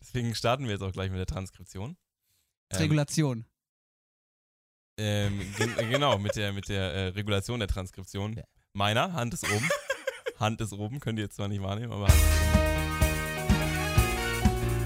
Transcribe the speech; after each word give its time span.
Deswegen 0.00 0.34
starten 0.34 0.64
wir 0.64 0.72
jetzt 0.72 0.82
auch 0.82 0.92
gleich 0.92 1.10
mit 1.10 1.18
der 1.18 1.26
Transkription. 1.26 1.96
Ähm, 2.70 2.78
Regulation. 2.78 3.44
Ähm, 4.96 5.40
gen 5.56 5.74
genau, 5.90 6.18
mit 6.18 6.36
der, 6.36 6.52
mit 6.52 6.68
der 6.68 6.92
äh, 6.92 7.06
Regulation 7.08 7.58
der 7.58 7.68
Transkription. 7.68 8.34
Ja. 8.34 8.44
Meiner, 8.72 9.12
Hand 9.12 9.34
ist 9.34 9.44
oben. 9.50 9.68
Hand 10.38 10.60
ist 10.60 10.72
oben, 10.72 11.00
könnt 11.00 11.18
ihr 11.18 11.24
jetzt 11.24 11.36
zwar 11.36 11.48
nicht 11.48 11.62
wahrnehmen, 11.62 11.92
aber 11.92 12.08
Hand 12.08 12.14
ist 12.14 12.24
oben. 12.24 12.40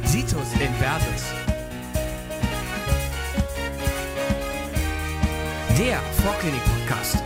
Situs 0.06 0.52
Inversus. 0.60 1.24
Der 5.76 6.00
Vorklinik-Podcast. 6.22 7.18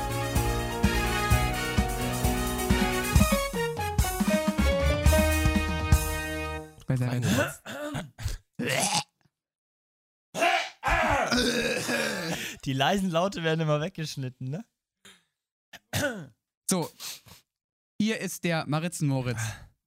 Bei 6.86 6.96
der 6.96 7.08
Reingesetzt. 7.08 7.62
Die 12.64 12.72
leisen 12.72 13.10
Laute 13.10 13.42
werden 13.42 13.60
immer 13.60 13.80
weggeschnitten, 13.80 14.50
ne? 14.50 14.64
so, 16.70 16.90
hier 18.00 18.20
ist 18.20 18.44
der 18.44 18.66
Maritzen-Moritz. 18.66 19.40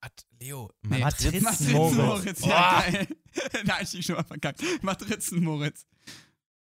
Hat 0.04 0.26
Leo, 0.40 0.72
Nee, 0.82 1.00
Matrizen- 1.00 1.44
Matritzen-Moritz. 1.44 2.46
Ja, 2.46 2.84
Oh. 2.88 2.92
geil. 2.92 3.08
da 3.66 3.76
hab 3.78 3.82
ich 3.94 4.06
schon 4.06 4.16
mal 4.16 4.24
verkackt. 4.24 4.62
Matritzen-Moritz. 4.82 5.86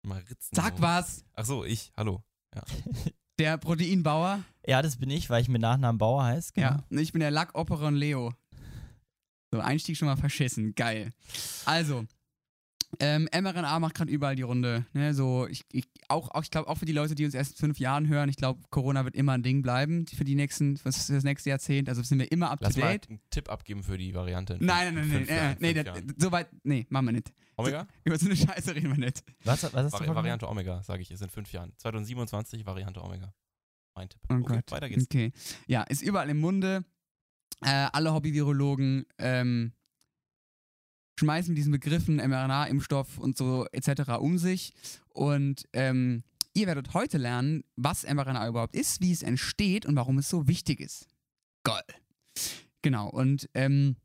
Maritzen. 0.06 0.56
Sag 0.56 0.80
was. 0.82 1.24
Ach 1.34 1.46
so, 1.46 1.66
ich, 1.66 1.92
hallo. 1.98 2.24
Der 3.40 3.58
Proteinbauer. 3.58 4.44
Ja, 4.68 4.82
das 4.84 4.98
bin 4.98 5.10
ich, 5.10 5.30
weil 5.30 5.42
ich 5.42 5.50
mit 5.50 5.62
Nachnamen 5.62 5.98
Bauer 5.98 6.24
heiße. 6.24 6.52
Genau. 6.54 6.68
Ja. 6.68 6.86
Ich 7.00 7.12
bin 7.14 7.22
der 7.22 7.32
Lackoperon 7.32 7.96
Leo. 7.96 8.34
So, 9.52 9.60
Einstieg 9.60 9.98
schon 9.98 10.08
mal 10.08 10.16
verschissen. 10.16 10.74
Geil. 10.76 11.12
Also, 11.66 12.06
ähm, 13.00 13.28
mRNA 13.34 13.80
macht 13.80 13.96
gerade 13.96 14.12
überall 14.12 14.36
die 14.36 14.42
Runde. 14.42 14.86
Ne? 14.94 15.14
So, 15.14 15.48
ich, 15.48 15.64
ich, 15.72 15.86
auch, 16.08 16.30
auch, 16.32 16.44
ich 16.44 16.52
glaube, 16.52 16.70
auch 16.70 16.78
für 16.78 16.86
die 16.86 16.92
Leute, 16.92 17.16
die 17.16 17.26
uns 17.26 17.34
erst 17.34 17.54
in 17.54 17.58
fünf 17.58 17.80
Jahren 17.80 18.08
hören, 18.08 18.30
ich 18.30 18.36
glaube, 18.36 18.62
Corona 18.70 19.06
wird 19.06 19.16
immer 19.16 19.34
ein 19.34 19.44
Ding 19.44 19.62
bleiben 19.62 20.06
für 20.08 20.24
die 20.26 20.36
nächsten, 20.36 20.80
was 20.84 21.06
für 21.06 21.14
das 21.14 21.24
nächste 21.24 21.50
Jahrzehnt. 21.50 21.90
Also 21.90 22.04
sind 22.04 22.20
wir 22.20 22.32
immer 22.32 22.52
up 22.52 22.60
Lass 22.62 22.76
to 22.76 22.82
mal 22.82 22.92
date. 22.94 23.10
einen 23.10 23.22
Tipp 23.30 23.50
abgeben 23.50 23.84
für 23.84 23.98
die 23.98 24.14
Variante. 24.14 24.56
in 24.56 24.66
Nein, 24.66 24.94
nein, 24.94 25.08
nein, 25.08 25.26
nein, 25.28 25.58
äh, 25.62 25.74
nee, 25.74 25.82
Jahren. 25.82 26.14
so 26.18 26.32
weit, 26.32 26.50
nee, 26.64 26.86
machen 26.90 27.06
wir 27.06 27.14
nicht. 27.14 27.32
Omega? 27.56 27.88
Über 28.04 28.18
so 28.18 28.26
eine 28.26 28.36
Scheiße 28.36 28.76
reden 28.76 28.90
wir 28.90 29.06
nicht. 29.06 29.24
Was, 29.44 29.64
was 29.74 29.92
du 29.92 30.00
Vari 30.00 30.16
Variante 30.16 30.48
Omega, 30.50 30.84
sage 30.84 31.02
ich, 31.02 31.12
ist 31.12 31.22
in 31.22 31.30
fünf 31.30 31.52
Jahren. 31.54 31.74
2027 31.78 32.66
Variante 32.66 33.02
Omega. 33.04 33.34
Mein 33.96 34.10
Tipp. 34.10 34.22
Oh 34.30 34.36
okay, 34.36 34.56
Gott. 34.56 34.72
weiter 34.72 34.90
geht's. 34.90 35.06
Okay. 35.06 35.32
Ja, 35.68 35.84
ist 35.84 36.02
überall 36.02 36.30
im 36.30 36.40
Munde. 36.40 36.86
Äh, 37.62 37.88
alle 37.92 38.14
Hobby-Virologen 38.14 39.06
ähm, 39.18 39.74
schmeißen 41.20 41.54
diesen 41.54 41.72
Begriffen 41.72 42.16
mRNA-Impfstoff 42.16 43.18
und 43.18 43.38
so 43.38 43.68
etc. 43.72 44.18
um 44.20 44.38
sich. 44.38 44.74
Und 45.10 45.68
ähm, 45.74 46.24
ihr 46.54 46.68
werdet 46.68 46.94
heute 46.94 47.18
lernen, 47.18 47.64
was 47.76 48.04
mRNA 48.04 48.48
überhaupt 48.48 48.76
ist, 48.76 49.02
wie 49.02 49.12
es 49.12 49.22
entsteht 49.22 49.86
und 49.86 49.96
warum 49.96 50.18
es 50.18 50.30
so 50.30 50.48
wichtig 50.48 50.80
ist. 50.80 51.08
Geil. 51.64 51.84
Genau. 52.82 53.10
Und 53.10 53.50
ähm, 53.54 53.96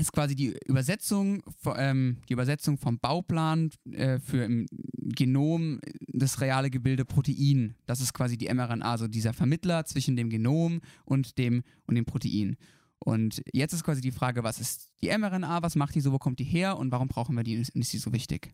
ist 0.00 0.12
quasi 0.12 0.34
die 0.34 0.56
Übersetzung, 0.66 1.42
ähm, 1.76 2.18
die 2.28 2.32
Übersetzung 2.32 2.78
vom 2.78 2.98
Bauplan 2.98 3.70
äh, 3.92 4.18
für 4.18 4.44
im 4.44 4.66
Genom 4.94 5.80
das 6.08 6.40
reale 6.40 6.70
Gebilde 6.70 7.04
Protein. 7.04 7.76
Das 7.86 8.00
ist 8.00 8.12
quasi 8.12 8.36
die 8.36 8.52
mRNA, 8.52 8.90
also 8.90 9.08
dieser 9.08 9.32
Vermittler 9.32 9.84
zwischen 9.84 10.16
dem 10.16 10.30
Genom 10.30 10.80
und 11.04 11.38
dem, 11.38 11.62
und 11.86 11.94
dem 11.94 12.04
Protein. 12.04 12.56
Und 12.98 13.42
jetzt 13.52 13.72
ist 13.72 13.84
quasi 13.84 14.00
die 14.00 14.10
Frage, 14.10 14.42
was 14.42 14.58
ist 14.58 14.90
die 15.00 15.16
mRNA, 15.16 15.62
was 15.62 15.76
macht 15.76 15.94
die 15.94 16.00
so, 16.00 16.12
wo 16.12 16.18
kommt 16.18 16.38
die 16.38 16.44
her 16.44 16.76
und 16.76 16.90
warum 16.92 17.08
brauchen 17.08 17.36
wir 17.36 17.44
die 17.44 17.56
und 17.56 17.74
ist 17.74 17.92
die 17.92 17.98
so 17.98 18.12
wichtig? 18.12 18.52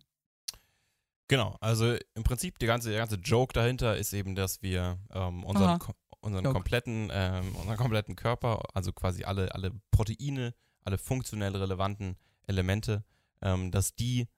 Genau, 1.28 1.56
also 1.60 1.96
im 2.14 2.22
Prinzip 2.22 2.58
der 2.58 2.68
ganze, 2.68 2.90
der 2.90 2.98
ganze 2.98 3.16
Joke 3.16 3.54
dahinter 3.54 3.96
ist 3.96 4.12
eben, 4.12 4.34
dass 4.34 4.62
wir 4.62 4.98
ähm, 5.12 5.42
unseren, 5.44 5.80
Aha. 5.80 5.94
unseren, 6.20 6.44
Joke. 6.44 6.54
kompletten, 6.54 7.08
ähm, 7.12 7.54
unseren 7.56 7.77
kompletten 7.78 8.14
Körper, 8.14 8.62
also 8.74 8.92
quasi 8.92 9.24
alle, 9.24 9.54
alle 9.54 9.72
Proteine, 9.90 10.54
alle 10.84 10.98
funktionell 10.98 11.56
relevanten 11.56 12.17
Elemente, 12.46 13.05
ähm, 13.42 13.70
dass 13.70 13.95
die 13.95 14.28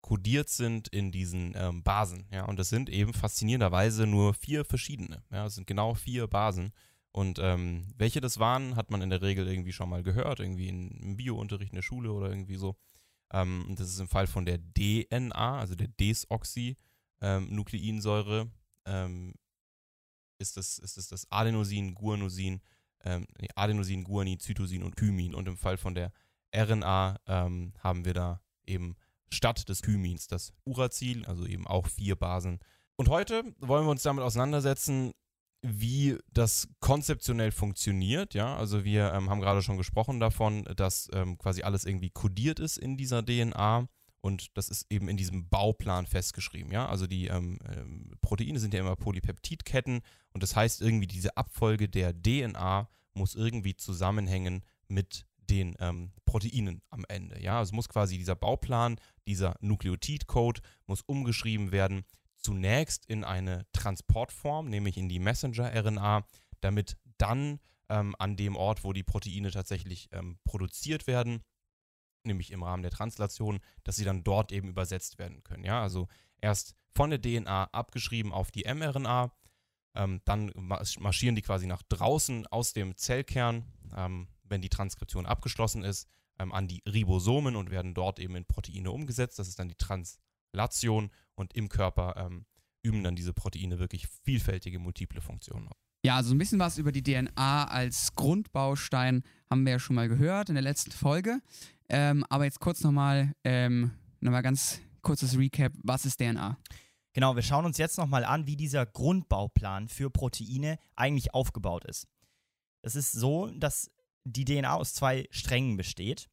kodiert 0.00 0.48
sind 0.48 0.88
in 0.88 1.10
diesen 1.10 1.54
ähm, 1.56 1.82
Basen. 1.82 2.26
Ja, 2.30 2.44
und 2.44 2.58
das 2.58 2.68
sind 2.68 2.88
eben 2.88 3.12
faszinierenderweise 3.12 4.06
nur 4.06 4.34
vier 4.34 4.64
verschiedene. 4.64 5.24
Ja, 5.32 5.46
es 5.46 5.56
sind 5.56 5.66
genau 5.66 5.94
vier 5.94 6.28
Basen. 6.28 6.72
Und 7.10 7.38
ähm, 7.40 7.88
welche 7.96 8.20
das 8.20 8.38
waren, 8.38 8.76
hat 8.76 8.90
man 8.90 9.02
in 9.02 9.10
der 9.10 9.22
Regel 9.22 9.48
irgendwie 9.48 9.72
schon 9.72 9.88
mal 9.88 10.02
gehört, 10.02 10.38
irgendwie 10.38 10.68
in, 10.68 10.90
im 11.00 11.16
Biounterricht 11.16 11.72
in 11.72 11.76
der 11.76 11.82
Schule 11.82 12.12
oder 12.12 12.28
irgendwie 12.28 12.56
so. 12.56 12.76
Ähm, 13.32 13.74
das 13.76 13.88
ist 13.88 13.98
im 13.98 14.06
Fall 14.06 14.26
von 14.26 14.44
der 14.44 14.60
DNA, 14.74 15.58
also 15.58 15.74
der 15.74 15.88
Desoxy-Nukleinsäure, 15.88 18.50
ähm, 18.84 19.34
ist 20.38 20.56
das, 20.56 20.78
ist 20.78 20.98
das, 20.98 21.08
das 21.08 21.26
Adenosin, 21.32 21.94
Guanosin, 21.94 22.60
ähm, 23.04 23.26
Adenosin, 23.54 24.04
Guanin, 24.04 24.40
Zytosin 24.40 24.82
und 24.82 24.96
Thymin. 24.96 25.34
Und 25.34 25.48
im 25.48 25.56
Fall 25.56 25.76
von 25.76 25.94
der 25.94 26.12
RNA 26.54 27.18
ähm, 27.26 27.72
haben 27.78 28.04
wir 28.04 28.14
da 28.14 28.40
eben 28.66 28.96
statt 29.30 29.68
des 29.68 29.80
Thymins 29.80 30.26
das 30.28 30.52
Uracil, 30.64 31.24
also 31.26 31.46
eben 31.46 31.66
auch 31.66 31.86
vier 31.86 32.16
Basen. 32.16 32.60
Und 32.96 33.08
heute 33.08 33.42
wollen 33.58 33.84
wir 33.84 33.90
uns 33.90 34.02
damit 34.02 34.24
auseinandersetzen, 34.24 35.12
wie 35.62 36.18
das 36.32 36.68
konzeptionell 36.80 37.50
funktioniert. 37.50 38.34
Ja, 38.34 38.56
also 38.56 38.84
wir 38.84 39.12
ähm, 39.12 39.30
haben 39.30 39.40
gerade 39.40 39.62
schon 39.62 39.76
gesprochen 39.76 40.20
davon, 40.20 40.64
dass 40.76 41.08
ähm, 41.12 41.38
quasi 41.38 41.62
alles 41.62 41.84
irgendwie 41.84 42.10
kodiert 42.10 42.60
ist 42.60 42.78
in 42.78 42.96
dieser 42.96 43.24
DNA 43.24 43.88
und 44.26 44.56
das 44.56 44.68
ist 44.68 44.90
eben 44.90 45.08
in 45.08 45.16
diesem 45.16 45.48
Bauplan 45.48 46.04
festgeschrieben. 46.04 46.72
Ja, 46.72 46.88
also 46.88 47.06
die 47.06 47.28
ähm, 47.28 47.60
ähm, 47.72 48.10
Proteine 48.20 48.58
sind 48.58 48.74
ja 48.74 48.80
immer 48.80 48.96
Polypeptidketten 48.96 50.00
und 50.32 50.42
das 50.42 50.56
heißt 50.56 50.82
irgendwie 50.82 51.06
diese 51.06 51.36
Abfolge 51.36 51.88
der 51.88 52.12
DNA 52.12 52.88
muss 53.14 53.36
irgendwie 53.36 53.76
zusammenhängen 53.76 54.64
mit 54.88 55.26
den 55.38 55.76
ähm, 55.78 56.10
Proteinen 56.24 56.82
am 56.90 57.04
Ende. 57.08 57.40
Ja, 57.40 57.58
also 57.58 57.72
muss 57.72 57.88
quasi 57.88 58.18
dieser 58.18 58.34
Bauplan, 58.34 58.98
dieser 59.28 59.54
Nukleotidcode 59.60 60.60
muss 60.86 61.02
umgeschrieben 61.02 61.70
werden 61.70 62.04
zunächst 62.34 63.06
in 63.06 63.22
eine 63.22 63.64
Transportform, 63.72 64.68
nämlich 64.68 64.96
in 64.96 65.08
die 65.08 65.20
Messenger-RNA, 65.20 66.26
damit 66.60 66.96
dann 67.16 67.60
ähm, 67.88 68.16
an 68.18 68.36
dem 68.36 68.56
Ort, 68.56 68.82
wo 68.82 68.92
die 68.92 69.04
Proteine 69.04 69.52
tatsächlich 69.52 70.08
ähm, 70.10 70.38
produziert 70.44 71.06
werden, 71.06 71.44
nämlich 72.26 72.50
im 72.50 72.62
Rahmen 72.62 72.82
der 72.82 72.90
Translation, 72.92 73.60
dass 73.84 73.96
sie 73.96 74.04
dann 74.04 74.24
dort 74.24 74.52
eben 74.52 74.68
übersetzt 74.68 75.18
werden 75.18 75.42
können. 75.44 75.64
Ja, 75.64 75.82
also 75.82 76.08
erst 76.40 76.74
von 76.94 77.10
der 77.10 77.20
DNA 77.20 77.64
abgeschrieben 77.72 78.32
auf 78.32 78.50
die 78.50 78.64
mRNA, 78.64 79.32
ähm, 79.94 80.20
dann 80.24 80.50
marsch- 80.52 81.00
marschieren 81.00 81.34
die 81.34 81.42
quasi 81.42 81.66
nach 81.66 81.82
draußen 81.82 82.46
aus 82.48 82.72
dem 82.72 82.96
Zellkern, 82.96 83.64
ähm, 83.96 84.28
wenn 84.44 84.60
die 84.62 84.68
Transkription 84.68 85.26
abgeschlossen 85.26 85.82
ist, 85.84 86.08
ähm, 86.38 86.52
an 86.52 86.68
die 86.68 86.82
Ribosomen 86.86 87.56
und 87.56 87.70
werden 87.70 87.94
dort 87.94 88.18
eben 88.18 88.36
in 88.36 88.44
Proteine 88.44 88.90
umgesetzt. 88.90 89.38
Das 89.38 89.48
ist 89.48 89.58
dann 89.58 89.68
die 89.68 89.74
Translation 89.76 91.10
und 91.34 91.54
im 91.54 91.68
Körper 91.68 92.14
ähm, 92.16 92.44
üben 92.82 93.02
dann 93.02 93.16
diese 93.16 93.32
Proteine 93.32 93.78
wirklich 93.78 94.06
vielfältige 94.24 94.78
multiple 94.78 95.20
Funktionen. 95.20 95.68
Ja, 96.04 96.16
also 96.16 96.34
ein 96.34 96.38
bisschen 96.38 96.60
was 96.60 96.78
über 96.78 96.92
die 96.92 97.02
DNA 97.02 97.64
als 97.64 98.14
Grundbaustein 98.14 99.24
haben 99.50 99.64
wir 99.64 99.72
ja 99.72 99.78
schon 99.80 99.96
mal 99.96 100.08
gehört 100.08 100.48
in 100.48 100.54
der 100.54 100.62
letzten 100.62 100.92
Folge. 100.92 101.40
Ähm, 101.88 102.24
aber 102.28 102.44
jetzt 102.44 102.60
kurz 102.60 102.82
nochmal, 102.82 103.32
ähm, 103.44 103.92
nochmal 104.20 104.42
ganz 104.42 104.80
kurzes 105.02 105.38
Recap. 105.38 105.72
Was 105.82 106.04
ist 106.04 106.20
DNA? 106.20 106.58
Genau, 107.12 107.34
wir 107.34 107.42
schauen 107.42 107.64
uns 107.64 107.78
jetzt 107.78 107.96
nochmal 107.96 108.24
an, 108.24 108.46
wie 108.46 108.56
dieser 108.56 108.84
Grundbauplan 108.84 109.88
für 109.88 110.10
Proteine 110.10 110.78
eigentlich 110.96 111.32
aufgebaut 111.32 111.84
ist. 111.84 112.06
Es 112.82 112.94
ist 112.94 113.12
so, 113.12 113.50
dass 113.50 113.90
die 114.24 114.44
DNA 114.44 114.74
aus 114.74 114.94
zwei 114.94 115.26
Strängen 115.30 115.76
besteht, 115.76 116.28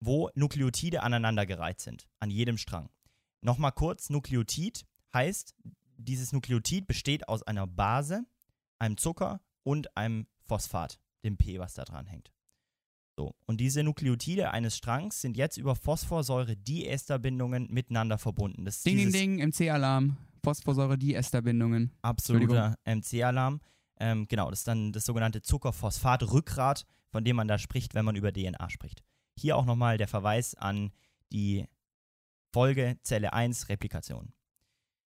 wo 0.00 0.30
Nukleotide 0.34 1.02
aneinandergereiht 1.02 1.80
sind, 1.80 2.08
an 2.20 2.30
jedem 2.30 2.58
Strang. 2.58 2.90
Nochmal 3.40 3.72
kurz, 3.72 4.10
Nukleotid 4.10 4.84
heißt, 5.14 5.54
dieses 5.96 6.32
Nukleotid 6.32 6.86
besteht 6.86 7.28
aus 7.28 7.42
einer 7.42 7.66
Base, 7.66 8.24
einem 8.78 8.96
Zucker 8.96 9.40
und 9.62 9.96
einem 9.96 10.26
Phosphat, 10.44 11.00
dem 11.24 11.36
P, 11.36 11.58
was 11.58 11.74
da 11.74 11.84
dran 11.84 12.06
hängt. 12.06 12.32
So, 13.18 13.34
und 13.46 13.60
diese 13.60 13.82
Nukleotide 13.82 14.52
eines 14.52 14.76
Strangs 14.76 15.20
sind 15.20 15.36
jetzt 15.36 15.56
über 15.56 15.74
Phosphorsäure-Diesterbindungen 15.74 17.66
miteinander 17.68 18.16
verbunden. 18.16 18.64
Das 18.64 18.76
ist 18.76 18.86
Ding, 18.86 19.10
ding, 19.10 19.10
ding, 19.10 19.48
MC-Alarm, 19.48 20.16
Phosphorsäure-Diesterbindungen. 20.44 21.90
absoluter 22.00 22.78
MC-Alarm. 22.84 23.60
Ähm, 23.98 24.28
genau, 24.28 24.50
das 24.50 24.60
ist 24.60 24.68
dann 24.68 24.92
das 24.92 25.04
sogenannte 25.04 25.42
Zuckerphosphat-Rückgrat, 25.42 26.84
von 27.10 27.24
dem 27.24 27.34
man 27.34 27.48
da 27.48 27.58
spricht, 27.58 27.96
wenn 27.96 28.04
man 28.04 28.14
über 28.14 28.32
DNA 28.32 28.70
spricht. 28.70 29.02
Hier 29.36 29.56
auch 29.56 29.64
nochmal 29.64 29.98
der 29.98 30.06
Verweis 30.06 30.54
an 30.54 30.92
die 31.32 31.66
Folge 32.52 33.00
Zelle 33.02 33.32
1 33.32 33.68
Replikation. 33.68 34.32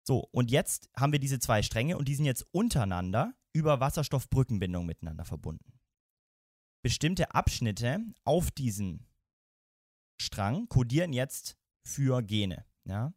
So, 0.04 0.28
und 0.30 0.52
jetzt 0.52 0.88
haben 0.96 1.10
wir 1.10 1.18
diese 1.18 1.40
zwei 1.40 1.62
Stränge 1.62 1.98
und 1.98 2.06
die 2.06 2.14
sind 2.14 2.26
jetzt 2.26 2.46
untereinander 2.52 3.34
über 3.52 3.80
Wasserstoffbrückenbindung 3.80 4.86
miteinander 4.86 5.24
verbunden. 5.24 5.77
Bestimmte 6.82 7.34
Abschnitte 7.34 8.00
auf 8.24 8.50
diesen 8.50 9.06
Strang 10.20 10.68
kodieren 10.68 11.12
jetzt 11.12 11.56
für 11.84 12.22
Gene. 12.22 12.64
Ja? 12.84 13.12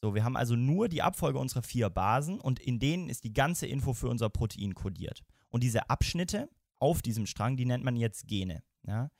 So, 0.00 0.14
wir 0.14 0.24
haben 0.24 0.36
also 0.36 0.56
nur 0.56 0.88
die 0.88 1.02
Abfolge 1.02 1.38
unserer 1.38 1.62
vier 1.62 1.88
Basen 1.88 2.40
und 2.40 2.58
in 2.58 2.78
denen 2.78 3.08
ist 3.08 3.24
die 3.24 3.32
ganze 3.32 3.66
Info 3.66 3.92
für 3.92 4.08
unser 4.08 4.30
Protein 4.30 4.74
kodiert. 4.74 5.22
Und 5.48 5.62
diese 5.62 5.90
Abschnitte 5.90 6.48
auf 6.78 7.02
diesem 7.02 7.26
Strang, 7.26 7.56
die 7.56 7.66
nennt 7.66 7.84
man 7.84 7.96
jetzt 7.96 8.26
Gene. 8.26 8.62
Ja? 8.84 9.10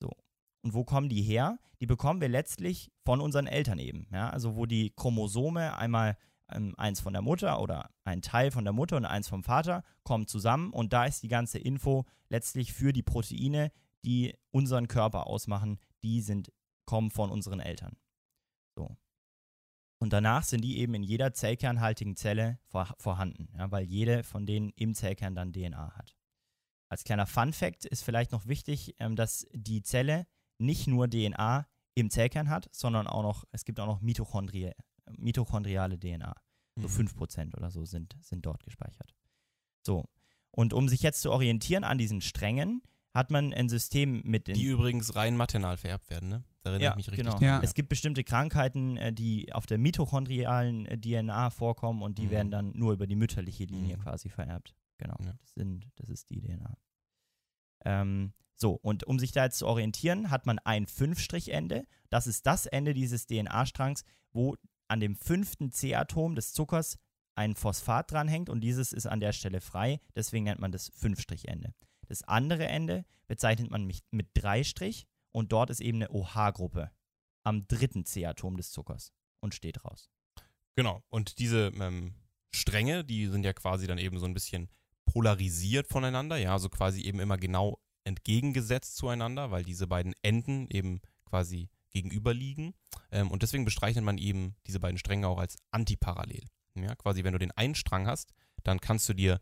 So. 0.00 0.10
Und 0.62 0.74
wo 0.74 0.84
kommen 0.84 1.08
die 1.08 1.22
her? 1.22 1.58
Die 1.80 1.86
bekommen 1.86 2.20
wir 2.20 2.28
letztlich 2.28 2.92
von 3.04 3.20
unseren 3.20 3.48
Eltern 3.48 3.80
eben. 3.80 4.06
Ja? 4.12 4.30
Also 4.30 4.54
wo 4.56 4.66
die 4.66 4.90
Chromosome 4.90 5.76
einmal 5.76 6.16
eins 6.52 7.00
von 7.00 7.12
der 7.12 7.22
Mutter 7.22 7.60
oder 7.60 7.90
ein 8.04 8.22
Teil 8.22 8.50
von 8.50 8.64
der 8.64 8.72
Mutter 8.72 8.96
und 8.96 9.04
eins 9.04 9.28
vom 9.28 9.42
Vater 9.42 9.82
kommen 10.04 10.26
zusammen 10.26 10.72
und 10.72 10.92
da 10.92 11.04
ist 11.04 11.22
die 11.22 11.28
ganze 11.28 11.58
Info 11.58 12.04
letztlich 12.28 12.72
für 12.72 12.92
die 12.92 13.02
Proteine, 13.02 13.72
die 14.04 14.34
unseren 14.50 14.88
Körper 14.88 15.26
ausmachen, 15.26 15.78
die 16.02 16.20
sind, 16.20 16.52
kommen 16.84 17.10
von 17.10 17.30
unseren 17.30 17.60
Eltern. 17.60 17.96
So. 18.76 18.96
Und 19.98 20.12
danach 20.12 20.42
sind 20.42 20.62
die 20.62 20.78
eben 20.78 20.94
in 20.94 21.04
jeder 21.04 21.32
zellkernhaltigen 21.32 22.16
Zelle 22.16 22.58
vor, 22.66 22.92
vorhanden, 22.98 23.48
ja, 23.56 23.70
weil 23.70 23.84
jede 23.84 24.24
von 24.24 24.46
denen 24.46 24.70
im 24.70 24.94
Zellkern 24.94 25.34
dann 25.34 25.52
DNA 25.52 25.96
hat. 25.96 26.16
Als 26.88 27.04
kleiner 27.04 27.26
Fun-Fact 27.26 27.84
ist 27.86 28.02
vielleicht 28.02 28.32
noch 28.32 28.46
wichtig, 28.46 28.96
ähm, 28.98 29.16
dass 29.16 29.46
die 29.52 29.82
Zelle 29.82 30.26
nicht 30.58 30.88
nur 30.88 31.08
DNA 31.08 31.66
im 31.94 32.10
Zellkern 32.10 32.48
hat, 32.48 32.68
sondern 32.72 33.06
auch 33.06 33.22
noch, 33.22 33.44
es 33.52 33.64
gibt 33.64 33.78
auch 33.80 33.86
noch 33.86 34.00
Mitochondrie, 34.00 34.72
mitochondriale 35.10 35.98
DNA. 35.98 36.34
So 36.76 36.88
Mhm. 36.88 37.08
5% 37.08 37.54
oder 37.56 37.70
so 37.70 37.84
sind, 37.84 38.16
sind 38.20 38.46
dort 38.46 38.62
gespeichert. 38.64 39.14
So. 39.82 40.08
Und 40.50 40.72
um 40.72 40.88
sich 40.88 41.02
jetzt 41.02 41.20
zu 41.22 41.30
orientieren 41.30 41.84
an 41.84 41.98
diesen 41.98 42.20
Strängen, 42.20 42.82
hat 43.14 43.30
man 43.30 43.52
ein 43.52 43.68
System 43.68 44.22
mit 44.24 44.46
den 44.48 44.54
Die 44.54 44.64
übrigens 44.64 45.14
rein 45.14 45.36
maternal 45.36 45.76
vererbt 45.76 46.08
werden, 46.08 46.28
ne? 46.30 46.44
Da 46.62 46.70
erinnere 46.70 46.84
Ja, 46.84 46.90
ich 46.92 46.96
mich 46.96 47.08
richtig 47.10 47.24
genau. 47.26 47.38
Ja. 47.40 47.60
Es 47.62 47.74
gibt 47.74 47.88
bestimmte 47.90 48.24
Krankheiten, 48.24 48.96
äh, 48.96 49.12
die 49.12 49.52
auf 49.52 49.66
der 49.66 49.76
mitochondrialen 49.78 50.86
äh, 50.86 50.96
DNA 50.98 51.50
vorkommen 51.50 52.00
und 52.02 52.16
die 52.18 52.26
Mhm. 52.26 52.30
werden 52.30 52.50
dann 52.50 52.72
nur 52.74 52.92
über 52.94 53.06
die 53.06 53.16
mütterliche 53.16 53.64
Linie 53.64 53.98
Mhm. 53.98 54.02
quasi 54.02 54.28
vererbt. 54.30 54.74
Genau. 54.96 55.16
Ja. 55.24 55.32
Das, 55.40 55.52
sind, 55.54 55.90
das 55.96 56.08
ist 56.08 56.30
die 56.30 56.40
DNA. 56.40 56.74
Ähm, 57.84 58.32
so, 58.54 58.72
und 58.74 59.04
um 59.04 59.18
sich 59.18 59.32
da 59.32 59.44
jetzt 59.44 59.58
zu 59.58 59.66
orientieren, 59.66 60.30
hat 60.30 60.46
man 60.46 60.58
ein 60.60 60.86
Fünfstrichende. 60.86 61.86
Das 62.10 62.26
ist 62.26 62.46
das 62.46 62.66
Ende 62.66 62.94
dieses 62.94 63.26
DNA-Strangs, 63.26 64.04
wo 64.32 64.56
an 64.92 65.00
dem 65.00 65.16
fünften 65.16 65.72
C-Atom 65.72 66.34
des 66.34 66.52
Zuckers 66.52 66.98
ein 67.34 67.54
Phosphat 67.54 68.10
dranhängt 68.10 68.50
und 68.50 68.60
dieses 68.60 68.92
ist 68.92 69.06
an 69.06 69.20
der 69.20 69.32
Stelle 69.32 69.62
frei. 69.62 70.00
Deswegen 70.14 70.44
nennt 70.44 70.60
man 70.60 70.70
das 70.70 70.90
Fünfstrichende. 70.94 71.72
Das 72.08 72.22
andere 72.24 72.66
Ende 72.66 73.06
bezeichnet 73.26 73.70
man 73.70 73.86
mit, 73.86 74.02
mit 74.10 74.28
Dreistrich 74.34 75.06
und 75.32 75.50
dort 75.50 75.70
ist 75.70 75.80
eben 75.80 76.02
eine 76.02 76.10
OH-Gruppe 76.10 76.90
am 77.42 77.66
dritten 77.66 78.04
C-Atom 78.04 78.58
des 78.58 78.70
Zuckers 78.70 79.14
und 79.40 79.54
steht 79.54 79.82
raus. 79.82 80.10
Genau. 80.76 81.02
Und 81.08 81.38
diese 81.38 81.72
ähm, 81.80 82.14
Stränge, 82.54 83.02
die 83.02 83.28
sind 83.28 83.46
ja 83.46 83.54
quasi 83.54 83.86
dann 83.86 83.96
eben 83.96 84.18
so 84.18 84.26
ein 84.26 84.34
bisschen 84.34 84.68
polarisiert 85.06 85.88
voneinander, 85.88 86.36
ja, 86.36 86.52
also 86.52 86.68
quasi 86.68 87.00
eben 87.00 87.18
immer 87.18 87.38
genau 87.38 87.80
entgegengesetzt 88.04 88.96
zueinander, 88.96 89.50
weil 89.50 89.64
diese 89.64 89.86
beiden 89.86 90.12
Enden 90.20 90.68
eben 90.68 91.00
quasi 91.24 91.70
gegenüberliegen. 91.92 92.74
Ähm, 93.10 93.30
und 93.30 93.42
deswegen 93.42 93.64
bestreichelt 93.64 94.04
man 94.04 94.18
eben 94.18 94.56
diese 94.66 94.80
beiden 94.80 94.98
Stränge 94.98 95.28
auch 95.28 95.38
als 95.38 95.56
antiparallel. 95.70 96.44
Ja, 96.74 96.94
quasi, 96.94 97.22
wenn 97.24 97.32
du 97.32 97.38
den 97.38 97.52
einen 97.52 97.74
Strang 97.74 98.06
hast, 98.06 98.32
dann 98.62 98.80
kannst 98.80 99.08
du 99.08 99.14
dir 99.14 99.40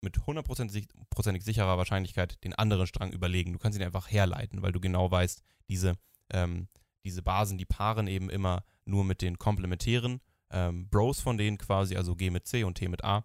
mit 0.00 0.26
hundertprozentig 0.26 0.88
prozentig 1.10 1.44
sicherer 1.44 1.78
Wahrscheinlichkeit 1.78 2.42
den 2.44 2.54
anderen 2.54 2.86
Strang 2.86 3.12
überlegen. 3.12 3.52
Du 3.52 3.58
kannst 3.58 3.78
ihn 3.78 3.84
einfach 3.84 4.10
herleiten, 4.10 4.62
weil 4.62 4.72
du 4.72 4.80
genau 4.80 5.10
weißt, 5.10 5.42
diese, 5.68 5.96
ähm, 6.30 6.68
diese 7.04 7.22
Basen, 7.22 7.58
die 7.58 7.64
paaren 7.64 8.06
eben 8.06 8.30
immer 8.30 8.64
nur 8.84 9.04
mit 9.04 9.22
den 9.22 9.38
komplementären 9.38 10.20
ähm, 10.50 10.88
Bros 10.88 11.20
von 11.20 11.38
denen 11.38 11.58
quasi, 11.58 11.96
also 11.96 12.14
G 12.14 12.30
mit 12.30 12.46
C 12.46 12.64
und 12.64 12.74
T 12.74 12.88
mit 12.88 13.04
A. 13.04 13.24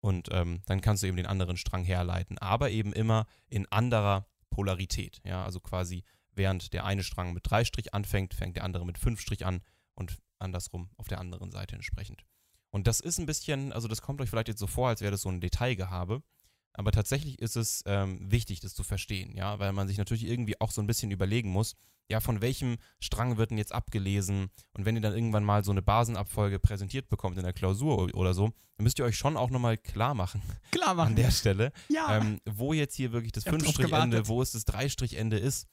Und 0.00 0.28
ähm, 0.30 0.62
dann 0.66 0.80
kannst 0.80 1.02
du 1.02 1.06
eben 1.08 1.16
den 1.16 1.26
anderen 1.26 1.56
Strang 1.56 1.84
herleiten, 1.84 2.38
aber 2.38 2.70
eben 2.70 2.92
immer 2.92 3.26
in 3.48 3.66
anderer 3.72 4.26
Polarität. 4.50 5.20
Ja, 5.24 5.44
also 5.44 5.60
quasi 5.60 6.04
während 6.36 6.72
der 6.72 6.84
eine 6.84 7.02
Strang 7.02 7.32
mit 7.32 7.50
drei 7.50 7.64
Strich 7.64 7.94
anfängt, 7.94 8.34
fängt 8.34 8.56
der 8.56 8.64
andere 8.64 8.86
mit 8.86 8.98
fünf 8.98 9.20
Strich 9.20 9.44
an 9.44 9.62
und 9.94 10.18
andersrum 10.38 10.90
auf 10.96 11.08
der 11.08 11.18
anderen 11.18 11.50
Seite 11.50 11.74
entsprechend. 11.74 12.24
Und 12.70 12.86
das 12.86 13.00
ist 13.00 13.18
ein 13.18 13.26
bisschen, 13.26 13.72
also 13.72 13.88
das 13.88 14.02
kommt 14.02 14.20
euch 14.20 14.28
vielleicht 14.28 14.48
jetzt 14.48 14.60
so 14.60 14.66
vor, 14.66 14.88
als 14.88 15.00
wäre 15.00 15.12
das 15.12 15.22
so 15.22 15.30
ein 15.30 15.40
Detailgehabe, 15.40 16.22
aber 16.74 16.92
tatsächlich 16.92 17.38
ist 17.38 17.56
es 17.56 17.82
ähm, 17.86 18.30
wichtig, 18.30 18.60
das 18.60 18.74
zu 18.74 18.84
verstehen, 18.84 19.34
ja, 19.34 19.58
weil 19.58 19.72
man 19.72 19.88
sich 19.88 19.96
natürlich 19.96 20.26
irgendwie 20.26 20.60
auch 20.60 20.70
so 20.70 20.82
ein 20.82 20.86
bisschen 20.86 21.10
überlegen 21.10 21.48
muss, 21.48 21.74
ja, 22.08 22.20
von 22.20 22.40
welchem 22.40 22.76
Strang 23.00 23.36
wird 23.36 23.50
denn 23.50 23.58
jetzt 23.58 23.74
abgelesen? 23.74 24.50
Und 24.74 24.84
wenn 24.84 24.94
ihr 24.94 25.02
dann 25.02 25.14
irgendwann 25.14 25.42
mal 25.44 25.64
so 25.64 25.72
eine 25.72 25.82
Basenabfolge 25.82 26.58
präsentiert 26.58 27.08
bekommt 27.08 27.36
in 27.36 27.44
der 27.44 27.52
Klausur 27.52 28.14
oder 28.14 28.34
so, 28.34 28.52
dann 28.76 28.84
müsst 28.84 28.98
ihr 28.98 29.04
euch 29.04 29.16
schon 29.16 29.36
auch 29.36 29.50
nochmal 29.50 29.78
klar 29.78 30.14
machen 30.14 30.42
Klar 30.70 30.94
machen. 30.94 31.08
an 31.08 31.16
der 31.16 31.30
Stelle, 31.30 31.72
ja. 31.88 32.18
ähm, 32.18 32.40
wo 32.44 32.72
jetzt 32.74 32.94
hier 32.94 33.12
wirklich 33.12 33.32
das 33.32 33.44
Fünfstrichende, 33.44 34.28
wo 34.28 34.42
es 34.42 34.52
das 34.52 34.64
Dreistrichende 34.64 35.38
ist. 35.38 35.66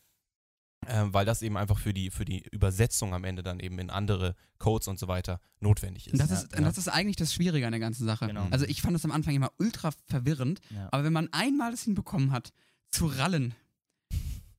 Ähm, 0.88 1.14
weil 1.14 1.26
das 1.26 1.42
eben 1.42 1.58
einfach 1.58 1.80
für 1.80 1.94
die, 1.94 2.10
für 2.10 2.26
die 2.26 2.44
Übersetzung 2.52 3.14
am 3.14 3.24
Ende 3.24 3.44
dann 3.44 3.60
eben 3.60 3.80
in 3.80 3.90
andere 3.90 4.36
Codes 4.60 4.88
und 4.88 5.00
so 5.00 5.08
weiter 5.08 5.40
notwendig 5.60 6.08
ist. 6.08 6.14
Und 6.14 6.20
das, 6.22 6.30
ja, 6.30 6.38
ist, 6.38 6.54
ja. 6.54 6.62
das 6.62 6.78
ist 6.78 6.88
eigentlich 6.88 7.16
das 7.16 7.34
Schwierige 7.34 7.66
an 7.66 7.72
der 7.72 7.80
ganzen 7.80 8.06
Sache. 8.06 8.28
Genau. 8.28 8.48
Also 8.52 8.66
ich 8.66 8.82
fand 8.82 8.96
das 8.96 9.06
am 9.06 9.12
Anfang 9.12 9.36
immer 9.36 9.52
ultra 9.58 9.92
verwirrend, 10.08 10.62
Ja. 10.70 10.90
aber 10.92 11.04
wenn 11.04 11.14
man 11.14 11.30
einmal 11.32 11.74
es 11.74 11.84
hinbekommen 11.84 12.32
hat, 12.32 12.54
zu 12.90 13.08
rallen, 13.08 13.56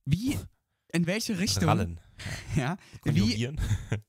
wie, 0.05 0.37
in 0.91 1.07
welche 1.07 1.39
Richtung, 1.39 1.65
Rallen. 1.69 1.99
ja, 2.55 2.77
Konjugieren. 3.01 3.59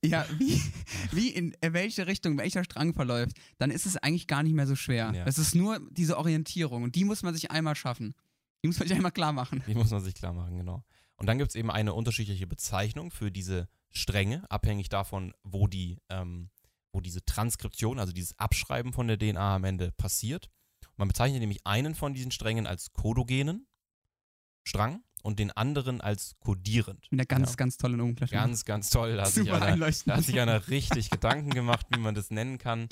ja, 0.04 0.24
wie, 0.38 0.60
wie 1.12 1.28
in 1.30 1.54
welche 1.60 2.06
Richtung 2.06 2.38
welcher 2.38 2.64
Strang 2.64 2.94
verläuft, 2.94 3.36
dann 3.58 3.70
ist 3.70 3.86
es 3.86 3.96
eigentlich 3.96 4.26
gar 4.26 4.42
nicht 4.42 4.54
mehr 4.54 4.66
so 4.66 4.76
schwer. 4.76 5.12
Ja. 5.14 5.24
Es 5.24 5.38
ist 5.38 5.54
nur 5.54 5.80
diese 5.90 6.18
Orientierung 6.18 6.82
und 6.82 6.94
die 6.94 7.04
muss 7.04 7.22
man 7.22 7.34
sich 7.34 7.50
einmal 7.50 7.74
schaffen. 7.74 8.14
Die 8.62 8.68
muss 8.68 8.78
man 8.78 8.88
sich 8.88 8.96
einmal 8.96 9.12
klar 9.12 9.32
machen. 9.32 9.62
Die 9.66 9.74
muss 9.74 9.90
man 9.90 10.02
sich 10.02 10.14
klar 10.14 10.32
machen, 10.32 10.56
genau. 10.56 10.82
Und 11.16 11.26
dann 11.26 11.38
gibt 11.38 11.50
es 11.50 11.54
eben 11.54 11.70
eine 11.70 11.94
unterschiedliche 11.94 12.46
Bezeichnung 12.46 13.10
für 13.10 13.30
diese 13.30 13.68
Stränge, 13.90 14.48
abhängig 14.50 14.88
davon, 14.88 15.32
wo 15.42 15.66
die, 15.66 15.98
ähm, 16.10 16.50
wo 16.92 17.00
diese 17.00 17.24
Transkription, 17.24 17.98
also 17.98 18.12
dieses 18.12 18.38
Abschreiben 18.38 18.92
von 18.92 19.08
der 19.08 19.18
DNA 19.18 19.56
am 19.56 19.64
Ende 19.64 19.92
passiert. 19.92 20.50
Man 20.96 21.08
bezeichnet 21.08 21.40
nämlich 21.40 21.66
einen 21.66 21.94
von 21.94 22.14
diesen 22.14 22.30
Strängen 22.30 22.66
als 22.66 22.92
kodogenen 22.92 23.66
Strang 24.64 25.02
und 25.22 25.38
den 25.38 25.50
anderen 25.52 26.00
als 26.00 26.36
kodierend. 26.40 27.10
Mit 27.10 27.20
einer 27.20 27.26
ganz, 27.26 27.50
Ja. 27.50 27.56
ganz 27.56 27.76
tollen 27.78 28.00
Umklasse. 28.00 28.32
Ganz, 28.32 28.64
ganz 28.64 28.90
toll. 28.90 29.16
Da 29.16 29.24
hat, 29.24 29.32
sich 29.32 29.44
super 29.44 29.56
einer, 29.56 29.66
einleuchtend. 29.66 30.08
da 30.12 30.16
hat 30.16 30.24
sich 30.24 30.40
einer 30.40 30.68
richtig 30.68 31.10
Gedanken 31.10 31.50
gemacht, 31.50 31.86
wie 31.90 31.98
man 31.98 32.14
das 32.14 32.30
nennen 32.30 32.58
kann. 32.58 32.82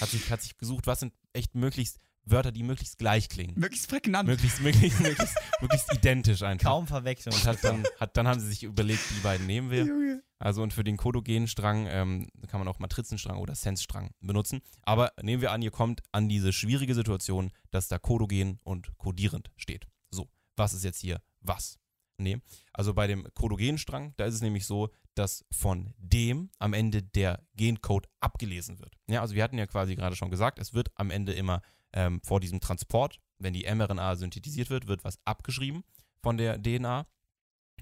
Hat 0.00 0.08
sich, 0.08 0.30
hat 0.30 0.42
sich 0.42 0.56
gesucht, 0.58 0.86
was 0.86 1.00
sind 1.00 1.12
echt 1.32 1.54
möglichst 1.54 1.98
Wörter, 2.24 2.52
die 2.52 2.62
möglichst 2.62 2.98
gleich 2.98 3.28
klingen. 3.28 3.58
Möglichst 3.58 3.88
prägnant. 3.88 4.28
Möglichst, 4.28 4.60
möglichst, 4.60 5.00
möglichst, 5.00 5.36
möglichst 5.60 5.92
identisch 5.92 6.42
einfach. 6.42 6.70
Kaum 6.70 6.86
Verwechslung. 6.86 7.34
Und 7.34 7.44
hat 7.44 7.62
dann, 7.62 7.84
hat, 7.98 8.16
dann 8.16 8.28
haben 8.28 8.40
sie 8.40 8.48
sich 8.48 8.62
überlegt, 8.62 9.02
die 9.10 9.20
beiden 9.20 9.46
nehmen 9.46 9.70
wir. 9.70 9.84
Junge. 9.84 10.22
Also 10.38 10.62
und 10.62 10.72
für 10.72 10.82
den 10.82 10.96
kodogenen 10.96 11.46
Strang 11.46 11.86
ähm, 11.88 12.28
kann 12.48 12.58
man 12.58 12.66
auch 12.66 12.80
Matrizenstrang 12.80 13.38
oder 13.38 13.54
Sensstrang 13.54 14.10
benutzen. 14.20 14.60
Aber 14.82 15.12
nehmen 15.22 15.40
wir 15.40 15.52
an, 15.52 15.62
ihr 15.62 15.70
kommt 15.70 16.02
an 16.10 16.28
diese 16.28 16.52
schwierige 16.52 16.94
Situation, 16.94 17.52
dass 17.70 17.86
da 17.86 17.98
kodogen 17.98 18.58
und 18.64 18.96
kodierend 18.98 19.52
steht. 19.56 19.86
So, 20.10 20.28
was 20.56 20.74
ist 20.74 20.84
jetzt 20.84 21.00
hier 21.00 21.22
was? 21.40 21.78
Nee. 22.18 22.40
Also 22.72 22.94
bei 22.94 23.06
dem 23.06 23.26
kodogenen 23.34 23.78
Strang, 23.78 24.14
da 24.16 24.24
ist 24.24 24.34
es 24.34 24.42
nämlich 24.42 24.66
so, 24.66 24.90
dass 25.14 25.44
von 25.52 25.94
dem 25.98 26.50
am 26.58 26.72
Ende 26.72 27.02
der 27.02 27.46
Gencode 27.54 28.08
abgelesen 28.20 28.78
wird. 28.80 28.94
Ja, 29.08 29.20
also 29.20 29.34
wir 29.34 29.42
hatten 29.42 29.58
ja 29.58 29.66
quasi 29.66 29.94
gerade 29.94 30.16
schon 30.16 30.30
gesagt, 30.30 30.58
es 30.58 30.74
wird 30.74 30.90
am 30.96 31.10
Ende 31.10 31.32
immer 31.32 31.62
ähm, 31.92 32.20
vor 32.22 32.40
diesem 32.40 32.60
Transport, 32.60 33.20
wenn 33.38 33.52
die 33.52 33.64
mRNA 33.72 34.16
synthetisiert 34.16 34.70
wird, 34.70 34.86
wird 34.86 35.04
was 35.04 35.18
abgeschrieben 35.24 35.84
von 36.22 36.36
der 36.36 36.60
DNA. 36.60 37.06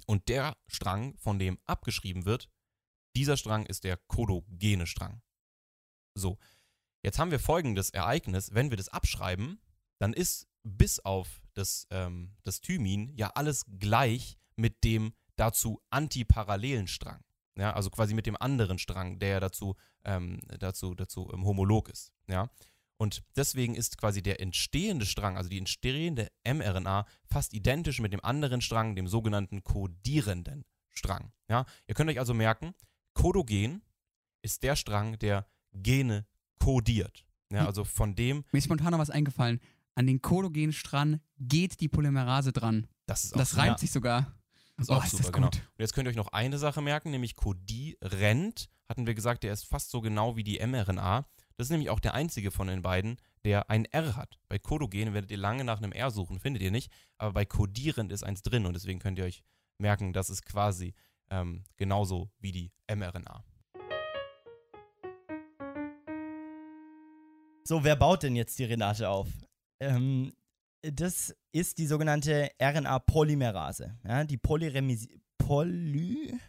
Und 0.07 0.29
der 0.29 0.57
Strang, 0.67 1.17
von 1.19 1.39
dem 1.39 1.59
abgeschrieben 1.67 2.25
wird, 2.25 2.49
dieser 3.17 3.37
Strang 3.37 3.67
ist 3.67 3.85
der 3.85 3.97
kodogene 3.97 4.87
Strang. 4.87 5.21
So, 6.15 6.39
jetzt 7.03 7.19
haben 7.19 7.31
wir 7.31 7.41
folgendes 7.41 7.91
Ereignis. 7.91 8.55
Wenn 8.55 8.71
wir 8.71 8.77
das 8.77 8.89
abschreiben, 8.89 9.61
dann 9.99 10.13
ist 10.13 10.49
bis 10.63 11.01
auf 11.01 11.43
das, 11.55 11.87
ähm, 11.91 12.35
das 12.43 12.61
Thymin 12.61 13.15
ja 13.17 13.31
alles 13.35 13.65
gleich 13.79 14.39
mit 14.57 14.85
dem 14.85 15.13
dazu 15.37 15.83
antiparallelen 15.91 16.87
Strang. 16.87 17.23
Ja, 17.57 17.73
also 17.73 17.91
quasi 17.91 18.15
mit 18.15 18.27
dem 18.27 18.37
anderen 18.37 18.79
Strang, 18.79 19.19
der 19.19 19.29
ja 19.29 19.41
dazu, 19.41 19.77
ähm, 20.05 20.41
dazu, 20.59 20.95
dazu 20.95 21.31
ähm, 21.33 21.45
homolog 21.45 21.89
ist. 21.89 22.13
Ja. 22.27 22.49
Und 23.01 23.23
deswegen 23.35 23.75
ist 23.75 23.97
quasi 23.97 24.23
der 24.23 24.43
entstehende 24.43 25.07
Strang, 25.07 25.39
also 25.39 25.49
die 25.49 25.57
entstehende 25.57 26.29
mRNA, 26.45 27.07
fast 27.25 27.55
identisch 27.55 27.99
mit 27.99 28.13
dem 28.13 28.23
anderen 28.23 28.61
Strang, 28.61 28.95
dem 28.95 29.09
sogenannten 29.09 29.65
kodierenden 29.65 30.67
Strang. 30.91 31.33
Ja? 31.49 31.65
Ihr 31.87 31.95
könnt 31.95 32.11
euch 32.11 32.19
also 32.19 32.35
merken, 32.35 32.75
kodogen 33.15 33.81
ist 34.43 34.63
der 34.65 34.77
Strang, 34.77 35.19
der 35.19 35.47
Gene 35.73 36.27
kodiert. 36.59 37.25
Ja, 37.51 37.65
also 37.65 37.85
von 37.85 38.15
dem, 38.15 38.45
Mir 38.53 38.59
ist 38.59 38.65
spontan 38.65 38.91
noch 38.91 38.99
was 38.99 39.09
eingefallen. 39.09 39.61
An 39.95 40.07
den 40.07 40.21
kodogenen 40.21 40.75
Strang 40.75 41.21
geht 41.39 41.81
die 41.81 41.89
Polymerase 41.89 42.53
dran. 42.53 42.87
das 43.07 43.25
ist 43.25 43.33
auch 43.35 43.39
Das 43.39 43.57
reimt 43.57 43.71
ja. 43.73 43.79
sich 43.79 43.93
sogar. 43.93 44.37
Ist 44.77 44.91
Oh, 44.91 44.97
auch 44.97 45.05
ist 45.05 45.13
super, 45.13 45.23
das 45.23 45.33
genau. 45.33 45.47
gut. 45.49 45.57
Und 45.57 45.79
jetzt 45.81 45.95
könnt 45.95 46.07
ihr 46.07 46.11
euch 46.11 46.17
noch 46.17 46.33
eine 46.35 46.59
Sache 46.59 46.83
merken, 46.83 47.11
nämlich 47.13 47.35
codirent, 47.35 48.69
hatten 48.91 49.07
wir 49.07 49.15
gesagt, 49.15 49.43
der 49.43 49.55
ist 49.55 49.65
fast 49.65 49.91
so 49.91 50.03
genau 50.03 50.37
wie 50.37 50.45
die 50.45 50.59
mRNA. 50.65 51.25
Das 51.61 51.67
ist 51.67 51.73
nämlich 51.73 51.91
auch 51.91 52.01
der 52.01 52.15
einzige 52.15 52.51
von 52.51 52.69
den 52.69 52.81
beiden, 52.81 53.19
der 53.45 53.69
ein 53.69 53.85
R 53.85 54.17
hat. 54.17 54.39
Bei 54.49 54.59
Codogen 54.59 55.13
werdet 55.13 55.31
ihr 55.31 55.37
lange 55.37 55.63
nach 55.63 55.77
einem 55.77 55.93
R 55.93 56.11
suchen, 56.11 56.41
findet 56.41 56.63
ihr 56.63 56.71
nicht, 56.71 56.91
aber 57.19 57.35
bei 57.35 57.45
codirent 57.45 58.11
ist 58.13 58.23
eins 58.23 58.41
drin 58.41 58.65
und 58.65 58.73
deswegen 58.73 58.99
könnt 58.99 59.19
ihr 59.19 59.27
euch 59.27 59.43
merken, 59.77 60.15
das 60.15 60.31
ist 60.31 60.47
quasi 60.47 60.95
ähm, 61.31 61.65
genauso 61.77 62.31
wie 62.39 62.53
die 62.53 62.73
mRNA. 62.91 63.45
So, 67.65 67.85
wer 67.85 67.97
baut 67.97 68.23
denn 68.23 68.37
jetzt 68.37 68.59
die 68.59 68.65
Renate 68.65 69.11
auf? 69.11 69.29
Ähm, 69.81 70.33
das 70.81 71.37
ist 71.53 71.77
die 71.77 71.87
sogenannte 71.87 72.49
RNA-Polymerase. 72.59 73.99
Ja, 74.09 74.25
die 74.25 74.39
Polyremisi 74.39 75.21
Polymerase. 75.37 76.41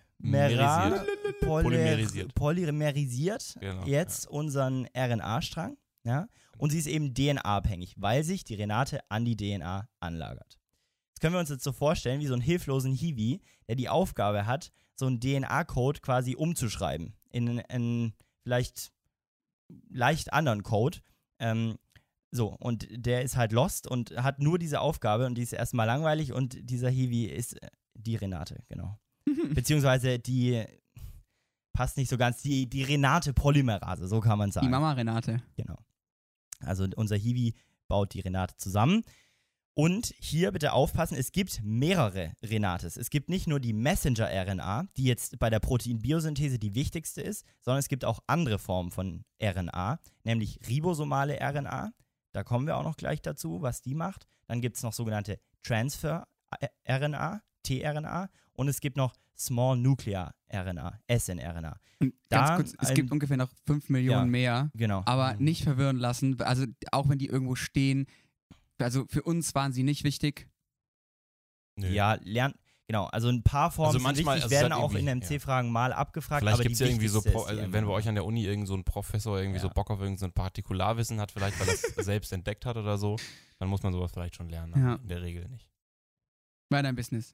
Poly 1.41 1.63
Polymerisiert. 1.63 2.35
Polymerisiert 2.35 3.57
Genau, 3.59 3.85
jetzt 3.85 4.27
unseren 4.27 4.87
RNA-Strang. 4.95 5.77
Ja? 6.03 6.27
Und 6.57 6.71
sie 6.71 6.79
ist 6.79 6.87
eben 6.87 7.13
DNA-abhängig, 7.13 7.95
weil 7.97 8.23
sich 8.23 8.43
die 8.43 8.55
Renate 8.55 8.99
an 9.09 9.25
die 9.25 9.35
DNA 9.35 9.87
anlagert. 9.99 10.59
Jetzt 11.09 11.21
können 11.21 11.33
wir 11.33 11.39
uns 11.39 11.49
jetzt 11.49 11.63
so 11.63 11.71
vorstellen, 11.71 12.21
wie 12.21 12.27
so 12.27 12.33
einen 12.33 12.41
hilflosen 12.41 12.93
Hiwi, 12.93 13.41
der 13.67 13.75
die 13.75 13.89
Aufgabe 13.89 14.45
hat, 14.45 14.71
so 14.95 15.07
einen 15.07 15.19
DNA-Code 15.19 15.99
quasi 16.01 16.35
umzuschreiben 16.35 17.15
in 17.31 17.59
einen 17.59 18.13
vielleicht 18.43 18.91
leicht 19.89 20.33
anderen 20.33 20.63
Code. 20.63 20.99
Ähm, 21.39 21.77
so, 22.31 22.55
und 22.59 22.87
der 22.91 23.23
ist 23.23 23.35
halt 23.35 23.51
lost 23.51 23.87
und 23.87 24.11
hat 24.15 24.39
nur 24.39 24.57
diese 24.57 24.79
Aufgabe 24.79 25.25
und 25.25 25.35
die 25.35 25.41
ist 25.41 25.53
erstmal 25.53 25.85
langweilig 25.85 26.31
und 26.31 26.57
dieser 26.61 26.89
Hiwi 26.89 27.25
ist 27.25 27.61
äh, 27.61 27.67
die 27.93 28.15
Renate, 28.15 28.63
genau. 28.67 28.97
Beziehungsweise 29.53 30.17
die 30.17 30.63
passt 31.73 31.97
nicht 31.97 32.09
so 32.09 32.17
ganz, 32.17 32.41
die, 32.41 32.69
die 32.69 32.83
Renate 32.83 33.33
Polymerase, 33.33 34.07
so 34.07 34.19
kann 34.19 34.37
man 34.37 34.51
sagen. 34.51 34.67
Die 34.67 34.71
Mama 34.71 34.93
Renate. 34.93 35.41
Genau. 35.55 35.77
Also 36.59 36.87
unser 36.95 37.15
Hiwi 37.15 37.55
baut 37.87 38.13
die 38.13 38.21
Renate 38.21 38.55
zusammen. 38.57 39.03
Und 39.73 40.13
hier 40.19 40.51
bitte 40.51 40.73
aufpassen, 40.73 41.15
es 41.15 41.31
gibt 41.31 41.61
mehrere 41.63 42.33
Renates. 42.43 42.97
Es 42.97 43.09
gibt 43.09 43.29
nicht 43.29 43.47
nur 43.47 43.61
die 43.61 43.71
Messenger-RNA, 43.71 44.87
die 44.97 45.05
jetzt 45.05 45.39
bei 45.39 45.49
der 45.49 45.59
Proteinbiosynthese 45.59 46.59
die 46.59 46.75
wichtigste 46.75 47.21
ist, 47.21 47.45
sondern 47.61 47.79
es 47.79 47.87
gibt 47.87 48.03
auch 48.03 48.19
andere 48.27 48.59
Formen 48.59 48.91
von 48.91 49.23
RNA, 49.41 49.99
nämlich 50.23 50.59
ribosomale 50.67 51.39
RNA. 51.41 51.93
Da 52.33 52.43
kommen 52.43 52.67
wir 52.67 52.75
auch 52.77 52.83
noch 52.83 52.97
gleich 52.97 53.21
dazu, 53.21 53.61
was 53.61 53.81
die 53.81 53.95
macht. 53.95 54.27
Dann 54.47 54.59
gibt 54.59 54.75
es 54.75 54.83
noch 54.83 54.93
sogenannte 54.93 55.39
Transfer-RNA, 55.63 57.41
tRNA. 57.63 58.29
Und 58.53 58.67
es 58.67 58.81
gibt 58.81 58.97
noch 58.97 59.13
Small 59.45 59.77
Nuclear 59.77 60.33
RNA, 60.53 60.99
SNRNA. 61.07 61.79
Und 61.99 62.13
Da 62.29 62.45
Ganz 62.47 62.55
kurz, 62.57 62.75
es 62.81 62.89
ein- 62.89 62.95
gibt 62.95 63.11
ungefähr 63.11 63.37
noch 63.37 63.49
5 63.65 63.89
Millionen 63.89 64.25
Ja. 64.25 64.31
mehr, 64.31 64.71
Genau. 64.75 65.03
aber 65.05 65.35
nicht 65.35 65.63
verwirren 65.63 65.97
lassen. 65.97 66.39
Also 66.41 66.65
auch 66.91 67.07
wenn 67.09 67.19
die 67.19 67.27
irgendwo 67.27 67.55
stehen, 67.55 68.05
also 68.79 69.05
für 69.09 69.23
uns 69.23 69.53
waren 69.55 69.71
sie 69.73 69.83
nicht 69.83 70.03
wichtig. 70.03 70.49
Nö. 71.77 71.87
Ja, 71.87 72.17
lernt. 72.21 72.55
Genau, 72.87 73.05
also 73.05 73.29
ein 73.29 73.41
paar 73.43 73.71
Formen 73.71 73.87
Also 73.87 73.99
sind 73.99 74.03
manchmal- 74.03 74.35
wichtig, 74.37 74.51
also 74.51 74.55
werden 74.63 74.73
halt 74.73 74.83
auch 74.83 74.93
in 74.95 75.07
MC-Fragen 75.07 75.71
mal 75.71 75.93
abgefragt, 75.93 76.41
Vielleicht 76.43 76.61
gibt 76.61 76.73
es 76.73 76.79
ja 76.79 76.87
irgendwie 76.87 77.07
so, 77.07 77.21
Pro 77.21 77.43
also 77.43 77.61
wenn 77.71 77.85
bei 77.85 77.91
euch 77.91 78.05
an 78.09 78.15
der 78.15 78.25
Uni 78.25 78.43
irgend 78.43 78.67
so 78.67 78.75
ein 78.75 78.83
Professor 78.83 79.39
irgendwie 79.39 79.59
so 79.59 79.67
Ja. 79.67 79.73
Bock 79.73 79.89
auf 79.91 79.99
irgendein 79.99 80.19
so 80.19 80.25
ein 80.25 80.33
Partikularwissen 80.33 81.21
hat, 81.21 81.31
vielleicht 81.31 81.57
weil 81.61 81.69
er 81.69 81.73
es 81.75 81.81
selbst 82.05 82.33
entdeckt 82.33 82.65
hat 82.65 82.75
oder 82.75 82.97
so, 82.97 83.15
dann 83.59 83.69
muss 83.69 83.81
man 83.81 83.93
sowas 83.93 84.11
vielleicht 84.11 84.35
schon 84.35 84.49
lernen. 84.49 84.73
Ja. 84.77 84.93
aber 84.95 85.01
In 85.03 85.07
der 85.07 85.21
Regel 85.21 85.47
nicht. 85.47 85.69
War 86.69 86.83
dein 86.83 86.95
Business. 86.95 87.33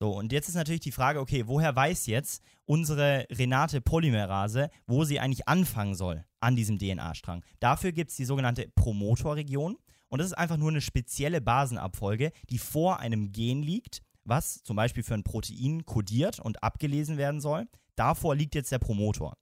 So, 0.00 0.16
und 0.16 0.32
jetzt 0.32 0.48
ist 0.48 0.54
natürlich 0.54 0.80
die 0.80 0.92
Frage, 0.92 1.18
okay, 1.18 1.48
woher 1.48 1.74
weiß 1.74 2.06
jetzt 2.06 2.42
unsere 2.66 3.26
Renate 3.30 3.80
Polymerase, 3.80 4.70
wo 4.86 5.04
sie 5.04 5.18
eigentlich 5.18 5.48
anfangen 5.48 5.96
soll 5.96 6.24
an 6.38 6.54
diesem 6.54 6.78
DNA-Strang? 6.78 7.44
Dafür 7.58 7.90
gibt 7.90 8.10
es 8.12 8.16
die 8.16 8.24
sogenannte 8.24 8.68
Promotorregion. 8.76 9.76
Und 10.08 10.18
das 10.18 10.28
ist 10.28 10.38
einfach 10.38 10.56
nur 10.56 10.70
eine 10.70 10.80
spezielle 10.80 11.40
Basenabfolge, 11.40 12.32
die 12.48 12.58
vor 12.58 13.00
einem 13.00 13.32
Gen 13.32 13.62
liegt, 13.62 14.00
was 14.24 14.62
zum 14.62 14.76
Beispiel 14.76 15.02
für 15.02 15.14
ein 15.14 15.24
Protein 15.24 15.84
kodiert 15.84 16.38
und 16.38 16.62
abgelesen 16.62 17.18
werden 17.18 17.40
soll. 17.40 17.66
Davor 17.94 18.34
liegt 18.34 18.54
jetzt 18.54 18.72
der 18.72 18.78
Promotor. 18.78 19.36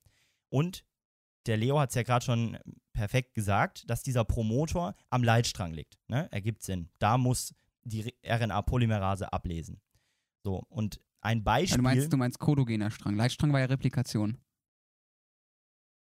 Und 0.48 0.84
der 1.46 1.56
Leo 1.56 1.78
hat 1.78 1.90
es 1.90 1.94
ja 1.94 2.02
gerade 2.02 2.25
schon 2.25 2.58
perfekt 2.92 3.34
gesagt, 3.34 3.88
dass 3.88 4.02
dieser 4.02 4.25
Promotor 4.25 4.94
am 5.10 5.22
Leitstrang 5.22 5.72
liegt. 5.72 5.98
Ne? 6.08 6.28
Ergibt 6.32 6.62
Sinn. 6.62 6.88
Da 6.98 7.18
muss 7.18 7.54
die 7.84 8.12
RNA-Polymerase 8.25 9.32
ablesen. 9.32 9.80
So, 10.47 10.62
und 10.69 11.00
ein 11.23 11.38
Ja, 11.38 11.43
Beispiel. 11.43 11.79
du 11.79 11.83
meinst, 11.83 12.12
du 12.12 12.17
meinst 12.17 12.38
kodogener 12.38 12.93
Strang. 12.93 13.17
Leitstrang 13.17 13.53
war 13.53 13.59
ja 13.59 13.67
Replikation. 13.67 14.38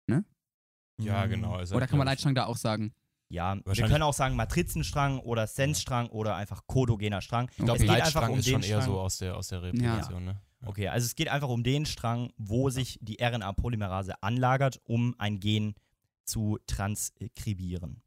Ja, 0.08 1.26
Mm, 1.26 1.28
genau. 1.28 1.58
ist 1.58 1.72
Oder 1.72 1.86
kann 1.86 1.98
man 1.98 2.06
Leitstrang 2.06 2.34
da 2.34 2.46
auch 2.46 2.56
sagen? 2.56 2.94
Ja, 3.28 3.58
wir 3.64 3.86
können 3.86 4.02
auch 4.02 4.14
sagen 4.14 4.34
Matrizenstrang 4.36 5.18
oder 5.18 5.46
Sensstrang 5.46 6.08
oder 6.08 6.36
einfach 6.36 6.66
kodogener 6.66 7.20
Strang. 7.20 7.50
Ich 7.50 7.56
glaube, 7.64 7.72
Es 7.72 7.80
geht 7.80 7.90
einfach 7.90 8.04
Leitstrang 8.04 8.32
um 8.32 8.38
ist 8.38 8.48
schon 8.48 8.62
eher 8.62 8.80
so 8.80 8.98
aus 9.00 9.18
der, 9.18 9.36
aus 9.36 9.48
der 9.48 9.62
Replikation, 9.62 10.24
ne? 10.24 10.40
Okay, 10.64 10.88
also 10.88 11.04
es 11.04 11.14
geht 11.14 11.28
einfach 11.28 11.48
um 11.48 11.62
den 11.62 11.84
Strang, 11.84 12.32
wo 12.38 12.70
sich 12.70 12.98
die 13.02 13.18
RNA-Polymerase 13.20 14.22
anlagert, 14.22 14.80
um 14.84 15.14
ein 15.18 15.40
Gen 15.40 15.74
zu 16.24 16.58
transkribieren. 16.66 18.02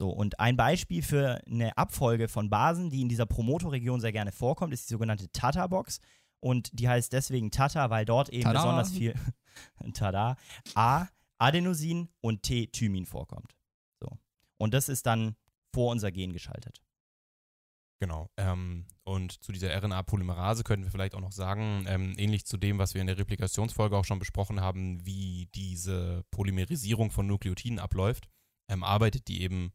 So, 0.00 0.10
und 0.10 0.38
ein 0.38 0.56
Beispiel 0.56 1.02
für 1.02 1.40
eine 1.46 1.76
Abfolge 1.76 2.28
von 2.28 2.50
Basen, 2.50 2.88
die 2.88 3.02
in 3.02 3.08
dieser 3.08 3.26
Promotorregion 3.26 4.00
sehr 4.00 4.12
gerne 4.12 4.30
vorkommt, 4.30 4.72
ist 4.72 4.88
die 4.88 4.94
sogenannte 4.94 5.30
Tata-Box. 5.32 6.00
Und 6.40 6.70
die 6.78 6.88
heißt 6.88 7.12
deswegen 7.12 7.50
Tata, 7.50 7.90
weil 7.90 8.04
dort 8.04 8.28
eben 8.28 8.44
Tada. 8.44 8.60
besonders 8.60 8.92
viel 8.92 9.14
Tada, 9.94 10.36
A, 10.74 11.08
Adenosin 11.38 12.08
und 12.20 12.44
T, 12.44 12.68
Thymin 12.68 13.06
vorkommt. 13.06 13.56
So. 14.00 14.08
Und 14.56 14.72
das 14.72 14.88
ist 14.88 15.06
dann 15.06 15.34
vor 15.74 15.90
unser 15.90 16.12
Gen 16.12 16.32
geschaltet. 16.32 16.80
Genau. 18.00 18.30
Ähm, 18.36 18.86
und 19.02 19.42
zu 19.42 19.50
dieser 19.50 19.74
RNA-Polymerase 19.76 20.62
könnten 20.62 20.84
wir 20.84 20.92
vielleicht 20.92 21.16
auch 21.16 21.20
noch 21.20 21.32
sagen, 21.32 21.84
ähm, 21.88 22.14
ähnlich 22.16 22.46
zu 22.46 22.56
dem, 22.56 22.78
was 22.78 22.94
wir 22.94 23.00
in 23.00 23.08
der 23.08 23.18
Replikationsfolge 23.18 23.96
auch 23.96 24.04
schon 24.04 24.20
besprochen 24.20 24.60
haben, 24.60 25.04
wie 25.04 25.48
diese 25.56 26.24
Polymerisierung 26.30 27.10
von 27.10 27.26
Nukleotiden 27.26 27.80
abläuft, 27.80 28.28
ähm, 28.68 28.84
arbeitet 28.84 29.26
die 29.26 29.42
eben 29.42 29.72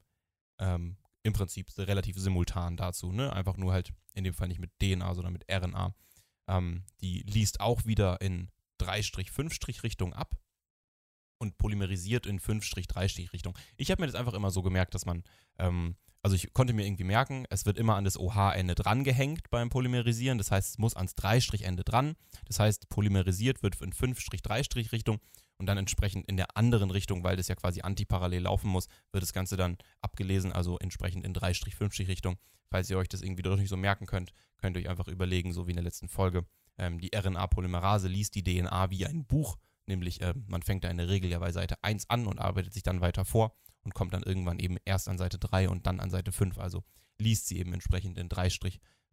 ähm, 0.59 0.97
im 1.23 1.33
Prinzip 1.33 1.69
relativ 1.77 2.17
simultan 2.17 2.77
dazu. 2.77 3.11
Ne? 3.11 3.33
Einfach 3.33 3.57
nur 3.57 3.73
halt 3.73 3.93
in 4.13 4.23
dem 4.23 4.33
Fall 4.33 4.47
nicht 4.47 4.59
mit 4.59 4.71
DNA, 4.79 5.13
sondern 5.15 5.33
mit 5.33 5.45
RNA. 5.49 5.95
Ähm, 6.47 6.83
die 7.01 7.21
liest 7.21 7.59
auch 7.59 7.85
wieder 7.85 8.21
in 8.21 8.49
3-5-Richtung 8.81 10.13
ab 10.13 10.35
und 11.39 11.57
polymerisiert 11.57 12.25
in 12.25 12.39
5-3-Richtung. 12.39 13.57
Ich 13.77 13.91
habe 13.91 14.01
mir 14.01 14.07
das 14.07 14.15
einfach 14.15 14.33
immer 14.33 14.51
so 14.51 14.61
gemerkt, 14.61 14.93
dass 14.93 15.05
man 15.05 15.23
ähm, 15.57 15.95
also 16.23 16.37
ich 16.37 16.53
konnte 16.53 16.71
mir 16.71 16.85
irgendwie 16.85 17.03
merken, 17.03 17.45
es 17.49 17.65
wird 17.65 17.77
immer 17.77 17.97
an 17.97 18.05
das 18.05 18.17
OH-Ende 18.17 18.75
drangehängt 18.75 19.49
beim 19.49 19.69
Polymerisieren. 19.69 20.37
Das 20.37 20.51
heißt, 20.51 20.69
es 20.69 20.77
muss 20.77 20.95
ans 20.95 21.15
3-Ende 21.15 21.83
dran. 21.83 22.15
Das 22.47 22.59
heißt, 22.59 22.87
polymerisiert 22.87 23.61
wird 23.61 23.79
in 23.81 23.91
5-3-Richtung 23.91 25.19
und 25.57 25.65
dann 25.65 25.77
entsprechend 25.77 26.27
in 26.27 26.37
der 26.37 26.57
anderen 26.57 26.91
Richtung, 26.91 27.23
weil 27.23 27.35
das 27.35 27.47
ja 27.47 27.55
quasi 27.55 27.81
antiparallel 27.81 28.43
laufen 28.43 28.69
muss, 28.69 28.87
wird 29.11 29.21
das 29.21 29.33
Ganze 29.33 29.57
dann 29.57 29.77
abgelesen, 30.01 30.51
also 30.51 30.77
entsprechend 30.79 31.25
in 31.25 31.33
3-5-Richtung. 31.33 32.37
Falls 32.69 32.89
ihr 32.89 32.97
euch 32.97 33.07
das 33.07 33.21
irgendwie 33.21 33.43
doch 33.43 33.57
nicht 33.57 33.69
so 33.69 33.77
merken 33.77 34.05
könnt, 34.05 34.33
könnt 34.57 34.75
ihr 34.75 34.81
euch 34.81 34.89
einfach 34.89 35.07
überlegen, 35.07 35.53
so 35.53 35.67
wie 35.67 35.71
in 35.71 35.77
der 35.77 35.83
letzten 35.83 36.07
Folge, 36.07 36.45
ähm, 36.77 36.99
die 36.99 37.11
RNA-Polymerase 37.15 38.07
liest 38.07 38.35
die 38.35 38.43
DNA 38.43 38.89
wie 38.89 39.05
ein 39.05 39.25
Buch, 39.25 39.57
nämlich 39.85 40.21
äh, 40.21 40.33
man 40.47 40.63
fängt 40.63 40.83
da 40.83 40.89
in 40.89 40.97
der 40.97 41.09
Regel 41.09 41.29
ja 41.29 41.39
bei 41.39 41.51
Seite 41.51 41.75
1 41.83 42.09
an 42.09 42.25
und 42.25 42.39
arbeitet 42.39 42.73
sich 42.73 42.83
dann 42.83 43.01
weiter 43.01 43.25
vor 43.25 43.55
und 43.83 43.93
kommt 43.93 44.13
dann 44.13 44.23
irgendwann 44.23 44.59
eben 44.59 44.77
erst 44.85 45.07
an 45.07 45.17
Seite 45.17 45.37
3 45.37 45.69
und 45.69 45.85
dann 45.85 45.99
an 45.99 46.09
Seite 46.09 46.31
5. 46.31 46.57
Also 46.57 46.83
liest 47.19 47.47
sie 47.47 47.59
eben 47.59 47.73
entsprechend 47.73 48.17
in 48.17 48.29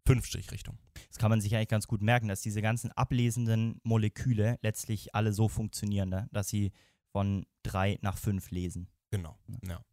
3-5-Richtung. 0.07 0.77
Das 1.07 1.17
kann 1.17 1.29
man 1.29 1.41
sich 1.41 1.55
eigentlich 1.55 1.67
ganz 1.67 1.87
gut 1.87 2.01
merken, 2.01 2.27
dass 2.27 2.41
diese 2.41 2.61
ganzen 2.61 2.91
ablesenden 2.91 3.79
Moleküle 3.83 4.57
letztlich 4.61 5.13
alle 5.15 5.33
so 5.33 5.47
funktionieren, 5.47 6.09
ne? 6.09 6.27
dass 6.31 6.49
sie 6.49 6.71
von 7.11 7.45
3 7.63 7.99
nach 8.01 8.17
5 8.17 8.51
lesen. 8.51 8.87
Genau, 9.11 9.37
ja. 9.67 9.83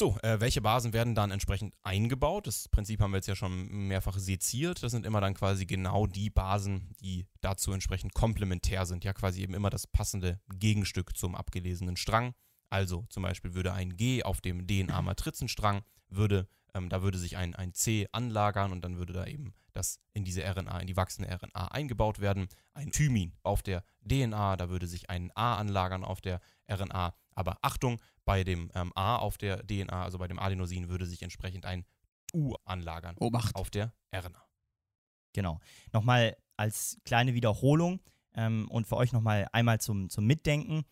So, 0.00 0.18
äh, 0.22 0.40
welche 0.40 0.60
Basen 0.60 0.92
werden 0.92 1.14
dann 1.14 1.30
entsprechend 1.30 1.74
eingebaut? 1.82 2.46
Das 2.48 2.68
Prinzip 2.68 3.00
haben 3.00 3.12
wir 3.12 3.18
jetzt 3.18 3.28
ja 3.28 3.36
schon 3.36 3.68
mehrfach 3.68 4.18
seziert. 4.18 4.82
Das 4.82 4.90
sind 4.90 5.06
immer 5.06 5.20
dann 5.20 5.34
quasi 5.34 5.64
genau 5.64 6.08
die 6.08 6.28
Basen, 6.28 6.90
die 7.00 7.26
dazu 7.40 7.72
entsprechend 7.72 8.12
komplementär 8.12 8.84
sind. 8.84 9.04
Ja, 9.04 9.12
quasi 9.12 9.42
eben 9.42 9.54
immer 9.54 9.70
das 9.70 9.86
passende 9.86 10.40
Gegenstück 10.48 11.16
zum 11.16 11.36
abgelesenen 11.36 11.96
Strang. 11.96 12.34
Also 12.68 13.04
zum 13.10 13.22
Beispiel 13.22 13.54
würde 13.54 13.74
ein 13.74 13.96
G 13.96 14.24
auf 14.24 14.40
dem 14.40 14.66
DNA-Matrizenstrang, 14.66 15.82
würde, 16.08 16.48
ähm, 16.74 16.88
da 16.88 17.02
würde 17.02 17.18
sich 17.18 17.36
ein, 17.36 17.54
ein 17.54 17.74
C 17.74 18.08
anlagern 18.12 18.72
und 18.72 18.82
dann 18.82 18.96
würde 18.96 19.12
da 19.12 19.26
eben 19.26 19.54
das 19.72 20.00
in 20.12 20.24
diese 20.24 20.42
RNA, 20.42 20.80
in 20.80 20.86
die 20.86 20.96
wachsende 20.96 21.30
RNA 21.30 21.68
eingebaut 21.68 22.20
werden. 22.20 22.48
Ein 22.74 22.90
Thymin 22.90 23.34
auf 23.42 23.62
der 23.62 23.84
DNA, 24.08 24.56
da 24.56 24.68
würde 24.68 24.86
sich 24.86 25.10
ein 25.10 25.30
A 25.34 25.56
anlagern 25.56 26.04
auf 26.04 26.20
der 26.20 26.40
RNA. 26.70 27.14
Aber 27.34 27.58
Achtung, 27.62 28.00
bei 28.24 28.44
dem 28.44 28.70
ähm, 28.74 28.92
A 28.94 29.16
auf 29.16 29.38
der 29.38 29.66
DNA, 29.66 30.04
also 30.04 30.18
bei 30.18 30.28
dem 30.28 30.38
Adenosin, 30.38 30.88
würde 30.88 31.06
sich 31.06 31.22
entsprechend 31.22 31.64
ein 31.66 31.84
U 32.34 32.54
anlagern 32.64 33.16
Obacht. 33.18 33.54
auf 33.56 33.70
der 33.70 33.94
RNA. 34.14 34.42
Genau. 35.32 35.60
Nochmal 35.92 36.36
als 36.56 36.98
kleine 37.04 37.34
Wiederholung 37.34 38.00
ähm, 38.34 38.68
und 38.70 38.86
für 38.86 38.96
euch 38.96 39.12
nochmal 39.12 39.48
einmal 39.52 39.80
zum, 39.80 40.10
zum 40.10 40.26
Mitdenken. 40.26 40.84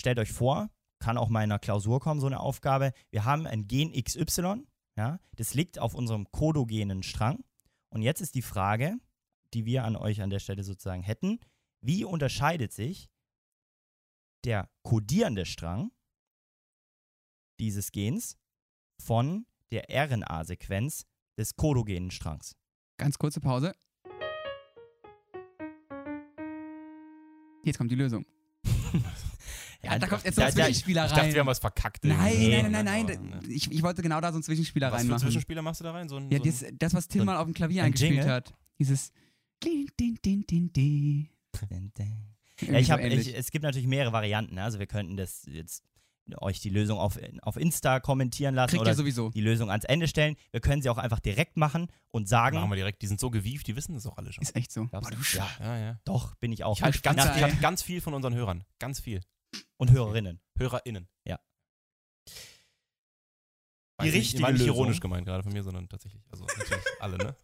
Stellt 0.00 0.18
euch 0.18 0.32
vor, 0.32 0.70
kann 0.98 1.18
auch 1.18 1.28
mal 1.28 1.44
in 1.44 1.52
einer 1.52 1.58
Klausur 1.58 2.00
kommen, 2.00 2.20
so 2.20 2.26
eine 2.26 2.40
Aufgabe. 2.40 2.92
Wir 3.10 3.24
haben 3.24 3.46
ein 3.46 3.68
Gen 3.68 3.92
XY, 3.92 4.66
ja, 4.96 5.18
das 5.36 5.54
liegt 5.54 5.78
auf 5.78 5.94
unserem 5.94 6.30
kodogenen 6.30 7.02
Strang. 7.02 7.44
Und 7.90 8.02
jetzt 8.02 8.20
ist 8.20 8.34
die 8.34 8.42
Frage, 8.42 8.96
die 9.52 9.64
wir 9.64 9.84
an 9.84 9.96
euch 9.96 10.22
an 10.22 10.30
der 10.30 10.38
Stelle 10.38 10.64
sozusagen 10.64 11.02
hätten, 11.02 11.40
wie 11.80 12.04
unterscheidet 12.04 12.72
sich 12.72 13.10
der 14.44 14.68
kodierende 14.82 15.46
Strang 15.46 15.90
dieses 17.58 17.92
Gens 17.92 18.36
von 18.98 19.46
der 19.70 19.86
RNA-Sequenz 19.90 21.06
des 21.36 21.56
kodogenen 21.56 22.10
Strangs? 22.10 22.56
Ganz 22.96 23.18
kurze 23.18 23.40
Pause. 23.40 23.74
Jetzt 27.64 27.78
kommt 27.78 27.90
die 27.90 27.96
Lösung. 27.96 28.26
Ja, 29.84 29.98
da 29.98 30.06
kommt 30.06 30.24
jetzt 30.24 30.36
so 30.36 30.42
ein 30.42 30.52
Zwischenspieler 30.52 31.04
Ich 31.06 31.10
dachte, 31.12 31.24
rein. 31.26 31.32
wir 31.34 31.40
haben 31.40 31.46
was 31.46 31.58
verkackt. 31.58 32.04
Nein, 32.04 32.16
nein, 32.16 32.72
nein, 32.72 32.84
nein, 32.84 33.06
nein. 33.06 33.28
ne. 33.28 33.40
Ich, 33.48 33.70
ich 33.70 33.82
wollte 33.82 34.02
genau 34.02 34.20
da 34.20 34.28
so 34.30 34.36
einen 34.36 34.42
Zwischenspieler 34.42 34.88
Was 34.88 34.94
für 34.94 34.98
reinmachen. 35.00 35.20
Zwischenspieler 35.22 35.62
machst 35.62 35.80
du 35.80 35.84
da 35.84 35.92
rein? 35.92 36.08
So 36.08 36.16
ein, 36.16 36.30
Ja, 36.30 36.38
das, 36.38 36.64
das, 36.78 36.94
was 36.94 37.08
Tim 37.08 37.24
mal 37.24 37.36
auf 37.36 37.44
dem 37.44 37.54
Klavier 37.54 37.82
ein 37.82 37.86
eingespielt 37.86 38.12
Jingle? 38.18 38.30
hat. 38.32 38.54
Dieses. 38.78 39.12
Ja, 42.60 42.78
ich 42.78 42.90
hab, 42.90 43.00
ich, 43.00 43.34
es 43.36 43.50
gibt 43.50 43.62
natürlich 43.64 43.86
mehrere 43.88 44.12
Varianten. 44.12 44.54
ne? 44.56 44.62
Also 44.62 44.78
wir 44.78 44.86
könnten 44.86 45.16
das 45.16 45.42
jetzt 45.46 45.82
euch 46.38 46.60
die 46.60 46.70
Lösung 46.70 46.98
auf, 46.98 47.18
auf 47.42 47.56
Insta 47.56 48.00
kommentieren 48.00 48.54
lassen 48.54 48.70
Kriegt 48.70 48.80
oder 48.80 48.92
ihr 48.92 48.96
sowieso. 48.96 49.28
die 49.30 49.42
Lösung 49.42 49.70
ans 49.70 49.84
Ende 49.84 50.08
stellen. 50.08 50.36
Wir 50.52 50.60
können 50.60 50.80
sie 50.80 50.88
auch 50.88 50.96
einfach 50.96 51.20
direkt 51.20 51.56
machen 51.58 51.88
und 52.12 52.28
sagen, 52.28 52.56
Machen 52.56 52.70
wir 52.70 52.76
direkt. 52.76 53.02
Die 53.02 53.06
sind 53.06 53.20
so 53.20 53.30
gewieft, 53.30 53.66
die 53.66 53.76
wissen 53.76 53.94
das 53.94 54.06
auch 54.06 54.16
alle 54.16 54.32
schon. 54.32 54.40
Ist 54.42 54.56
echt 54.56 54.72
so. 54.72 54.86
Boah, 54.86 55.02
du? 55.02 55.16
Ja. 55.36 55.48
Ja, 55.60 55.78
ja. 55.78 56.00
doch, 56.04 56.34
bin 56.36 56.50
ich 56.52 56.64
auch. 56.64 56.76
Ich 56.78 56.82
habe 56.82 56.98
ganz, 56.98 57.24
ich 57.24 57.30
ey. 57.42 57.50
hab 57.50 57.60
ganz 57.60 57.82
viel 57.82 58.00
von 58.00 58.14
unseren 58.14 58.34
Hörern. 58.34 58.64
Ganz 58.78 59.00
viel. 59.00 59.20
Und 59.76 59.90
Hörerinnen. 59.90 60.40
HörerInnen. 60.58 61.08
Ja. 61.24 61.38
Weiß 63.96 64.06
nicht, 64.06 64.14
richtige 64.16 64.42
war 64.42 64.50
nicht 64.50 64.58
Lösung. 64.60 64.74
ironisch 64.74 64.98
gemeint 65.00 65.24
gerade 65.24 65.44
von 65.44 65.52
mir, 65.52 65.62
sondern 65.62 65.88
tatsächlich. 65.88 66.22
Also 66.30 66.44
natürlich 66.46 66.84
alle, 67.00 67.16
ne? 67.16 67.36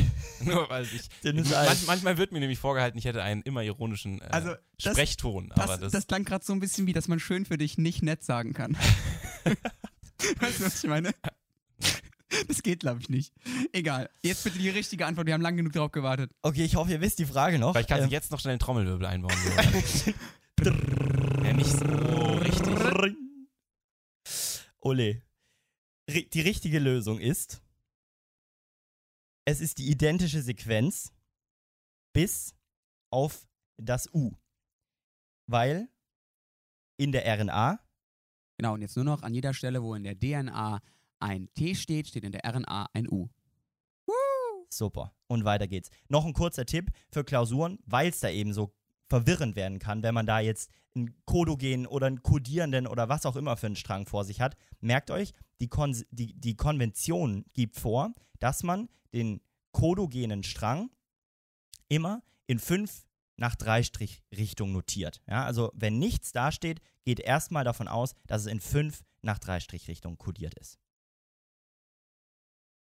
Nur 0.44 0.68
weil 0.68 0.84
ich. 0.84 1.08
Manch, 1.22 1.86
manchmal 1.86 2.18
wird 2.18 2.32
mir 2.32 2.40
nämlich 2.40 2.58
vorgehalten, 2.58 2.98
ich 2.98 3.04
hätte 3.04 3.22
einen 3.22 3.42
immer 3.42 3.62
ironischen 3.62 4.20
äh, 4.20 4.24
Also, 4.24 4.54
das- 4.82 4.94
Sprechton. 4.94 5.52
aber 5.52 5.66
Das, 5.66 5.80
das, 5.80 5.92
das 5.92 6.06
klang 6.08 6.24
gerade 6.24 6.44
so 6.44 6.52
ein 6.52 6.58
bisschen 6.60 6.86
wie, 6.88 6.92
dass 6.92 7.06
man 7.06 7.20
schön 7.20 7.46
für 7.46 7.56
dich 7.56 7.78
nicht 7.78 8.02
nett 8.02 8.24
sagen 8.24 8.52
kann. 8.52 8.74
weißt 9.44 10.60
du, 10.60 10.64
was 10.64 10.82
ich 10.82 10.90
meine? 10.90 11.12
Das 12.48 12.62
geht, 12.64 12.80
glaube 12.80 13.00
ich, 13.00 13.08
nicht. 13.08 13.32
Egal. 13.72 14.10
Jetzt 14.22 14.42
bitte 14.42 14.58
die 14.58 14.70
richtige 14.70 15.06
Antwort. 15.06 15.26
Wir 15.28 15.34
haben 15.34 15.42
lang 15.42 15.56
genug 15.56 15.72
darauf 15.72 15.92
gewartet. 15.92 16.32
Okay, 16.42 16.64
ich 16.64 16.74
hoffe, 16.74 16.90
ihr 16.90 17.00
wisst 17.00 17.18
die 17.20 17.26
Frage 17.26 17.58
noch. 17.60 17.72
Vielleicht 17.74 17.88
kannst 17.90 18.04
Ähm, 18.04 18.08
du 18.08 18.14
jetzt 18.14 18.30
noch 18.32 18.40
schnell 18.40 18.52
einen 18.52 18.58
Trommelwirbel 18.60 19.06
einbauen. 19.06 19.36
So. 20.64 20.72
Ja, 21.52 21.56
nicht 21.56 21.70
so 21.70 21.84
richtig. 22.38 22.72
Ole. 24.80 25.22
Die 26.08 26.40
richtige 26.40 26.78
Lösung 26.78 27.20
ist, 27.20 27.62
es 29.44 29.60
ist 29.60 29.78
die 29.78 29.90
identische 29.90 30.42
Sequenz 30.42 31.12
bis 32.12 32.54
auf 33.10 33.48
das 33.76 34.12
U. 34.12 34.32
Weil 35.46 35.88
in 36.98 37.12
der 37.12 37.24
RNA, 37.26 37.78
Genau, 38.58 38.74
und 38.74 38.82
jetzt 38.82 38.94
nur 38.96 39.04
noch 39.04 39.22
an 39.22 39.34
jeder 39.34 39.54
Stelle, 39.54 39.82
wo 39.82 39.94
in 39.94 40.04
der 40.04 40.18
DNA 40.18 40.80
ein 41.18 41.52
T 41.54 41.74
steht, 41.74 42.08
steht 42.08 42.22
in 42.24 42.32
der 42.32 42.44
RNA 42.44 42.90
ein 42.92 43.08
U. 43.10 43.28
super, 44.68 45.14
und 45.26 45.44
weiter 45.44 45.66
geht's. 45.66 45.90
Noch 46.08 46.24
ein 46.24 46.32
kurzer 46.32 46.64
Tipp 46.64 46.90
für 47.10 47.24
Klausuren, 47.24 47.78
weil 47.86 48.10
es 48.10 48.20
da 48.20 48.28
eben 48.28 48.52
so 48.52 48.74
verwirrend 49.12 49.56
werden 49.56 49.78
kann, 49.78 50.02
wenn 50.02 50.14
man 50.14 50.24
da 50.24 50.40
jetzt 50.40 50.70
einen 50.94 51.14
Kodogen 51.26 51.86
oder 51.86 52.06
einen 52.06 52.22
kodierenden 52.22 52.86
oder 52.86 53.10
was 53.10 53.26
auch 53.26 53.36
immer 53.36 53.58
für 53.58 53.66
einen 53.66 53.76
Strang 53.76 54.06
vor 54.06 54.24
sich 54.24 54.40
hat. 54.40 54.56
Merkt 54.80 55.10
euch, 55.10 55.34
die, 55.60 55.68
Kon 55.68 55.94
die, 56.10 56.32
die 56.32 56.56
Konvention 56.56 57.44
gibt 57.52 57.76
vor, 57.76 58.14
dass 58.38 58.62
man 58.62 58.88
den 59.12 59.42
kodogenen 59.72 60.42
Strang 60.42 60.88
immer 61.88 62.22
in 62.46 62.58
5 62.58 63.04
nach 63.36 63.54
3 63.54 63.82
Strich 63.82 64.22
Richtung 64.34 64.72
notiert. 64.72 65.20
Ja, 65.28 65.44
also 65.44 65.70
wenn 65.74 65.98
nichts 65.98 66.32
dasteht, 66.32 66.80
geht 67.04 67.20
erstmal 67.20 67.64
davon 67.64 67.88
aus, 67.88 68.14
dass 68.26 68.42
es 68.42 68.46
in 68.46 68.60
5 68.60 69.02
nach 69.20 69.38
3 69.38 69.60
Strich 69.60 69.88
Richtung 69.88 70.16
kodiert 70.16 70.54
ist. 70.54 70.78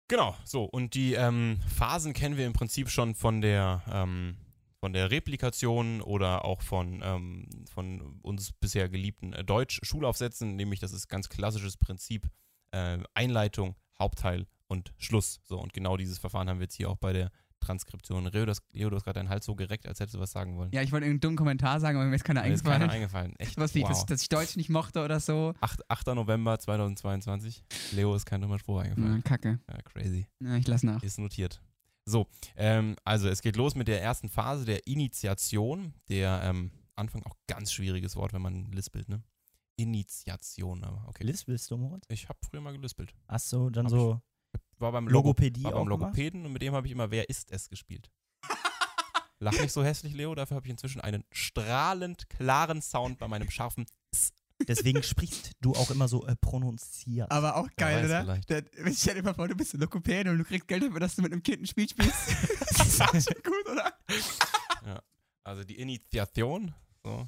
Genau, 0.07 0.35
so. 0.45 0.63
Und 0.63 0.93
die 0.93 1.13
ähm, 1.13 1.59
Phasen 1.67 2.13
kennen 2.13 2.37
wir 2.37 2.45
im 2.45 2.53
Prinzip 2.53 2.89
schon 2.89 3.15
von 3.15 3.41
der, 3.41 3.81
ähm, 3.91 4.37
von 4.81 4.93
der 4.93 5.11
Replikation 5.11 6.01
oder 6.01 6.43
auch 6.43 6.61
von, 6.61 7.01
ähm, 7.03 7.47
von 7.71 8.19
uns 8.23 8.51
bisher 8.51 8.89
geliebten 8.89 9.31
äh, 9.31 9.43
Deutsch-Schulaufsätzen, 9.43 10.55
nämlich 10.55 10.79
das 10.79 10.91
ist 10.91 11.07
ganz 11.07 11.29
klassisches 11.29 11.77
Prinzip 11.77 12.27
äh, 12.71 12.97
Einleitung, 13.13 13.75
Hauptteil 13.99 14.47
und 14.67 14.91
Schluss. 14.97 15.39
So, 15.45 15.59
und 15.59 15.73
genau 15.73 15.97
dieses 15.97 16.17
Verfahren 16.17 16.49
haben 16.49 16.57
wir 16.59 16.63
jetzt 16.63 16.75
hier 16.75 16.89
auch 16.89 16.97
bei 16.97 17.13
der 17.13 17.29
Transkription. 17.59 18.25
Leo, 18.25 18.45
das, 18.47 18.63
Leo, 18.71 18.89
du 18.89 18.95
hast 18.95 19.03
gerade 19.03 19.19
deinen 19.19 19.29
Hals 19.29 19.45
so 19.45 19.53
gereckt, 19.53 19.87
als 19.87 19.99
hättest 19.99 20.15
du 20.15 20.19
was 20.19 20.31
sagen 20.31 20.57
wollen. 20.57 20.71
Ja, 20.73 20.81
ich 20.81 20.91
wollte 20.91 21.05
irgendeinen 21.05 21.19
dummen 21.21 21.37
Kommentar 21.37 21.79
sagen, 21.79 21.97
aber 21.99 22.07
mir 22.07 22.15
ist 22.15 22.23
keiner 22.23 22.41
Mir 22.41 22.51
ist 22.53 22.63
keiner 22.63 22.91
eingefallen. 22.91 23.35
eingefallen. 23.35 23.35
Echt, 23.37 23.57
Was 23.57 23.75
wow. 23.75 23.87
dass, 23.87 24.07
dass 24.07 24.21
ich 24.23 24.29
Deutsch 24.29 24.55
nicht 24.57 24.69
mochte 24.69 25.03
oder 25.05 25.19
so. 25.19 25.53
8, 25.61 25.87
8. 25.91 26.07
November 26.07 26.57
2022. 26.57 27.63
Leo 27.91 28.15
ist 28.15 28.25
kein 28.25 28.41
dummer 28.41 28.57
Spruch 28.57 28.79
eingefallen. 28.79 29.23
kacke. 29.23 29.59
Ja, 29.69 29.81
crazy. 29.83 30.25
Ja, 30.39 30.55
ich 30.55 30.67
lass 30.67 30.81
nach. 30.81 31.03
Ist 31.03 31.19
notiert. 31.19 31.61
So, 32.05 32.27
ähm, 32.55 32.95
also 33.03 33.29
es 33.29 33.41
geht 33.41 33.55
los 33.55 33.75
mit 33.75 33.87
der 33.87 34.01
ersten 34.01 34.29
Phase 34.29 34.65
der 34.65 34.87
Initiation. 34.87 35.93
Der 36.09 36.41
ähm, 36.43 36.71
Anfang 36.95 37.23
auch 37.23 37.35
ganz 37.47 37.71
schwieriges 37.71 38.15
Wort, 38.15 38.33
wenn 38.33 38.41
man 38.41 38.71
lispelt, 38.71 39.07
ne? 39.09 39.23
Initiation, 39.77 40.83
aber 40.83 41.07
okay. 41.07 41.23
Lispelst 41.23 41.71
du, 41.71 41.77
Moritz? 41.77 42.05
Ich 42.09 42.29
habe 42.29 42.39
früher 42.47 42.61
mal 42.61 42.73
gelispelt. 42.73 43.15
Achso, 43.27 43.69
dann 43.69 43.85
Hab 43.85 43.91
so 43.91 44.21
War 44.77 44.91
beim, 44.91 45.07
Logo 45.07 45.29
Logopädie 45.29 45.63
war 45.63 45.71
beim 45.71 45.85
gemacht? 45.85 46.01
Logopäden 46.01 46.45
und 46.45 46.53
mit 46.53 46.61
dem 46.61 46.73
habe 46.73 46.87
ich 46.87 46.93
immer 46.93 47.09
Wer 47.09 47.29
ist 47.29 47.51
es 47.51 47.69
gespielt. 47.69 48.11
Lach 49.39 49.53
nicht 49.53 49.71
so 49.71 49.83
hässlich, 49.83 50.13
Leo. 50.13 50.35
Dafür 50.35 50.57
habe 50.57 50.67
ich 50.67 50.71
inzwischen 50.71 51.01
einen 51.01 51.23
strahlend 51.31 52.29
klaren 52.29 52.81
Sound 52.81 53.17
bei 53.17 53.27
meinem 53.27 53.49
scharfen 53.49 53.87
Deswegen 54.67 55.03
sprichst 55.03 55.51
du 55.61 55.73
auch 55.73 55.91
immer 55.91 56.07
so 56.07 56.25
äh, 56.27 56.35
prononziert. 56.35 57.31
Aber 57.31 57.57
auch 57.57 57.69
geil, 57.77 58.05
oder? 58.05 58.23
vielleicht. 58.23 58.49
Der, 58.49 58.63
ich 58.87 58.99
stell 58.99 59.15
dir 59.15 59.23
mal 59.23 59.33
vor, 59.33 59.47
du 59.47 59.55
bist 59.55 59.73
ein 59.73 59.79
Lokopäde 59.79 60.31
und 60.31 60.37
du 60.37 60.43
kriegst 60.43 60.67
Geld 60.67 60.83
dafür, 60.83 60.99
dass 60.99 61.15
du 61.15 61.21
mit 61.21 61.31
einem 61.31 61.43
Kind 61.43 61.61
ein 61.61 61.67
Spiel 61.67 61.89
spielst. 61.89 62.35
das 62.77 62.87
ist 62.87 63.01
auch 63.01 63.11
schon 63.13 63.43
gut, 63.43 63.69
oder? 63.71 63.93
Also 65.43 65.63
die 65.63 65.79
Initiation 65.79 66.73
so, 67.03 67.27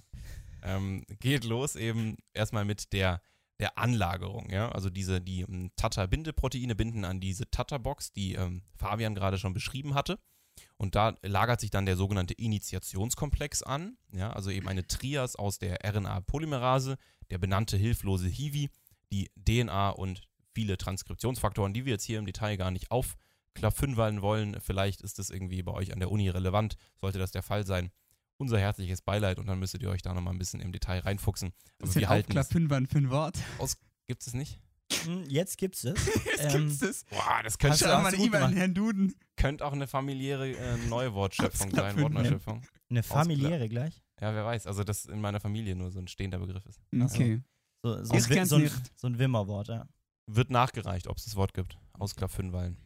ähm, 0.62 1.04
geht 1.20 1.44
los 1.44 1.76
eben 1.76 2.18
erstmal 2.34 2.66
mit 2.66 2.94
der, 2.94 3.22
der 3.60 3.78
Anlagerung. 3.78 4.50
Ja? 4.50 4.72
Also 4.72 4.90
diese, 4.90 5.20
die 5.20 5.42
ähm, 5.42 5.72
Tata-Bindeproteine 5.76 6.76
binden 6.76 7.06
an 7.06 7.20
diese 7.20 7.50
Tata-Box, 7.50 8.14
die 8.14 8.36
ähm, 8.36 8.64
Fabian 8.76 9.16
gerade 9.16 9.38
schon 9.38 9.54
beschrieben 9.54 9.96
hatte. 9.96 10.20
Und 10.78 10.96
da 10.96 11.18
lagert 11.24 11.60
sich 11.60 11.72
dann 11.72 11.88
der 11.88 11.98
sogenannte 11.98 12.36
Initiationskomplex 12.36 13.64
an. 13.64 13.98
Ja? 14.14 14.32
Also 14.32 14.52
eben 14.52 14.68
eine 14.68 14.86
Trias 14.86 15.36
aus 15.36 15.58
der 15.58 15.80
RNA-Polymerase, 15.84 16.98
der 17.34 17.40
benannte 17.40 17.78
hilflose 17.78 18.28
Hiwi, 18.28 18.70
die 19.12 19.32
DNA 19.44 19.90
und 19.90 20.22
viele 20.54 20.78
Transkriptionsfaktoren, 20.78 21.74
die 21.74 21.84
wir 21.84 21.94
jetzt 21.94 22.04
hier 22.04 22.20
im 22.20 22.28
Detail 22.28 22.58
gar 22.58 22.70
nicht 22.70 22.92
aufklaffünwallen 22.92 24.22
wollen. 24.22 24.62
Vielleicht 24.62 25.02
ist 25.02 25.18
das 25.18 25.32
irgendwie 25.32 25.64
bei 25.64 25.72
euch 25.72 25.94
an 25.94 26.00
der 26.00 26.12
Uni 26.12 26.30
relevant, 26.30 26.76
sollte 27.02 27.18
das 27.18 27.32
der 27.32 27.42
Fall 27.42 27.66
sein 27.66 27.90
unser 28.38 28.60
herzliches 28.60 29.02
Beileid 29.02 29.40
und 29.40 29.48
dann 29.48 29.58
müsstet 29.58 29.82
ihr 29.82 29.90
euch 29.90 30.04
da 30.04 30.14
nochmal 30.14 30.34
ein 30.36 30.38
bisschen 30.38 30.60
im 30.60 30.72
Detail 30.72 31.00
reinfuchsen. 31.00 31.54
Aber 31.80 31.90
sind 31.92 32.02
wir 32.02 32.10
halten 32.10 32.34
es. 32.34 32.38
Aufklappfünfern 32.38 32.86
für 32.86 32.98
ein 33.00 33.10
Wort. 33.10 33.40
Gibt 34.06 34.28
es 34.28 34.34
nicht? 34.36 34.60
Hm, 35.06 35.24
Jetzt 35.28 35.58
gibt's 35.58 35.84
es. 35.86 36.06
Jetzt 36.26 36.54
Ähm, 36.54 36.62
gibt's 36.68 36.80
das. 36.80 37.06
Boah, 37.06 37.42
das 37.44 37.58
könnte, 37.58 37.80
Schau 37.80 38.00
mal 38.02 38.14
E-Mail 38.14 38.44
an. 38.44 38.54
Herrn 38.54 38.76
Duden. 38.76 39.16
könnte 39.38 39.66
auch 39.66 39.72
eine 39.74 39.88
familiäre 39.88 40.52
äh, 40.52 40.78
Neuwortschöpfung 40.88 41.72
sein, 41.72 41.80
Ausklappfünfer. 41.80 42.02
Wortneuschöpfung. 42.04 42.62
Eine 42.92 43.02
familiäre 43.02 43.70
gleich. 43.70 44.03
Ja, 44.24 44.34
wer 44.34 44.46
weiß. 44.46 44.68
Also, 44.68 44.86
dass 44.86 45.04
in 45.04 45.20
meiner 45.20 45.42
Familie 45.42 45.76
nur 45.76 45.92
so 45.92 46.00
ein 46.00 46.08
stehender 46.08 46.40
Begriff 46.40 46.66
ist. 46.66 46.80
Okay. 46.98 47.42
So, 47.82 48.02
so, 48.06 48.14
Ich 48.14 48.32
ein, 48.32 48.46
so, 48.46 48.56
ein, 48.56 48.72
so 48.96 49.08
ein 49.08 49.20
Wimmerwort, 49.20 49.68
ja. 49.68 49.86
Wird 50.28 50.50
nachgereicht, 50.50 51.08
ob 51.08 51.18
es 51.18 51.26
das 51.26 51.36
Wort 51.36 51.54
gibt. 51.54 51.78
Ausklappfünwallen. 51.92 52.78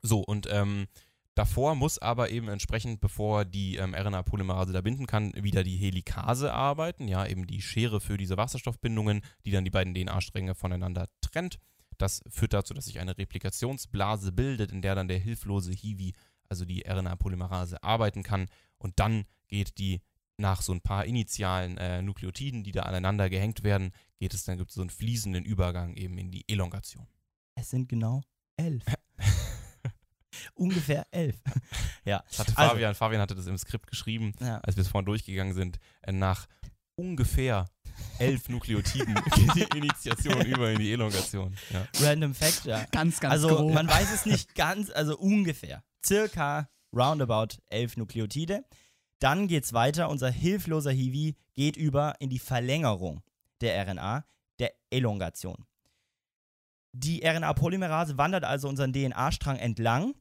So, 0.00 0.20
und 0.20 0.46
ähm, 0.48 0.86
davor 1.34 1.74
muss 1.74 1.98
aber 1.98 2.30
eben 2.30 2.46
entsprechend, 2.46 3.00
bevor 3.00 3.44
die 3.44 3.78
ähm, 3.78 3.96
RNA-Polymerase 3.96 4.72
da 4.72 4.80
binden 4.80 5.06
kann, 5.06 5.32
wieder 5.34 5.64
die 5.64 5.76
Helikase 5.76 6.54
arbeiten. 6.54 7.08
Ja, 7.08 7.26
eben 7.26 7.48
die 7.48 7.60
Schere 7.60 8.00
für 8.00 8.16
diese 8.16 8.36
Wasserstoffbindungen, 8.36 9.22
die 9.44 9.50
dann 9.50 9.64
die 9.64 9.72
beiden 9.72 9.92
DNA-Stränge 9.92 10.54
voneinander 10.54 11.08
trennt. 11.20 11.58
Das 11.96 12.22
führt 12.28 12.52
dazu, 12.52 12.74
dass 12.74 12.84
sich 12.84 13.00
eine 13.00 13.18
Replikationsblase 13.18 14.30
bildet, 14.30 14.70
in 14.70 14.82
der 14.82 14.94
dann 14.94 15.08
der 15.08 15.18
hilflose 15.18 15.72
Hiwi, 15.72 16.12
also 16.48 16.64
die 16.64 16.84
RNA-Polymerase, 16.88 17.82
arbeiten 17.82 18.22
kann. 18.22 18.46
Und 18.78 19.00
dann 19.00 19.24
geht 19.48 19.78
die 19.78 20.00
nach 20.40 20.62
so 20.62 20.72
ein 20.72 20.80
paar 20.80 21.04
initialen 21.04 21.76
äh, 21.78 22.00
Nukleotiden, 22.00 22.62
die 22.62 22.72
da 22.72 22.82
aneinander 22.82 23.28
gehängt 23.28 23.62
werden, 23.64 23.92
geht 24.20 24.34
es 24.34 24.44
dann, 24.44 24.56
gibt 24.58 24.70
es 24.70 24.76
so 24.76 24.80
einen 24.80 24.90
fließenden 24.90 25.44
Übergang 25.44 25.94
eben 25.94 26.16
in 26.16 26.30
die 26.30 26.48
Elongation. 26.48 27.06
Es 27.56 27.70
sind 27.70 27.88
genau 27.88 28.22
elf. 28.56 28.84
Ungefähr 30.54 31.06
elf. 31.10 31.36
ja. 32.04 32.22
Hatte 32.38 32.56
Also- 32.56 32.70
Fabian, 32.70 32.94
Fabian 32.94 33.20
hatte 33.20 33.34
das 33.34 33.46
im 33.46 33.58
Skript 33.58 33.86
geschrieben, 33.88 34.32
ja. 34.40 34.58
als 34.58 34.76
wir 34.76 34.82
es 34.82 34.88
vorhin 34.88 35.06
durchgegangen 35.06 35.54
sind. 35.54 35.78
Äh, 36.02 36.12
Nach 36.12 36.46
ungefähr 36.96 37.66
elf 38.18 38.48
Nukleotiden 38.48 39.14
geht 39.34 39.72
die 39.72 39.78
Initiation 39.78 40.44
über 40.46 40.70
in 40.70 40.78
die 40.78 40.92
Elongation. 40.92 41.56
Ja. 41.70 41.86
Random 42.00 42.34
Fact, 42.34 42.64
ja. 42.64 42.84
Ganz, 42.92 43.18
ganz 43.18 43.32
also 43.32 43.48
grob. 43.48 43.72
man 43.72 43.88
weiß 43.88 44.12
es 44.12 44.26
nicht 44.26 44.54
ganz, 44.54 44.90
also 44.90 45.16
ungefähr. 45.18 45.82
Circa 46.04 46.68
roundabout 46.94 47.56
elf 47.66 47.96
Nukleotide. 47.96 48.64
Dann 49.18 49.48
geht's 49.48 49.72
weiter. 49.72 50.08
Unser 50.08 50.30
hilfloser 50.30 50.92
Hiwi 50.92 51.36
geht 51.54 51.76
über 51.76 52.14
in 52.20 52.30
die 52.30 52.38
Verlängerung 52.38 53.22
der 53.60 53.86
RNA, 53.86 54.24
der 54.58 54.72
Elongation. 54.90 55.66
Die 56.92 57.24
RNA-Polymerase 57.24 58.16
wandert 58.18 58.44
also 58.44 58.68
unseren 58.68 58.92
DNA-Strang 58.92 59.56
entlang 59.56 60.14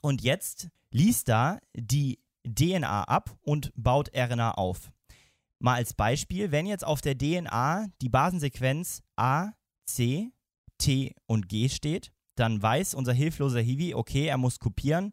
und 0.00 0.22
jetzt 0.22 0.68
liest 0.90 1.28
da 1.28 1.58
die 1.74 2.20
DNA 2.44 3.04
ab 3.04 3.36
und 3.42 3.72
baut 3.76 4.10
RNA 4.14 4.52
auf. 4.52 4.90
Mal 5.58 5.74
als 5.74 5.92
Beispiel, 5.92 6.52
wenn 6.52 6.66
jetzt 6.66 6.84
auf 6.84 7.00
der 7.00 7.18
DNA 7.18 7.88
die 8.00 8.08
Basensequenz 8.08 9.02
A, 9.16 9.50
C, 9.86 10.32
T 10.78 11.14
und 11.26 11.48
G 11.48 11.68
steht, 11.68 12.12
dann 12.36 12.62
weiß 12.62 12.94
unser 12.94 13.12
hilfloser 13.12 13.60
Hiwi, 13.60 13.94
okay, 13.94 14.26
er 14.26 14.38
muss 14.38 14.60
kopieren 14.60 15.12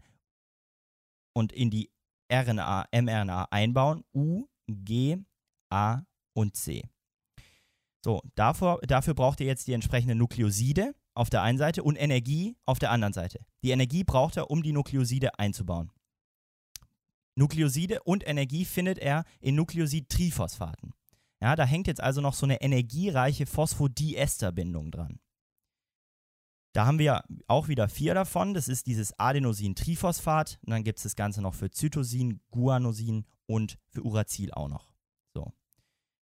und 1.34 1.52
in 1.52 1.72
die 1.72 1.90
RNA, 2.32 2.88
mRNA 2.92 3.48
einbauen, 3.52 4.04
U, 4.14 4.48
G, 4.68 5.18
A 5.70 6.02
und 6.34 6.56
C. 6.56 6.84
So, 8.04 8.22
dafür, 8.36 8.80
dafür 8.88 9.14
braucht 9.14 9.40
ihr 9.40 9.48
jetzt 9.48 9.68
die 9.68 9.74
entsprechenden 9.74 10.18
Nukleoside 10.18 10.94
auf 11.16 11.30
der 11.30 11.42
einen 11.42 11.58
Seite 11.58 11.82
und 11.84 11.96
Energie 11.96 12.56
auf 12.66 12.78
der 12.78 12.92
anderen 12.92 13.14
Seite. 13.14 13.40
Die 13.64 13.72
Energie 13.72 14.04
braucht 14.04 14.38
er, 14.38 14.52
um 14.52 14.62
die 14.62 14.74
Nukleoside 14.74 15.40
einzubauen. 15.40 15.92
Nukleoside 17.36 18.04
und 18.04 18.28
Energie 18.28 18.66
findet 18.66 19.00
er 19.00 19.26
in 19.40 19.56
Nukleosid-Triphosphaten. 19.56 20.94
Ja, 21.42 21.56
da 21.56 21.66
hängt 21.66 21.88
jetzt 21.88 22.02
also 22.02 22.22
noch 22.22 22.34
so 22.34 22.46
eine 22.46 22.62
energiereiche 22.62 23.46
Phosphodieesterbindung 23.46 24.92
dran. 24.92 25.20
Da 26.76 26.86
haben 26.86 27.00
wir 27.00 27.24
auch 27.48 27.70
wieder 27.70 27.88
vier 27.88 28.14
davon. 28.14 28.54
Das 28.54 28.68
ist 28.68 28.86
dieses 28.86 29.18
Adenosin-Triphosphat. 29.18 30.60
Und 30.62 30.72
dann 30.72 30.84
gibt 30.84 31.00
es 31.00 31.04
das 31.04 31.16
Ganze 31.16 31.42
noch 31.42 31.54
für 31.54 31.72
Zytosin, 31.72 32.42
Guanosin 32.52 33.24
und 33.46 33.78
für 33.88 34.04
Uracil 34.04 34.52
auch 34.52 34.68
noch. 34.68 34.92
So. 35.34 35.54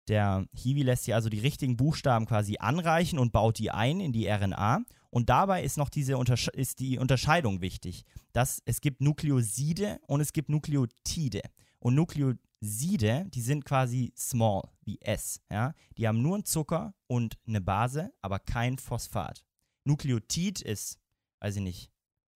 Der 0.08 0.46
Hiwi 0.56 0.84
lässt 0.84 1.04
hier 1.04 1.16
also 1.16 1.28
die 1.28 1.40
richtigen 1.40 1.76
Buchstaben 1.76 2.26
quasi 2.26 2.56
anreichen 2.58 3.20
und 3.20 3.34
baut 3.34 3.60
die 3.60 3.70
ein 3.70 4.00
in 4.00 4.14
die 4.14 4.28
RNA. 4.30 4.84
Und 5.10 5.30
dabei 5.30 5.62
ist 5.62 5.78
noch 5.78 5.90
diese 5.90 6.18
Untersche 6.18 6.52
ist 6.52 6.80
die 6.80 7.00
Unterscheidung 7.00 7.60
wichtig, 7.60 8.06
dass 8.32 8.62
es 8.64 8.80
gibt 8.80 9.02
Nukleoside 9.02 10.00
und 10.08 10.22
es 10.22 10.32
gibt 10.32 10.48
Nukleotide. 10.48 11.42
Und 11.80 11.96
Nukleoside, 11.96 13.26
die 13.28 13.42
sind 13.42 13.66
quasi 13.66 14.14
small, 14.16 14.70
wie 14.86 15.02
S. 15.02 15.42
Ja? 15.52 15.74
Die 15.98 16.08
haben 16.08 16.22
nur 16.22 16.36
einen 16.36 16.46
Zucker 16.46 16.94
und 17.08 17.38
eine 17.46 17.60
Base, 17.60 18.14
aber 18.22 18.40
kein 18.40 18.78
Phosphat. 18.78 19.44
Nukleotid 19.86 20.62
ist, 20.62 20.98
weiß 21.42 21.58
ich 21.58 21.62
nicht, 21.62 21.92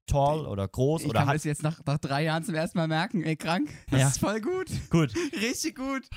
tall 0.08 0.46
oder 0.48 0.68
groß 0.68 1.04
ich 1.04 1.10
oder 1.10 1.20
kann 1.22 1.30
hat. 1.30 1.36
das 1.36 1.44
jetzt 1.44 1.64
nach, 1.64 1.84
nach 1.86 1.98
drei 1.98 2.24
Jahren 2.24 2.44
zum 2.44 2.56
ersten 2.56 2.78
Mal 2.78 2.88
merken. 2.88 3.24
Ey, 3.24 3.36
krank. 3.36 3.70
Das 3.90 4.02
Ja. 4.02 4.08
ist 4.10 4.20
voll 4.20 4.42
gut. 4.42 4.68
Gut. 4.90 5.14
Richtig 5.42 5.76
gut. 5.76 6.08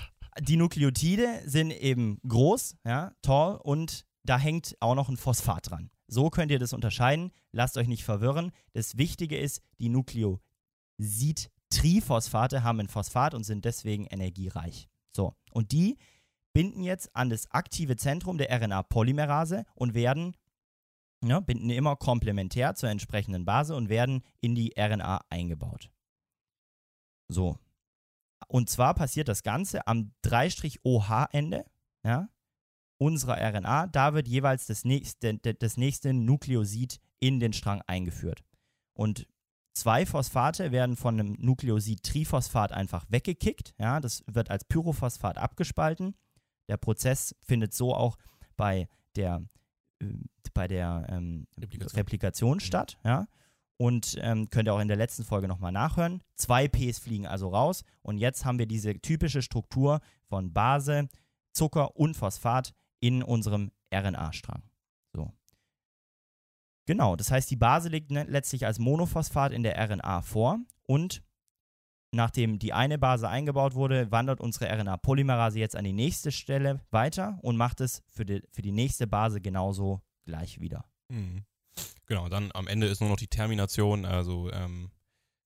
Die 0.40 0.56
Nukleotide 0.56 1.42
sind 1.46 1.70
eben 1.70 2.18
groß, 2.28 2.76
ja, 2.84 3.12
tall 3.22 3.56
und 3.62 4.04
da 4.24 4.38
hängt 4.38 4.76
auch 4.80 4.94
noch 4.94 5.08
ein 5.08 5.16
Phosphat 5.16 5.70
dran. 5.70 5.90
So 6.08 6.30
könnt 6.30 6.50
ihr 6.50 6.58
das 6.58 6.72
unterscheiden. 6.72 7.32
Lasst 7.52 7.76
euch 7.78 7.88
nicht 7.88 8.04
verwirren. 8.04 8.52
Das 8.74 8.96
Wichtige 8.98 9.38
ist, 9.38 9.62
die 9.80 9.88
Nukleosid-Triphosphate 9.88 12.62
haben 12.62 12.80
ein 12.80 12.88
Phosphat 12.88 13.34
und 13.34 13.44
sind 13.44 13.64
deswegen 13.64 14.06
energiereich. 14.06 14.88
So, 15.14 15.34
und 15.52 15.72
die 15.72 15.96
binden 16.52 16.82
jetzt 16.82 17.14
an 17.14 17.30
das 17.30 17.50
aktive 17.50 17.96
Zentrum 17.96 18.38
der 18.38 18.50
RNA-Polymerase 18.50 19.64
und 19.74 19.94
werden, 19.94 20.36
ja, 21.24 21.40
binden 21.40 21.70
immer 21.70 21.96
komplementär 21.96 22.74
zur 22.74 22.90
entsprechenden 22.90 23.44
Base 23.44 23.74
und 23.74 23.88
werden 23.88 24.22
in 24.40 24.54
die 24.54 24.74
RNA 24.78 25.24
eingebaut. 25.30 25.90
So. 27.28 27.58
Und 28.48 28.70
zwar 28.70 28.94
passiert 28.94 29.28
das 29.28 29.42
Ganze 29.42 29.86
am 29.86 30.12
3-OH-Ende 30.24 31.64
ja, 32.04 32.28
unserer 32.98 33.38
RNA. 33.38 33.88
Da 33.88 34.14
wird 34.14 34.28
jeweils 34.28 34.66
das 34.66 34.84
nächste, 34.84 35.38
das 35.38 35.76
nächste 35.76 36.12
Nukleosid 36.12 37.00
in 37.18 37.40
den 37.40 37.52
Strang 37.52 37.82
eingeführt. 37.86 38.44
Und 38.94 39.26
zwei 39.74 40.06
Phosphate 40.06 40.70
werden 40.70 40.96
von 40.96 41.18
einem 41.18 41.32
Nukleosid-Triphosphat 41.34 42.72
einfach 42.72 43.04
weggekickt. 43.08 43.74
Ja, 43.78 44.00
das 44.00 44.22
wird 44.26 44.50
als 44.50 44.64
Pyrophosphat 44.64 45.38
abgespalten. 45.38 46.14
Der 46.68 46.76
Prozess 46.76 47.34
findet 47.42 47.74
so 47.74 47.94
auch 47.94 48.16
bei 48.56 48.88
der, 49.16 49.44
bei 50.54 50.68
der 50.68 51.06
ähm, 51.10 51.46
Replikation. 51.58 51.98
Replikation 51.98 52.60
statt. 52.60 52.98
Ja. 53.04 53.26
Und 53.78 54.16
ähm, 54.20 54.48
könnt 54.48 54.68
ihr 54.68 54.74
auch 54.74 54.80
in 54.80 54.88
der 54.88 54.96
letzten 54.96 55.24
Folge 55.24 55.48
nochmal 55.48 55.72
nachhören. 55.72 56.22
Zwei 56.34 56.66
Ps 56.66 56.98
fliegen 56.98 57.26
also 57.26 57.48
raus. 57.48 57.84
Und 58.02 58.18
jetzt 58.18 58.44
haben 58.44 58.58
wir 58.58 58.66
diese 58.66 58.98
typische 59.00 59.42
Struktur 59.42 60.00
von 60.28 60.52
Base, 60.52 61.08
Zucker 61.52 61.94
und 61.96 62.16
Phosphat 62.16 62.72
in 63.00 63.22
unserem 63.22 63.70
RNA-Strang. 63.92 64.62
So. 65.14 65.32
Genau, 66.86 67.16
das 67.16 67.30
heißt, 67.30 67.50
die 67.50 67.56
Base 67.56 67.88
liegt 67.88 68.10
ne, 68.10 68.24
letztlich 68.24 68.64
als 68.64 68.78
Monophosphat 68.78 69.52
in 69.52 69.62
der 69.62 69.76
RNA 69.78 70.22
vor 70.22 70.58
und 70.86 71.22
nachdem 72.12 72.58
die 72.58 72.72
eine 72.72 72.98
Base 72.98 73.28
eingebaut 73.28 73.74
wurde, 73.74 74.10
wandert 74.10 74.40
unsere 74.40 74.70
RNA-Polymerase 74.70 75.58
jetzt 75.58 75.76
an 75.76 75.84
die 75.84 75.92
nächste 75.92 76.32
Stelle 76.32 76.80
weiter 76.90 77.38
und 77.42 77.56
macht 77.56 77.80
es 77.80 78.02
für 78.08 78.24
die, 78.24 78.42
für 78.52 78.62
die 78.62 78.72
nächste 78.72 79.06
Base 79.06 79.40
genauso 79.40 80.02
gleich 80.24 80.60
wieder. 80.60 80.84
Mhm. 81.08 81.44
Genau, 82.06 82.28
dann 82.28 82.50
am 82.54 82.68
Ende 82.68 82.86
ist 82.86 83.00
nur 83.00 83.10
noch 83.10 83.16
die 83.16 83.26
Termination, 83.26 84.04
also 84.04 84.50
ähm, 84.52 84.90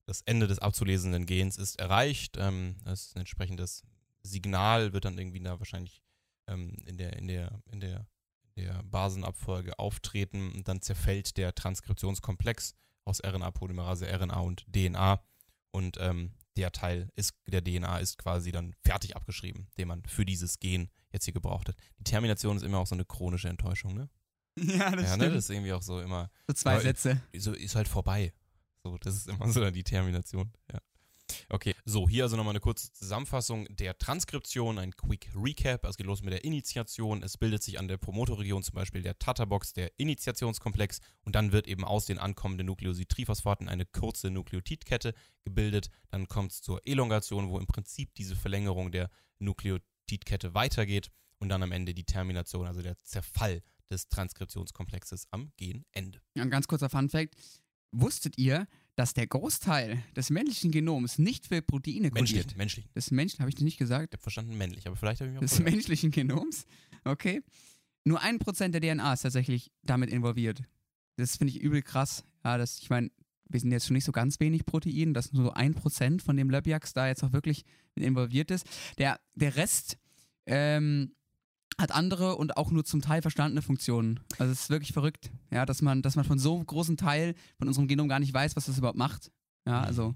das 0.05 0.21
Ende 0.21 0.47
des 0.47 0.59
abzulesenden 0.59 1.25
Gens 1.25 1.57
ist 1.57 1.79
erreicht. 1.79 2.37
Ähm, 2.37 2.75
das 2.83 3.07
ist 3.07 3.15
ein 3.15 3.21
entsprechendes 3.21 3.83
Signal, 4.23 4.93
wird 4.93 5.05
dann 5.05 5.17
irgendwie 5.17 5.39
da 5.39 5.59
wahrscheinlich 5.59 6.01
ähm, 6.47 6.75
in, 6.85 6.97
der, 6.97 7.13
in, 7.13 7.27
der, 7.27 7.61
in, 7.71 7.79
der, 7.79 8.05
der 8.55 8.83
Basenabfolge 8.83 9.79
auftreten 9.79 10.51
und 10.51 10.67
dann 10.67 10.81
zerfällt 10.81 11.37
der 11.37 11.55
Transkriptionskomplex 11.55 12.75
aus 13.05 13.23
RNA-Polymerase, 13.23 14.07
RNA 14.07 14.39
und 14.39 14.65
DNA 14.71 15.23
und 15.71 15.97
ähm, 15.99 16.33
der 16.57 16.71
Teil 16.71 17.09
ist, 17.15 17.33
der 17.47 17.63
DNA 17.63 17.99
ist 17.99 18.17
quasi 18.17 18.51
dann 18.51 18.73
fertig 18.83 19.15
abgeschrieben, 19.15 19.67
den 19.77 19.87
man 19.87 20.03
für 20.05 20.25
dieses 20.25 20.59
Gen 20.59 20.89
jetzt 21.11 21.25
hier 21.25 21.33
gebraucht 21.33 21.69
hat. 21.69 21.75
Die 21.99 22.03
Termination 22.03 22.57
ist 22.57 22.63
immer 22.63 22.79
auch 22.79 22.87
so 22.87 22.95
eine 22.95 23.05
chronische 23.05 23.49
Enttäuschung, 23.49 23.93
ne? 23.93 24.09
Ja, 24.59 24.91
das 24.91 25.05
ja, 25.05 25.17
ne? 25.17 25.23
stimmt. 25.23 25.35
Das 25.35 25.43
ist 25.45 25.49
irgendwie 25.49 25.73
auch 25.73 25.81
so 25.81 26.01
immer, 26.01 26.29
so 26.47 26.53
zwei 26.53 26.79
Sätze. 26.79 27.21
so 27.37 27.53
ist 27.53 27.75
halt 27.75 27.87
vorbei. 27.87 28.33
So, 28.83 28.97
das 28.97 29.15
ist 29.15 29.29
immer 29.29 29.49
so 29.51 29.69
die 29.71 29.83
Termination. 29.83 30.51
Ja. 30.71 30.79
Okay, 31.53 31.75
so, 31.83 32.07
hier 32.07 32.23
also 32.23 32.37
nochmal 32.37 32.53
eine 32.53 32.61
kurze 32.61 32.93
Zusammenfassung 32.93 33.67
der 33.75 33.97
Transkription, 33.97 34.79
ein 34.79 34.95
Quick 34.95 35.31
Recap. 35.35 35.83
Es 35.83 35.97
geht 35.97 36.05
los 36.05 36.21
mit 36.21 36.31
der 36.31 36.45
Initiation. 36.45 37.23
Es 37.23 37.37
bildet 37.37 37.61
sich 37.61 37.77
an 37.77 37.89
der 37.89 37.97
Promoterregion 37.97 38.63
zum 38.63 38.73
Beispiel 38.73 39.01
der 39.01 39.19
Tata-Box, 39.19 39.73
der 39.73 39.91
Initiationskomplex 39.97 41.01
und 41.23 41.35
dann 41.35 41.51
wird 41.51 41.67
eben 41.67 41.83
aus 41.83 42.05
den 42.05 42.19
ankommenden 42.19 42.67
Nukleosid-Triphosphaten 42.67 43.67
eine 43.67 43.85
kurze 43.85 44.31
Nukleotidkette 44.31 45.13
gebildet. 45.43 45.89
Dann 46.07 46.29
kommt 46.29 46.53
es 46.53 46.61
zur 46.61 46.87
Elongation, 46.87 47.49
wo 47.49 47.59
im 47.59 47.67
Prinzip 47.67 48.15
diese 48.15 48.37
Verlängerung 48.37 48.93
der 48.93 49.09
Nukleotidkette 49.39 50.53
weitergeht 50.53 51.11
und 51.39 51.49
dann 51.49 51.63
am 51.63 51.73
Ende 51.73 51.93
die 51.93 52.05
Termination, 52.05 52.65
also 52.65 52.81
der 52.81 52.97
Zerfall 52.99 53.61
des 53.89 54.07
Transkriptionskomplexes 54.07 55.27
am 55.31 55.51
Genende. 55.57 56.21
Ein 56.35 56.49
ganz 56.49 56.67
kurzer 56.67 56.89
Funfact. 56.89 57.35
Wusstet 57.91 58.37
ihr, 58.37 58.67
dass 59.01 59.15
der 59.15 59.25
Großteil 59.25 60.03
des 60.15 60.29
menschlichen 60.29 60.69
Genoms 60.69 61.17
nicht 61.17 61.47
für 61.47 61.63
Proteine 61.63 62.11
Menschlich, 62.11 62.43
kodiert? 62.43 62.55
menschlich. 62.55 62.85
Des 62.93 63.09
Menschen, 63.09 63.39
habe 63.39 63.49
ich 63.49 63.55
das 63.55 63.63
nicht 63.63 63.79
gesagt? 63.79 64.09
Ich 64.13 64.17
habe 64.17 64.21
verstanden 64.21 64.55
männlich, 64.59 64.85
aber 64.85 64.95
vielleicht 64.95 65.21
habe 65.21 65.29
ich 65.29 65.33
mich 65.33 65.37
auch 65.39 65.41
Des 65.41 65.55
verhört. 65.55 65.73
menschlichen 65.73 66.11
Genoms? 66.11 66.67
Okay. 67.03 67.41
Nur 68.03 68.21
ein 68.21 68.37
Prozent 68.37 68.75
der 68.75 68.81
DNA 68.81 69.13
ist 69.13 69.23
tatsächlich 69.23 69.71
damit 69.81 70.11
involviert. 70.11 70.61
Das 71.15 71.35
finde 71.35 71.51
ich 71.51 71.61
übel 71.61 71.81
krass. 71.81 72.23
Ja, 72.43 72.59
das, 72.59 72.77
ich 72.77 72.91
meine, 72.91 73.09
wir 73.49 73.59
sind 73.59 73.71
jetzt 73.71 73.87
schon 73.87 73.95
nicht 73.95 74.03
so 74.05 74.11
ganz 74.11 74.39
wenig 74.39 74.67
Protein, 74.67 75.15
dass 75.15 75.33
nur 75.33 75.45
so 75.45 75.51
ein 75.51 75.73
Prozent 75.73 76.21
von 76.21 76.37
dem 76.37 76.51
Löbjax 76.51 76.93
da 76.93 77.07
jetzt 77.07 77.23
auch 77.23 77.33
wirklich 77.33 77.63
involviert 77.95 78.51
ist. 78.51 78.67
Der, 78.99 79.19
der 79.33 79.55
Rest 79.55 79.97
ähm, 80.45 81.15
hat 81.79 81.91
andere 81.91 82.35
und 82.35 82.57
auch 82.57 82.71
nur 82.71 82.83
zum 82.85 83.01
Teil 83.01 83.21
verstandene 83.21 83.61
Funktionen. 83.61 84.19
Also 84.37 84.51
es 84.51 84.61
ist 84.63 84.69
wirklich 84.69 84.93
verrückt, 84.93 85.31
ja, 85.51 85.65
dass 85.65 85.81
man, 85.81 86.01
dass 86.01 86.15
man 86.15 86.25
von 86.25 86.37
so 86.39 86.55
einem 86.55 86.65
großen 86.65 86.97
Teil 86.97 87.35
von 87.57 87.67
unserem 87.67 87.87
Genom 87.87 88.07
gar 88.07 88.19
nicht 88.19 88.33
weiß, 88.33 88.55
was 88.55 88.65
das 88.65 88.77
überhaupt 88.77 88.97
macht. 88.97 89.31
Ja, 89.65 89.79
Mhm. 89.81 89.85
also 89.87 90.15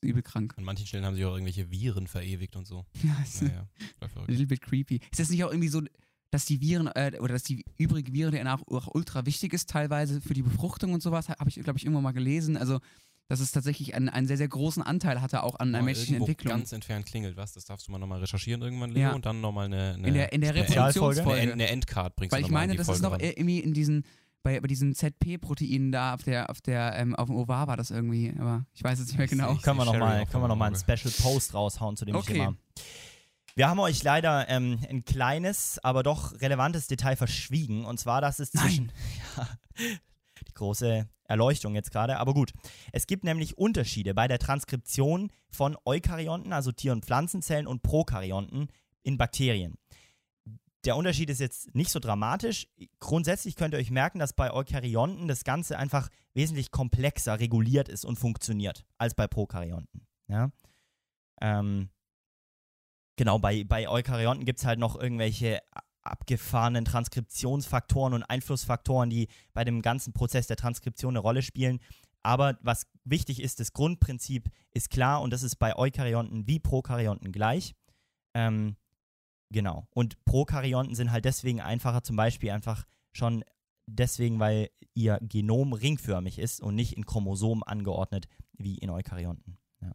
übel 0.00 0.22
krank. 0.22 0.54
An 0.56 0.64
manchen 0.64 0.86
Stellen 0.86 1.04
haben 1.04 1.16
sie 1.16 1.24
auch 1.24 1.32
irgendwelche 1.32 1.70
Viren 1.70 2.06
verewigt 2.06 2.56
und 2.56 2.66
so. 2.66 2.84
Ja, 3.02 3.16
ist 3.22 3.42
Ja, 3.42 3.48
ja, 3.48 3.52
total 3.52 3.68
a 4.00 4.08
verrückt. 4.08 4.30
little 4.30 4.46
bit 4.46 4.60
creepy. 4.60 5.00
Ist 5.10 5.18
das 5.20 5.30
nicht 5.30 5.42
auch 5.44 5.50
irgendwie 5.50 5.68
so 5.68 5.82
dass 6.30 6.44
die 6.44 6.60
Viren 6.60 6.88
äh, 6.88 7.16
oder 7.20 7.32
dass 7.32 7.42
die 7.42 7.64
übrige 7.78 8.12
Viren-DNA 8.12 8.54
auch, 8.54 8.68
auch 8.68 8.94
ultra 8.94 9.24
wichtig 9.24 9.54
ist, 9.54 9.70
teilweise 9.70 10.20
für 10.20 10.34
die 10.34 10.42
Befruchtung 10.42 10.92
und 10.92 11.02
sowas, 11.02 11.30
habe 11.30 11.48
ich, 11.48 11.54
glaube 11.54 11.78
ich, 11.78 11.84
irgendwann 11.86 12.02
mal 12.02 12.12
gelesen. 12.12 12.58
Also, 12.58 12.80
dass 13.28 13.40
es 13.40 13.52
tatsächlich 13.52 13.94
einen, 13.94 14.08
einen 14.08 14.26
sehr, 14.26 14.36
sehr 14.38 14.48
großen 14.48 14.82
Anteil 14.82 15.20
hatte, 15.20 15.42
auch 15.42 15.54
an 15.58 15.70
der 15.72 15.82
Mal 15.82 15.86
menschlichen 15.86 16.16
Entwicklung. 16.16 16.50
ganz 16.56 16.72
entfernt 16.72 17.06
klingelt 17.06 17.36
was. 17.36 17.52
Das 17.52 17.66
darfst 17.66 17.86
du 17.86 17.92
mal 17.92 17.98
nochmal 17.98 18.20
recherchieren 18.20 18.62
irgendwann, 18.62 18.90
Leo, 18.90 19.02
Ja. 19.02 19.12
und 19.14 19.26
dann 19.26 19.40
nochmal 19.40 19.66
eine, 19.66 19.94
eine, 19.94 20.08
in 20.08 20.14
der, 20.14 20.32
in 20.32 20.40
der 20.40 20.50
eine, 20.50 20.60
Reproduktionsfolge? 20.60 21.40
eine, 21.40 21.52
eine 21.52 21.68
Endcard 21.68 22.16
bringst 22.16 22.32
Weil 22.32 22.40
du 22.42 22.46
ich 22.46 22.52
meine, 22.52 22.74
das 22.74 22.86
Folge 22.86 22.96
ist 22.96 23.02
noch 23.02 23.12
ran. 23.12 23.20
irgendwie 23.20 23.60
in 23.60 23.74
diesen, 23.74 24.04
bei, 24.42 24.60
bei 24.60 24.66
diesen 24.66 24.94
ZP-Proteinen 24.94 25.92
da 25.92 26.14
auf 26.14 26.22
der, 26.22 26.48
auf 26.48 26.60
der, 26.62 26.94
ähm, 26.96 27.14
auf 27.16 27.26
dem 27.26 27.36
Ovar 27.36 27.66
war 27.66 27.76
das 27.76 27.90
irgendwie, 27.90 28.32
aber 28.38 28.64
ich 28.72 28.82
weiß 28.82 28.98
es 28.98 29.08
nicht 29.08 29.16
mehr 29.18 29.24
Ich 29.26 29.30
genau. 29.30 29.54
seh- 29.54 29.60
können 29.60 29.76
wir 29.78 29.84
nochmal 29.84 30.22
auf 30.22 30.30
können 30.30 30.42
wir 30.44 30.48
noch 30.48 30.56
mal 30.56 30.66
einen 30.66 30.76
Special 30.76 31.12
Post 31.20 31.52
raushauen 31.54 31.96
zu 31.96 32.04
dem 32.06 32.16
Okay. 32.16 32.32
Thema. 32.34 32.54
Wir 33.54 33.68
haben 33.68 33.80
euch 33.80 34.02
leider 34.04 34.48
ähm, 34.48 34.78
ein 34.88 35.04
kleines, 35.04 35.80
aber 35.82 36.04
doch 36.04 36.40
relevantes 36.40 36.86
Detail 36.86 37.16
verschwiegen. 37.16 37.84
Und 37.84 37.98
zwar, 37.98 38.20
dass 38.20 38.38
es 38.38 38.52
zwischen. 38.52 38.92
Ja, 39.36 39.48
große 40.58 41.08
Erleuchtung 41.24 41.74
jetzt 41.74 41.90
gerade. 41.90 42.18
Aber 42.18 42.34
gut. 42.34 42.52
Es 42.92 43.06
gibt 43.06 43.24
nämlich 43.24 43.56
Unterschiede 43.56 44.14
bei 44.14 44.28
der 44.28 44.38
Transkription 44.38 45.30
von 45.48 45.76
Eukaryonten, 45.84 46.52
also 46.52 46.72
Tier- 46.72 46.92
und 46.92 47.04
Pflanzenzellen, 47.04 47.66
und 47.66 47.82
Prokaryonten 47.82 48.68
in 49.02 49.18
Bakterien. 49.18 49.78
Der 50.84 50.96
Unterschied 50.96 51.28
ist 51.28 51.40
jetzt 51.40 51.74
nicht 51.74 51.90
so 51.90 51.98
dramatisch. 51.98 52.68
Grundsätzlich 53.00 53.56
könnt 53.56 53.74
ihr 53.74 53.80
euch 53.80 53.90
merken, 53.90 54.18
dass 54.18 54.32
bei 54.32 54.52
Eukaryonten 54.52 55.28
das 55.28 55.44
Ganze 55.44 55.78
einfach 55.78 56.08
wesentlich 56.34 56.70
komplexer 56.70 57.40
reguliert 57.40 57.88
ist 57.88 58.04
und 58.04 58.18
funktioniert 58.18 58.84
als 58.96 59.14
bei 59.14 59.26
Prokaryonten. 59.26 60.06
Ja? 60.28 60.50
Ähm, 61.40 61.90
genau, 63.16 63.38
bei, 63.38 63.64
bei 63.64 63.88
Eukaryonten 63.88 64.44
gibt 64.44 64.60
es 64.60 64.66
halt 64.66 64.78
noch 64.78 64.98
irgendwelche 64.98 65.60
abgefahrenen 66.10 66.84
Transkriptionsfaktoren 66.84 68.14
und 68.14 68.22
Einflussfaktoren, 68.24 69.10
die 69.10 69.28
bei 69.52 69.64
dem 69.64 69.82
ganzen 69.82 70.12
Prozess 70.12 70.46
der 70.46 70.56
Transkription 70.56 71.12
eine 71.12 71.20
Rolle 71.20 71.42
spielen. 71.42 71.80
Aber 72.22 72.58
was 72.62 72.86
wichtig 73.04 73.40
ist, 73.40 73.60
das 73.60 73.72
Grundprinzip 73.72 74.50
ist 74.72 74.90
klar 74.90 75.22
und 75.22 75.32
das 75.32 75.42
ist 75.42 75.56
bei 75.56 75.76
Eukaryonten 75.76 76.46
wie 76.46 76.58
Prokaryonten 76.58 77.32
gleich. 77.32 77.74
Ähm, 78.34 78.76
genau. 79.50 79.86
Und 79.90 80.22
Prokaryonten 80.24 80.94
sind 80.94 81.10
halt 81.12 81.24
deswegen 81.24 81.60
einfacher, 81.60 82.02
zum 82.02 82.16
Beispiel 82.16 82.50
einfach 82.50 82.84
schon 83.12 83.44
deswegen, 83.86 84.38
weil 84.38 84.70
ihr 84.94 85.18
Genom 85.22 85.72
ringförmig 85.72 86.38
ist 86.38 86.60
und 86.60 86.74
nicht 86.74 86.96
in 86.96 87.06
Chromosomen 87.06 87.62
angeordnet 87.62 88.28
wie 88.52 88.76
in 88.78 88.90
Eukaryonten. 88.90 89.58
Ja. 89.80 89.92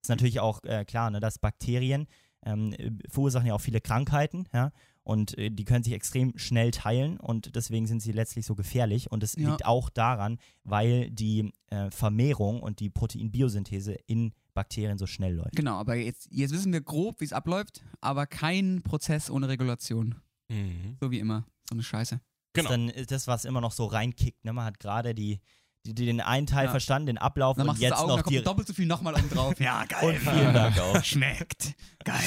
Ist 0.00 0.08
natürlich 0.08 0.40
auch 0.40 0.62
äh, 0.64 0.84
klar, 0.84 1.10
ne, 1.10 1.20
dass 1.20 1.38
Bakterien 1.38 2.06
ähm, 2.44 2.72
äh, 2.74 2.90
verursachen 3.08 3.46
ja 3.46 3.54
auch 3.54 3.60
viele 3.60 3.80
Krankheiten, 3.80 4.46
ja, 4.52 4.70
und 5.02 5.36
äh, 5.36 5.50
die 5.50 5.64
können 5.64 5.84
sich 5.84 5.92
extrem 5.92 6.36
schnell 6.38 6.70
teilen 6.70 7.18
und 7.20 7.54
deswegen 7.56 7.86
sind 7.86 8.00
sie 8.00 8.12
letztlich 8.12 8.46
so 8.46 8.54
gefährlich. 8.54 9.10
Und 9.12 9.22
es 9.22 9.34
Ja. 9.36 9.50
liegt 9.50 9.66
auch 9.66 9.90
daran, 9.90 10.38
weil 10.62 11.10
die 11.10 11.52
äh, 11.68 11.90
Vermehrung 11.90 12.62
und 12.62 12.80
die 12.80 12.88
Proteinbiosynthese 12.90 13.92
in 14.06 14.32
Bakterien 14.54 14.96
so 14.98 15.06
schnell 15.06 15.34
läuft. 15.34 15.56
Genau, 15.56 15.74
aber 15.76 15.96
jetzt, 15.96 16.28
jetzt 16.30 16.52
wissen 16.52 16.72
wir 16.72 16.80
grob, 16.80 17.20
wie 17.20 17.24
es 17.24 17.32
abläuft, 17.32 17.82
aber 18.00 18.26
kein 18.26 18.82
Prozess 18.82 19.30
ohne 19.30 19.48
Regulation. 19.48 20.14
Mhm. 20.48 20.96
So 21.00 21.10
wie 21.10 21.18
immer. 21.18 21.44
So 21.68 21.74
eine 21.74 21.82
Scheiße. 21.82 22.20
Genau. 22.54 22.70
Dann 22.70 22.88
ist 22.88 23.10
das, 23.10 23.26
was 23.26 23.44
immer 23.44 23.60
noch 23.60 23.72
so 23.72 23.84
reinkickt. 23.86 24.44
Ne? 24.44 24.52
Man 24.52 24.64
hat 24.64 24.78
gerade 24.78 25.14
die, 25.14 25.40
die, 25.86 25.94
die 25.94 26.06
den 26.06 26.20
einen 26.20 26.46
Teil 26.46 26.66
Ja. 26.66 26.70
verstanden, 26.70 27.06
den 27.06 27.18
Ablauf 27.18 27.56
Dann 27.56 27.62
und 27.62 27.66
machst 27.68 27.80
du 27.82 27.84
jetzt 27.86 27.94
Augen, 27.98 28.08
noch 28.08 28.16
da 28.16 28.22
kommt 28.22 28.34
die. 28.36 28.42
doppelt 28.42 28.66
so 28.68 28.74
viel 28.74 28.86
nochmal 28.86 29.14
oben 29.14 29.28
drauf. 29.30 29.54
ja, 29.60 29.84
geil. 29.84 30.08
Und 30.08 30.16
vielen 30.18 30.54
Dank 30.54 30.78
auch. 30.78 31.02
Schmeckt. 31.04 31.74
Geil. 32.04 32.20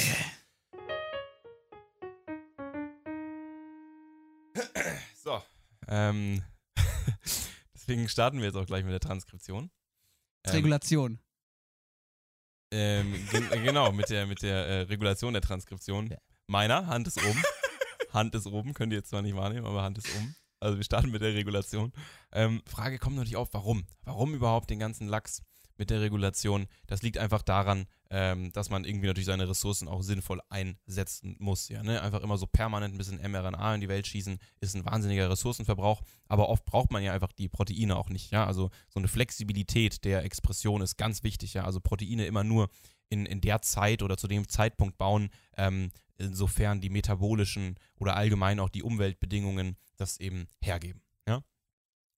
So. 5.24 5.42
Ähm, 5.88 6.44
deswegen 7.74 8.10
starten 8.10 8.40
wir 8.40 8.46
jetzt 8.46 8.56
auch 8.56 8.66
gleich 8.66 8.84
mit 8.84 8.94
der 8.94 9.00
Transkription. 9.00 9.70
Ähm, 10.46 10.54
Regulation. 10.54 11.20
ähm, 12.72 13.28
gen 13.32 13.52
äh, 13.52 13.60
genau, 13.62 13.92
mit 13.92 14.10
der, 14.10 14.26
mit 14.26 14.42
der 14.42 14.66
äh, 14.66 14.82
Regulation 14.82 15.34
der 15.34 15.42
Transkription. 15.42 16.08
Ja. 16.08 16.18
Meiner, 16.48 16.88
Hand 16.88 17.08
ist 17.08 17.22
oben. 17.24 17.42
Hand 18.14 18.36
ist 18.36 18.48
oben, 18.48 18.74
könnt 18.74 18.94
ihr 18.94 19.00
jetzt 19.00 19.10
zwar 19.10 19.22
nicht 19.22 19.36
wahrnehmen, 19.36 19.66
aber 19.66 19.84
Hand 19.84 19.98
ist 19.98 20.08
oben. 20.16 20.36
Also 20.60 20.78
wir 20.78 20.84
starten 20.84 21.12
mit 21.12 21.22
der 21.22 21.34
Regulation. 21.34 21.94
Ähm, 22.32 22.62
Frage 22.66 23.00
kommt 23.00 23.16
natürlich 23.16 23.36
auf, 23.36 23.54
warum? 23.54 23.86
Warum 24.04 24.34
überhaupt 24.34 24.70
den 24.70 24.80
ganzen 24.80 25.08
Lachs 25.08 25.44
mit 25.78 25.90
der 25.90 26.02
Regulation? 26.02 26.68
Das 26.88 27.02
liegt 27.02 27.18
einfach 27.18 27.42
daran, 27.42 27.88
ähm, 28.10 28.52
dass 28.52 28.70
man 28.70 28.86
irgendwie 28.86 29.08
natürlich 29.08 29.26
seine 29.26 29.50
Ressourcen 29.50 29.88
auch 29.88 30.02
sinnvoll 30.02 30.42
einsetzen 30.50 31.36
muss. 31.40 31.70
Ja, 31.70 31.84
ne? 31.84 32.02
Einfach 32.02 32.22
immer 32.22 32.38
so 32.38 32.46
permanent 32.46 32.96
ein 32.96 32.98
bisschen 32.98 33.20
mRNA 33.20 33.76
in 33.76 33.82
die 33.82 33.90
Welt 33.90 34.08
schießen, 34.08 34.40
ist 34.60 34.76
ein 34.76 34.86
wahnsinniger 34.86 35.30
Ressourcenverbrauch. 35.30 36.02
Aber 36.28 36.50
oft 36.50 36.66
braucht 36.66 36.92
man 36.92 37.04
ja 37.04 37.14
einfach 37.14 37.32
die 37.32 37.50
Proteine 37.50 37.96
auch 37.96 38.10
nicht. 38.10 38.32
Ja, 38.32 38.46
also 38.46 38.70
so 38.90 39.00
eine 39.00 39.08
Flexibilität 39.08 40.04
der 40.06 40.24
Expression 40.24 40.82
ist 40.82 40.98
ganz 40.98 41.24
wichtig. 41.24 41.54
Ja, 41.54 41.64
also 41.66 41.80
Proteine 41.80 42.26
immer 42.26 42.44
nur 42.44 42.70
in, 43.10 43.26
in 43.26 43.42
der 43.42 43.62
Zeit 43.62 44.02
oder 44.04 44.18
zu 44.18 44.28
dem 44.28 44.48
Zeitpunkt 44.48 44.98
bauen, 44.98 45.30
ähm, 45.56 45.92
insofern 46.18 46.82
die 46.82 46.90
metabolischen 46.90 47.76
oder 47.98 48.16
allgemein 48.16 48.60
auch 48.60 48.70
die 48.70 48.84
Umweltbedingungen 48.84 49.78
das 49.98 50.20
eben 50.20 50.48
hergeben. 50.62 51.02
Ja? 51.28 51.44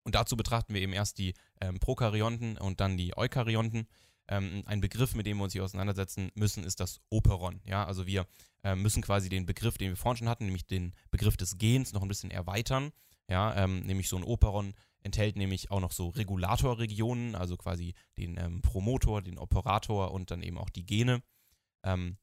Und 0.03 0.15
dazu 0.15 0.37
betrachten 0.37 0.73
wir 0.73 0.81
eben 0.81 0.93
erst 0.93 1.17
die 1.17 1.33
ähm, 1.61 1.79
Prokaryonten 1.79 2.57
und 2.57 2.79
dann 2.79 2.97
die 2.97 3.17
Eukaryonten. 3.17 3.87
Ähm, 4.29 4.63
ein 4.65 4.79
Begriff, 4.79 5.15
mit 5.15 5.25
dem 5.25 5.37
wir 5.37 5.43
uns 5.43 5.53
hier 5.53 5.63
auseinandersetzen 5.63 6.31
müssen, 6.35 6.63
ist 6.63 6.79
das 6.79 7.01
Operon. 7.09 7.61
Ja? 7.65 7.85
Also 7.85 8.05
wir 8.05 8.27
ähm, 8.63 8.81
müssen 8.81 9.01
quasi 9.01 9.27
den 9.27 9.47
Begriff, 9.47 9.77
den 9.77 9.89
wir 9.89 9.97
vorhin 9.97 10.17
schon 10.17 10.29
hatten, 10.29 10.45
nämlich 10.45 10.67
den 10.67 10.93
Begriff 11.09 11.35
des 11.35 11.57
Gens, 11.57 11.93
noch 11.93 12.03
ein 12.03 12.07
bisschen 12.07 12.29
erweitern. 12.29 12.91
Ja? 13.27 13.55
Ähm, 13.55 13.81
nämlich 13.81 14.07
so 14.07 14.17
ein 14.17 14.23
Operon 14.23 14.75
enthält 15.01 15.35
nämlich 15.35 15.71
auch 15.71 15.79
noch 15.79 15.91
so 15.91 16.09
Regulatorregionen, 16.09 17.35
also 17.35 17.57
quasi 17.57 17.95
den 18.17 18.37
ähm, 18.37 18.61
Promotor, 18.61 19.21
den 19.21 19.39
Operator 19.39 20.11
und 20.11 20.29
dann 20.29 20.43
eben 20.43 20.57
auch 20.57 20.69
die 20.69 20.85
Gene. 20.85 21.23
Ähm, 21.83 22.17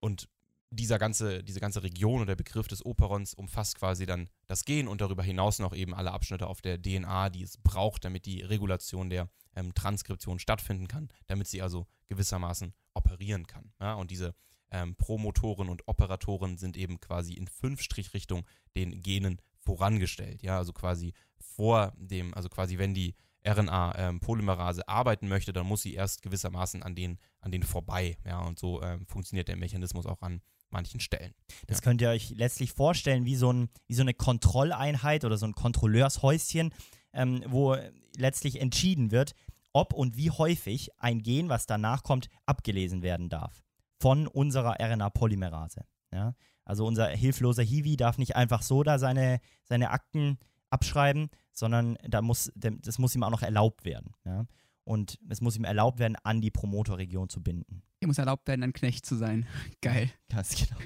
und 0.00 0.28
dieser 0.70 0.98
ganze, 0.98 1.42
diese 1.42 1.60
ganze 1.60 1.82
Region 1.82 2.16
oder 2.16 2.26
der 2.26 2.36
Begriff 2.36 2.68
des 2.68 2.84
Operons 2.84 3.32
umfasst 3.34 3.78
quasi 3.78 4.06
dann 4.06 4.28
das 4.46 4.64
Gen 4.64 4.88
und 4.88 5.00
darüber 5.00 5.22
hinaus 5.22 5.58
noch 5.60 5.74
eben 5.74 5.94
alle 5.94 6.12
Abschnitte 6.12 6.46
auf 6.46 6.60
der 6.60 6.80
DNA, 6.80 7.30
die 7.30 7.42
es 7.42 7.56
braucht, 7.58 8.04
damit 8.04 8.26
die 8.26 8.42
Regulation 8.42 9.08
der 9.08 9.30
ähm, 9.58 9.74
Transkription 9.74 10.38
stattfinden 10.38 10.88
kann, 10.88 11.08
damit 11.26 11.48
sie 11.48 11.62
also 11.62 11.86
gewissermaßen 12.08 12.72
operieren 12.94 13.46
kann. 13.46 13.72
Ja? 13.80 13.94
Und 13.94 14.10
diese 14.10 14.34
ähm, 14.70 14.94
Promotoren 14.96 15.68
und 15.68 15.86
Operatoren 15.88 16.58
sind 16.58 16.76
eben 16.76 17.00
quasi 17.00 17.34
in 17.34 17.46
Fünf-Strich-Richtung 17.48 18.44
den 18.76 19.02
Genen 19.02 19.40
vorangestellt. 19.60 20.42
Ja, 20.42 20.58
also 20.58 20.72
quasi 20.72 21.12
vor 21.38 21.92
dem, 21.96 22.34
also 22.34 22.48
quasi 22.48 22.78
wenn 22.78 22.94
die 22.94 23.14
RNA-Polymerase 23.46 24.80
ähm, 24.82 24.84
arbeiten 24.88 25.28
möchte, 25.28 25.52
dann 25.52 25.66
muss 25.66 25.82
sie 25.82 25.94
erst 25.94 26.22
gewissermaßen 26.22 26.82
an 26.82 26.94
den, 26.94 27.18
an 27.40 27.50
den 27.50 27.62
vorbei. 27.62 28.18
Ja, 28.24 28.40
und 28.40 28.58
so 28.58 28.82
ähm, 28.82 29.06
funktioniert 29.06 29.48
der 29.48 29.56
Mechanismus 29.56 30.06
auch 30.06 30.22
an 30.22 30.42
manchen 30.70 31.00
Stellen. 31.00 31.34
Das 31.66 31.78
Ja. 31.78 31.84
könnt 31.84 32.02
ihr 32.02 32.10
euch 32.10 32.30
letztlich 32.30 32.72
vorstellen 32.72 33.24
wie 33.24 33.36
so, 33.36 33.50
ein, 33.52 33.70
wie 33.86 33.94
so 33.94 34.02
eine 34.02 34.12
Kontrolleinheit 34.14 35.24
oder 35.24 35.38
so 35.38 35.46
ein 35.46 35.54
Kontrolleurshäuschen, 35.54 36.74
ähm, 37.14 37.42
wo 37.46 37.76
letztlich 38.16 38.60
entschieden 38.60 39.10
wird, 39.10 39.34
ob 39.72 39.92
und 39.92 40.16
wie 40.16 40.30
häufig 40.30 40.90
ein 40.98 41.22
Gen, 41.22 41.48
was 41.48 41.66
danach 41.66 42.02
kommt, 42.02 42.28
abgelesen 42.46 43.02
werden 43.02 43.28
darf 43.28 43.62
von 44.00 44.26
unserer 44.26 44.76
RNA-Polymerase. 44.80 45.84
Ja? 46.12 46.34
Also 46.64 46.86
unser 46.86 47.08
hilfloser 47.08 47.62
Hiwi 47.62 47.96
darf 47.96 48.18
nicht 48.18 48.36
einfach 48.36 48.62
so 48.62 48.82
da 48.82 48.98
seine, 48.98 49.40
seine 49.64 49.90
Akten 49.90 50.38
abschreiben, 50.70 51.30
sondern 51.52 51.96
da 52.06 52.22
muss, 52.22 52.52
das 52.54 52.98
muss 52.98 53.14
ihm 53.14 53.22
auch 53.22 53.30
noch 53.30 53.42
erlaubt 53.42 53.84
werden. 53.84 54.12
Ja? 54.24 54.46
Und 54.84 55.18
es 55.28 55.40
muss 55.40 55.56
ihm 55.56 55.64
erlaubt 55.64 55.98
werden, 55.98 56.16
an 56.22 56.40
die 56.40 56.50
Promotorregion 56.50 57.28
zu 57.28 57.42
binden. 57.42 57.82
Hier 57.98 58.08
muss 58.08 58.18
erlaubt 58.18 58.46
werden, 58.48 58.62
ein 58.62 58.72
Knecht 58.72 59.04
zu 59.04 59.16
sein. 59.16 59.46
Geil. 59.82 60.10
Ganz 60.28 60.56
genau. 60.56 60.80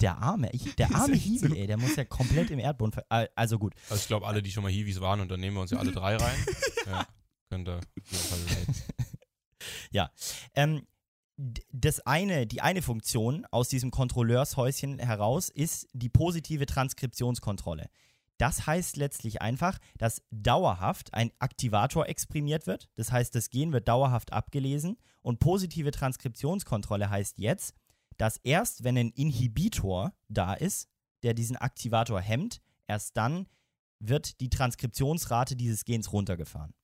Der 0.00 0.16
arme, 0.18 0.48
ich, 0.52 0.76
der 0.76 0.94
arme 0.94 1.16
Hiwi, 1.16 1.38
so. 1.38 1.54
ey, 1.54 1.66
der 1.66 1.76
muss 1.76 1.96
ja 1.96 2.04
komplett 2.04 2.50
im 2.52 2.60
Erdboden. 2.60 3.02
Also 3.34 3.58
gut. 3.58 3.74
Also 3.90 4.00
ich 4.00 4.06
glaube, 4.06 4.26
alle, 4.28 4.40
die 4.40 4.52
schon 4.52 4.62
mal 4.62 4.70
Hiwis 4.70 5.00
waren, 5.00 5.20
und 5.20 5.28
dann 5.28 5.40
nehmen 5.40 5.56
wir 5.56 5.60
uns 5.62 5.72
ja 5.72 5.78
alle 5.78 5.90
drei 5.90 6.16
rein. 6.16 6.36
ja, 6.86 7.06
könnt 7.52 7.68
ihr 7.68 7.80
relaten. 8.10 8.74
Ähm, 10.54 10.86
das 11.36 12.00
eine, 12.00 12.46
die 12.46 12.62
eine 12.62 12.80
Funktion 12.80 13.46
aus 13.50 13.68
diesem 13.68 13.90
Kontrolleurshäuschen 13.90 14.98
heraus 14.98 15.50
ist 15.50 15.86
die 15.92 16.08
positive 16.08 16.64
Transkriptionskontrolle. 16.64 17.90
Das 18.38 18.66
heißt 18.66 18.96
letztlich 18.96 19.42
einfach, 19.42 19.78
dass 19.98 20.22
dauerhaft 20.30 21.12
ein 21.12 21.30
Aktivator 21.40 22.08
exprimiert 22.08 22.66
wird. 22.66 22.88
Das 22.96 23.12
heißt, 23.12 23.34
das 23.34 23.50
Gen 23.50 23.72
wird 23.72 23.86
dauerhaft 23.86 24.32
abgelesen. 24.32 24.96
Und 25.20 25.38
positive 25.38 25.90
Transkriptionskontrolle 25.90 27.10
heißt 27.10 27.38
jetzt, 27.38 27.74
dass 28.16 28.38
erst 28.38 28.82
wenn 28.82 28.96
ein 28.96 29.10
Inhibitor 29.10 30.12
da 30.28 30.54
ist, 30.54 30.88
der 31.22 31.34
diesen 31.34 31.56
Aktivator 31.56 32.20
hemmt, 32.20 32.62
erst 32.86 33.16
dann 33.16 33.46
wird 34.00 34.40
die 34.40 34.48
Transkriptionsrate 34.48 35.54
dieses 35.54 35.84
Gens 35.84 36.12
runtergefahren. 36.12 36.74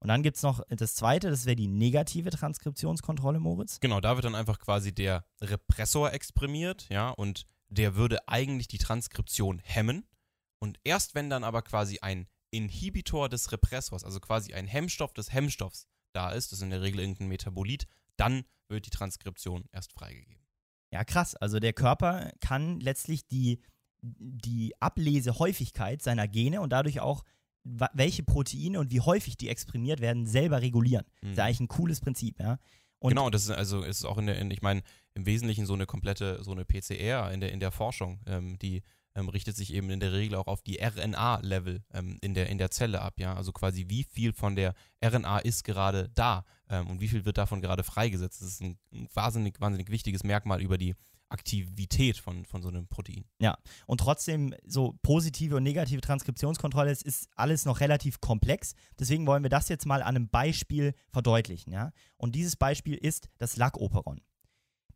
Und 0.00 0.08
dann 0.08 0.22
gibt 0.22 0.36
es 0.36 0.42
noch 0.42 0.62
das 0.68 0.94
zweite, 0.94 1.30
das 1.30 1.44
wäre 1.44 1.56
die 1.56 1.66
negative 1.66 2.30
Transkriptionskontrolle, 2.30 3.40
Moritz. 3.40 3.80
Genau, 3.80 4.00
da 4.00 4.14
wird 4.14 4.24
dann 4.24 4.36
einfach 4.36 4.60
quasi 4.60 4.94
der 4.94 5.24
Repressor 5.40 6.12
exprimiert, 6.12 6.88
ja, 6.88 7.10
und 7.10 7.46
der 7.68 7.96
würde 7.96 8.28
eigentlich 8.28 8.68
die 8.68 8.78
Transkription 8.78 9.58
hemmen. 9.58 10.06
Und 10.60 10.78
erst 10.84 11.14
wenn 11.14 11.30
dann 11.30 11.44
aber 11.44 11.62
quasi 11.62 11.98
ein 12.00 12.28
Inhibitor 12.50 13.28
des 13.28 13.52
Repressors, 13.52 14.04
also 14.04 14.20
quasi 14.20 14.54
ein 14.54 14.66
Hemmstoff 14.66 15.12
des 15.12 15.32
Hemmstoffs 15.32 15.86
da 16.12 16.30
ist, 16.30 16.52
das 16.52 16.60
ist 16.60 16.62
in 16.62 16.70
der 16.70 16.82
Regel 16.82 17.00
irgendein 17.00 17.28
Metabolit, 17.28 17.86
dann 18.16 18.44
wird 18.68 18.86
die 18.86 18.90
Transkription 18.90 19.64
erst 19.72 19.92
freigegeben. 19.92 20.44
Ja, 20.90 21.04
krass. 21.04 21.34
Also 21.34 21.60
der 21.60 21.72
Körper 21.72 22.32
kann 22.40 22.80
letztlich 22.80 23.26
die, 23.26 23.60
die 24.00 24.74
Ablesehäufigkeit 24.80 26.02
seiner 26.02 26.26
Gene 26.28 26.60
und 26.60 26.70
dadurch 26.70 27.00
auch, 27.00 27.24
welche 27.92 28.22
Proteine 28.22 28.80
und 28.80 28.90
wie 28.90 29.00
häufig 29.00 29.36
die 29.36 29.48
exprimiert 29.48 30.00
werden, 30.00 30.26
selber 30.26 30.62
regulieren. 30.62 31.04
Das 31.20 31.32
ist 31.32 31.38
eigentlich 31.38 31.60
ein 31.60 31.68
cooles 31.68 32.00
Prinzip, 32.00 32.38
ja. 32.40 32.58
Und 33.00 33.10
genau, 33.10 33.30
das 33.30 33.44
ist 33.44 33.50
also 33.50 33.82
ist 33.82 34.04
auch 34.04 34.18
in 34.18 34.26
der, 34.26 34.38
in, 34.38 34.50
ich 34.50 34.62
meine, 34.62 34.82
im 35.14 35.24
Wesentlichen 35.24 35.66
so 35.66 35.74
eine 35.74 35.86
komplette, 35.86 36.42
so 36.42 36.50
eine 36.50 36.64
PCR 36.64 37.30
in 37.32 37.40
der, 37.40 37.52
in 37.52 37.60
der 37.60 37.70
Forschung, 37.70 38.20
ähm, 38.26 38.58
die 38.58 38.82
ähm, 39.14 39.28
richtet 39.28 39.56
sich 39.56 39.72
eben 39.72 39.90
in 39.90 40.00
der 40.00 40.12
Regel 40.12 40.36
auch 40.36 40.46
auf 40.46 40.62
die 40.62 40.78
RNA-Level 40.80 41.84
ähm, 41.92 42.18
in, 42.20 42.34
der, 42.34 42.48
in 42.48 42.58
der 42.58 42.70
Zelle 42.70 43.00
ab, 43.00 43.14
ja. 43.18 43.34
Also 43.34 43.52
quasi 43.52 43.86
wie 43.88 44.04
viel 44.04 44.32
von 44.32 44.56
der 44.56 44.74
RNA 45.04 45.38
ist 45.40 45.64
gerade 45.64 46.10
da 46.14 46.44
ähm, 46.68 46.88
und 46.88 47.00
wie 47.00 47.08
viel 47.08 47.24
wird 47.24 47.38
davon 47.38 47.60
gerade 47.60 47.84
freigesetzt. 47.84 48.40
Das 48.40 48.48
ist 48.48 48.62
ein, 48.62 48.78
ein 48.92 49.08
wahnsinnig, 49.14 49.60
wahnsinnig 49.60 49.90
wichtiges 49.90 50.24
Merkmal 50.24 50.60
über 50.60 50.78
die 50.78 50.94
Aktivität 51.30 52.18
von, 52.18 52.44
von 52.44 52.62
so 52.62 52.68
einem 52.68 52.86
Protein. 52.88 53.24
Und 53.86 54.00
trotzdem 54.00 54.54
so 54.64 54.98
positive 55.02 55.56
und 55.56 55.62
negative 55.62 56.00
Transkriptionskontrolle, 56.00 56.90
es 56.90 57.02
ist 57.02 57.28
alles 57.36 57.64
noch 57.64 57.80
relativ 57.80 58.20
komplex. 58.20 58.74
Deswegen 58.98 59.26
wollen 59.26 59.42
wir 59.42 59.50
das 59.50 59.68
jetzt 59.68 59.86
mal 59.86 60.02
an 60.02 60.16
einem 60.16 60.28
Beispiel 60.28 60.94
verdeutlichen. 61.10 61.72
Ja? 61.72 61.92
Und 62.16 62.34
dieses 62.34 62.56
Beispiel 62.56 62.94
ist 62.94 63.28
das 63.38 63.56
Lackoperon. 63.56 64.20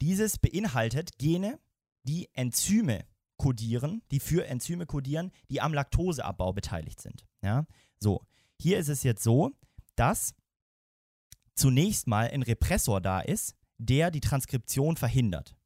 Dieses 0.01 0.39
beinhaltet 0.39 1.19
Gene, 1.19 1.61
die 2.05 2.29
Enzyme 2.33 3.05
kodieren, 3.37 4.03
die 4.11 4.21
für 4.21 4.47
Enzyme 4.47 4.87
kodieren, 4.87 5.31
die 5.51 5.61
am 5.61 5.75
Laktoseabbau 5.75 6.53
beteiligt 6.53 7.01
sind. 7.01 7.27
Ja? 7.43 7.67
So, 7.99 8.25
hier 8.59 8.79
ist 8.79 8.89
es 8.89 9.03
jetzt 9.03 9.23
so, 9.23 9.51
dass 9.97 10.35
zunächst 11.55 12.07
mal 12.07 12.29
ein 12.29 12.43
Repressor 12.43 13.01
da 13.01 13.21
ist, 13.21 13.55
der 13.79 14.11
die 14.11 14.21
Transkription 14.21 14.97
verhindert. 14.97 15.57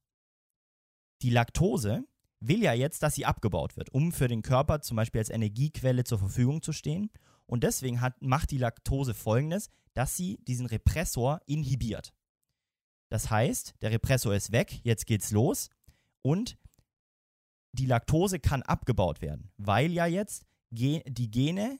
Die 1.22 1.31
Laktose 1.31 2.05
will 2.40 2.62
ja 2.62 2.72
jetzt, 2.72 3.02
dass 3.02 3.14
sie 3.14 3.26
abgebaut 3.26 3.76
wird, 3.76 3.90
um 3.90 4.12
für 4.12 4.29
den 4.29 4.42
Körper 4.42 4.81
zum 4.81 4.96
Beispiel 4.96 5.20
als 5.20 5.31
Energiequelle 5.31 6.05
zur 6.05 6.18
Verfügung 6.18 6.62
zu 6.62 6.72
stehen. 6.72 7.11
Und 7.46 7.64
deswegen 7.64 8.00
hat, 8.00 8.20
macht 8.20 8.50
die 8.50 8.59
Laktose 8.59 9.14
folgendes, 9.14 9.68
dass 9.94 10.16
sie 10.16 10.38
diesen 10.44 10.66
Repressor 10.66 11.40
inhibiert. 11.46 12.12
Das 13.09 13.31
heißt, 13.31 13.74
der 13.83 13.92
Repressor 13.92 14.35
ist 14.35 14.52
weg, 14.52 14.81
jetzt 14.83 15.07
geht's 15.07 15.31
los 15.31 15.70
und 16.22 16.59
die 17.72 17.87
Laktose 17.87 18.40
kann 18.40 18.62
abgebaut 18.62 19.22
werden, 19.22 19.52
weil 19.57 19.92
ja 19.92 20.07
jetzt 20.07 20.44
die 20.70 21.31
Gene 21.31 21.79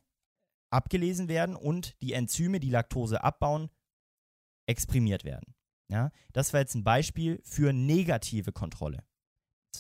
abgelesen 0.71 1.29
werden 1.29 1.57
und 1.57 2.01
die 2.01 2.13
Enzyme, 2.13 2.61
die 2.61 2.71
Laktose 2.71 3.25
abbauen, 3.25 3.71
exprimiert 4.67 5.25
werden. 5.25 5.55
Ja, 5.89 6.11
das 6.33 6.53
war 6.53 6.61
jetzt 6.61 6.75
ein 6.75 6.85
Beispiel 6.85 7.41
für 7.45 7.73
negative 7.73 8.53
Kontrolle 8.53 9.05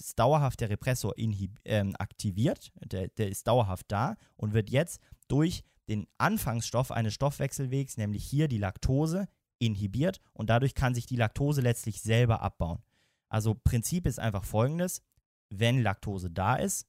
ist 0.00 0.18
dauerhaft 0.18 0.60
der 0.60 0.70
Repressor 0.70 1.14
ähm, 1.16 1.94
aktiviert, 1.98 2.72
der, 2.84 3.08
der 3.08 3.28
ist 3.28 3.46
dauerhaft 3.46 3.86
da 3.88 4.16
und 4.36 4.54
wird 4.54 4.70
jetzt 4.70 5.00
durch 5.28 5.62
den 5.88 6.06
Anfangsstoff 6.18 6.90
eines 6.90 7.14
Stoffwechselwegs, 7.14 7.96
nämlich 7.96 8.24
hier 8.24 8.48
die 8.48 8.58
Laktose, 8.58 9.28
inhibiert 9.58 10.20
und 10.32 10.50
dadurch 10.50 10.74
kann 10.74 10.94
sich 10.94 11.06
die 11.06 11.16
Laktose 11.16 11.60
letztlich 11.60 12.02
selber 12.02 12.42
abbauen. 12.42 12.82
Also 13.28 13.54
Prinzip 13.54 14.06
ist 14.06 14.20
einfach 14.20 14.44
folgendes, 14.44 15.02
wenn 15.50 15.82
Laktose 15.82 16.30
da 16.30 16.56
ist, 16.56 16.86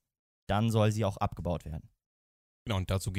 dann 0.47 0.69
soll 0.71 0.91
sie 0.91 1.05
auch 1.05 1.17
abgebaut 1.17 1.65
werden. 1.65 1.89
Genau, 2.65 2.77
und 2.77 2.91
dazu 2.91 3.11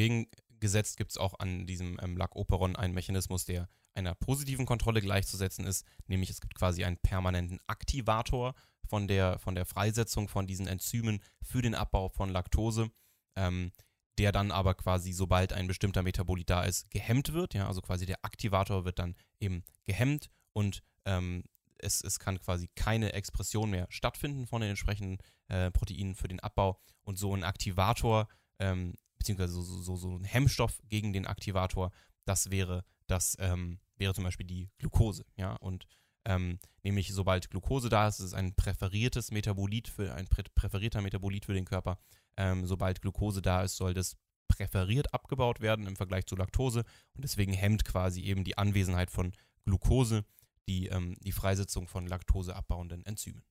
gegengesetzt 0.59 0.97
gibt 0.97 1.13
es 1.13 1.19
auch 1.19 1.39
an 1.39 1.67
diesem 1.67 1.99
ähm, 2.03 2.17
Lacoperon 2.17 2.77
einen 2.77 2.95
Mechanismus, 2.95 3.45
der 3.45 3.69
einer 3.95 4.15
positiven 4.15 4.67
Kontrolle 4.67 5.01
gleichzusetzen 5.01 5.65
ist, 5.65 5.85
nämlich 6.07 6.31
es 6.31 6.41
gibt 6.41 6.55
quasi 6.55 6.85
einen 6.85 6.99
permanenten 6.99 7.61
Aktivator 7.67 8.55
von 8.89 9.09
der, 9.09 9.39
von 9.39 9.55
der 9.55 9.67
Freisetzung 9.67 10.29
von 10.29 10.47
diesen 10.47 10.67
Enzymen 10.67 11.21
für 11.43 11.63
den 11.63 11.75
Abbau 11.75 12.09
von 12.09 12.31
Laktose, 12.31 12.91
ähm, 13.37 13.73
der 14.19 14.33
dann 14.33 14.51
aber 14.51 14.75
quasi, 14.75 15.13
sobald 15.13 15.53
ein 15.53 15.69
bestimmter 15.69 16.03
Metabolit 16.03 16.51
da 16.51 16.65
ist, 16.65 16.91
gehemmt 16.91 17.33
wird. 17.33 17.55
Ja, 17.55 17.69
also 17.69 17.81
quasi 17.81 18.07
der 18.07 18.25
Aktivator 18.25 18.85
wird 18.85 18.99
dann 18.99 19.15
eben 19.41 19.63
gehemmt 19.85 20.29
und 20.53 20.83
ähm, 21.05 21.45
es, 21.79 22.03
es 22.03 22.19
kann 22.19 22.41
quasi 22.41 22.69
keine 22.75 23.13
Expression 23.13 23.71
mehr 23.71 23.87
stattfinden 23.91 24.47
von 24.47 24.61
den 24.61 24.71
entsprechenden 24.71 25.19
äh, 25.49 25.71
Proteinen 25.71 26.17
für 26.17 26.27
den 26.27 26.41
Abbau 26.41 26.81
und 27.03 27.19
so 27.19 27.35
ein 27.35 27.45
Aktivator 27.45 28.29
ähm, 28.59 28.95
beziehungsweise 29.29 29.63
so, 29.63 29.83
so, 29.83 29.97
so 29.97 30.17
ein 30.17 30.25
Hemmstoff 30.25 30.81
gegen 30.89 31.13
den 31.13 31.27
Aktivator, 31.27 31.91
das 32.25 32.51
wäre 32.51 32.85
das 33.07 33.37
ähm, 33.39 33.79
wäre 33.97 34.15
zum 34.15 34.25
Beispiel 34.25 34.47
die 34.47 34.71
Glucose, 34.79 35.25
ja 35.37 35.55
und 35.57 35.87
ähm, 36.25 36.59
nämlich 36.83 37.13
sobald 37.13 37.51
Glucose 37.51 37.89
da 37.89 38.09
ist, 38.09 38.19
ist 38.19 38.27
es 38.27 38.35
ein 38.35 38.55
präferiertes 38.55 39.31
Metabolit 39.31 39.89
für 39.89 40.15
ein 40.15 40.27
prä 40.29 40.43
präferierter 40.55 41.01
Metabolit 41.01 41.47
für 41.47 41.55
den 41.55 41.65
Körper. 41.65 41.99
Ähm, 42.37 42.67
sobald 42.67 43.01
Glucose 43.01 43.41
da 43.41 43.63
ist, 43.63 43.77
soll 43.77 43.95
das 43.95 44.17
präferiert 44.49 45.13
abgebaut 45.15 45.61
werden 45.61 45.87
im 45.87 45.97
Vergleich 45.97 46.27
zu 46.27 46.37
Laktose 46.37 46.81
und 47.15 47.23
deswegen 47.25 47.53
hemmt 47.53 47.85
quasi 47.85 48.23
eben 48.23 48.45
die 48.45 48.59
Anwesenheit 48.59 49.11
von 49.11 49.33
Glucose 49.65 50.25
die, 50.69 50.89
ähm, 50.89 51.17
die 51.21 51.33
Freisetzung 51.33 51.87
von 51.89 52.07
Laktose 52.07 52.55
abbauenden 52.55 53.05
Enzymen. 53.07 53.43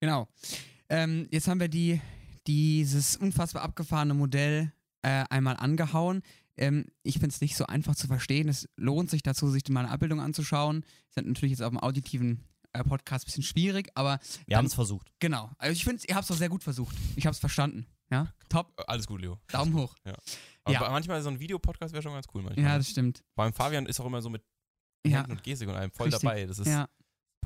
Genau. 0.00 0.28
Ähm, 0.90 1.28
jetzt 1.30 1.48
haben 1.48 1.60
wir 1.60 1.68
die, 1.68 2.00
dieses 2.46 3.16
unfassbar 3.16 3.62
abgefahrene 3.62 4.14
Modell 4.14 4.72
äh, 5.02 5.24
einmal 5.30 5.56
angehauen. 5.56 6.22
Ähm, 6.56 6.86
ich 7.02 7.14
finde 7.14 7.28
es 7.28 7.40
nicht 7.40 7.56
so 7.56 7.66
einfach 7.66 7.94
zu 7.94 8.06
verstehen. 8.06 8.48
Es 8.48 8.68
lohnt 8.76 9.10
sich 9.10 9.22
dazu, 9.22 9.48
sich 9.50 9.68
mal 9.68 9.80
eine 9.84 9.90
Abbildung 9.90 10.20
anzuschauen. 10.20 10.84
Ist 11.10 11.24
natürlich 11.24 11.52
jetzt 11.52 11.62
auf 11.62 11.70
dem 11.70 11.78
auditiven 11.78 12.44
äh, 12.72 12.82
Podcast 12.82 13.24
ein 13.24 13.26
bisschen 13.26 13.42
schwierig, 13.44 13.90
aber 13.94 14.18
Wir 14.46 14.56
haben 14.56 14.66
es 14.66 14.74
versucht. 14.74 15.08
genau. 15.20 15.50
Also 15.58 15.72
ich 15.72 15.84
finde, 15.84 16.02
ihr 16.08 16.14
habt 16.14 16.24
es 16.24 16.28
doch 16.28 16.36
sehr 16.36 16.48
gut 16.48 16.62
versucht. 16.64 16.96
Ich 17.16 17.26
habe 17.26 17.32
es 17.34 17.38
verstanden. 17.38 17.86
Ja, 18.10 18.32
top. 18.48 18.72
Äh, 18.78 18.84
Alles 18.86 19.06
gut, 19.06 19.20
Leo. 19.20 19.38
Daumen 19.48 19.74
hoch. 19.74 19.94
Aber 20.64 20.72
Ja. 20.72 20.90
manchmal 20.90 21.22
so 21.22 21.28
ein 21.28 21.38
Videopodcast 21.38 21.92
wäre 21.92 22.02
schon 22.02 22.12
ganz 22.14 22.26
cool. 22.34 22.42
Manchmal. 22.42 22.64
Ja, 22.64 22.78
das 22.78 22.88
stimmt. 22.88 23.22
Beim 23.36 23.52
Fabian 23.52 23.86
ist 23.86 24.00
auch 24.00 24.06
immer 24.06 24.22
so 24.22 24.30
mit 24.30 24.42
Ja, 25.06 25.18
Händen 25.18 25.32
und 25.32 25.42
Gestik 25.42 25.68
und 25.68 25.74
allem 25.76 25.90
voll 25.92 26.06
Richtig. 26.06 26.22
dabei. 26.22 26.46
Das 26.46 26.58
ist, 26.58 26.66
ja. 26.66 26.88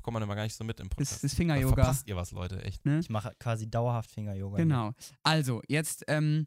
Bekommt 0.03 0.15
man 0.15 0.23
immer 0.23 0.35
gar 0.35 0.43
nicht 0.45 0.55
so 0.57 0.65
mit 0.65 0.81
im 0.81 0.89
Das 0.89 0.97
Podcast. 0.97 1.13
ist 1.13 1.25
das 1.25 1.31
Da 1.33 1.37
Finger-Yoga. 1.37 1.75
verpasst 1.77 2.09
ihr 2.09 2.17
was, 2.17 2.33
Leute, 2.33 2.63
echt. 2.65 2.85
Ne? 2.85 2.99
Ich 3.01 3.09
mache 3.11 3.33
quasi 3.39 3.71
dauerhaft 3.71 4.11
Finger-Yoga. 4.11 4.57
Genau. 4.59 4.93
Also, 5.23 5.63
jetzt 5.69 6.05
ähm, 6.09 6.47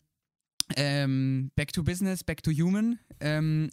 ähm, 0.75 1.51
back 1.55 1.71
to 1.73 1.83
business, 1.83 2.23
back 2.23 2.41
to 2.43 2.51
human. 2.51 2.99
Ähm, 3.19 3.69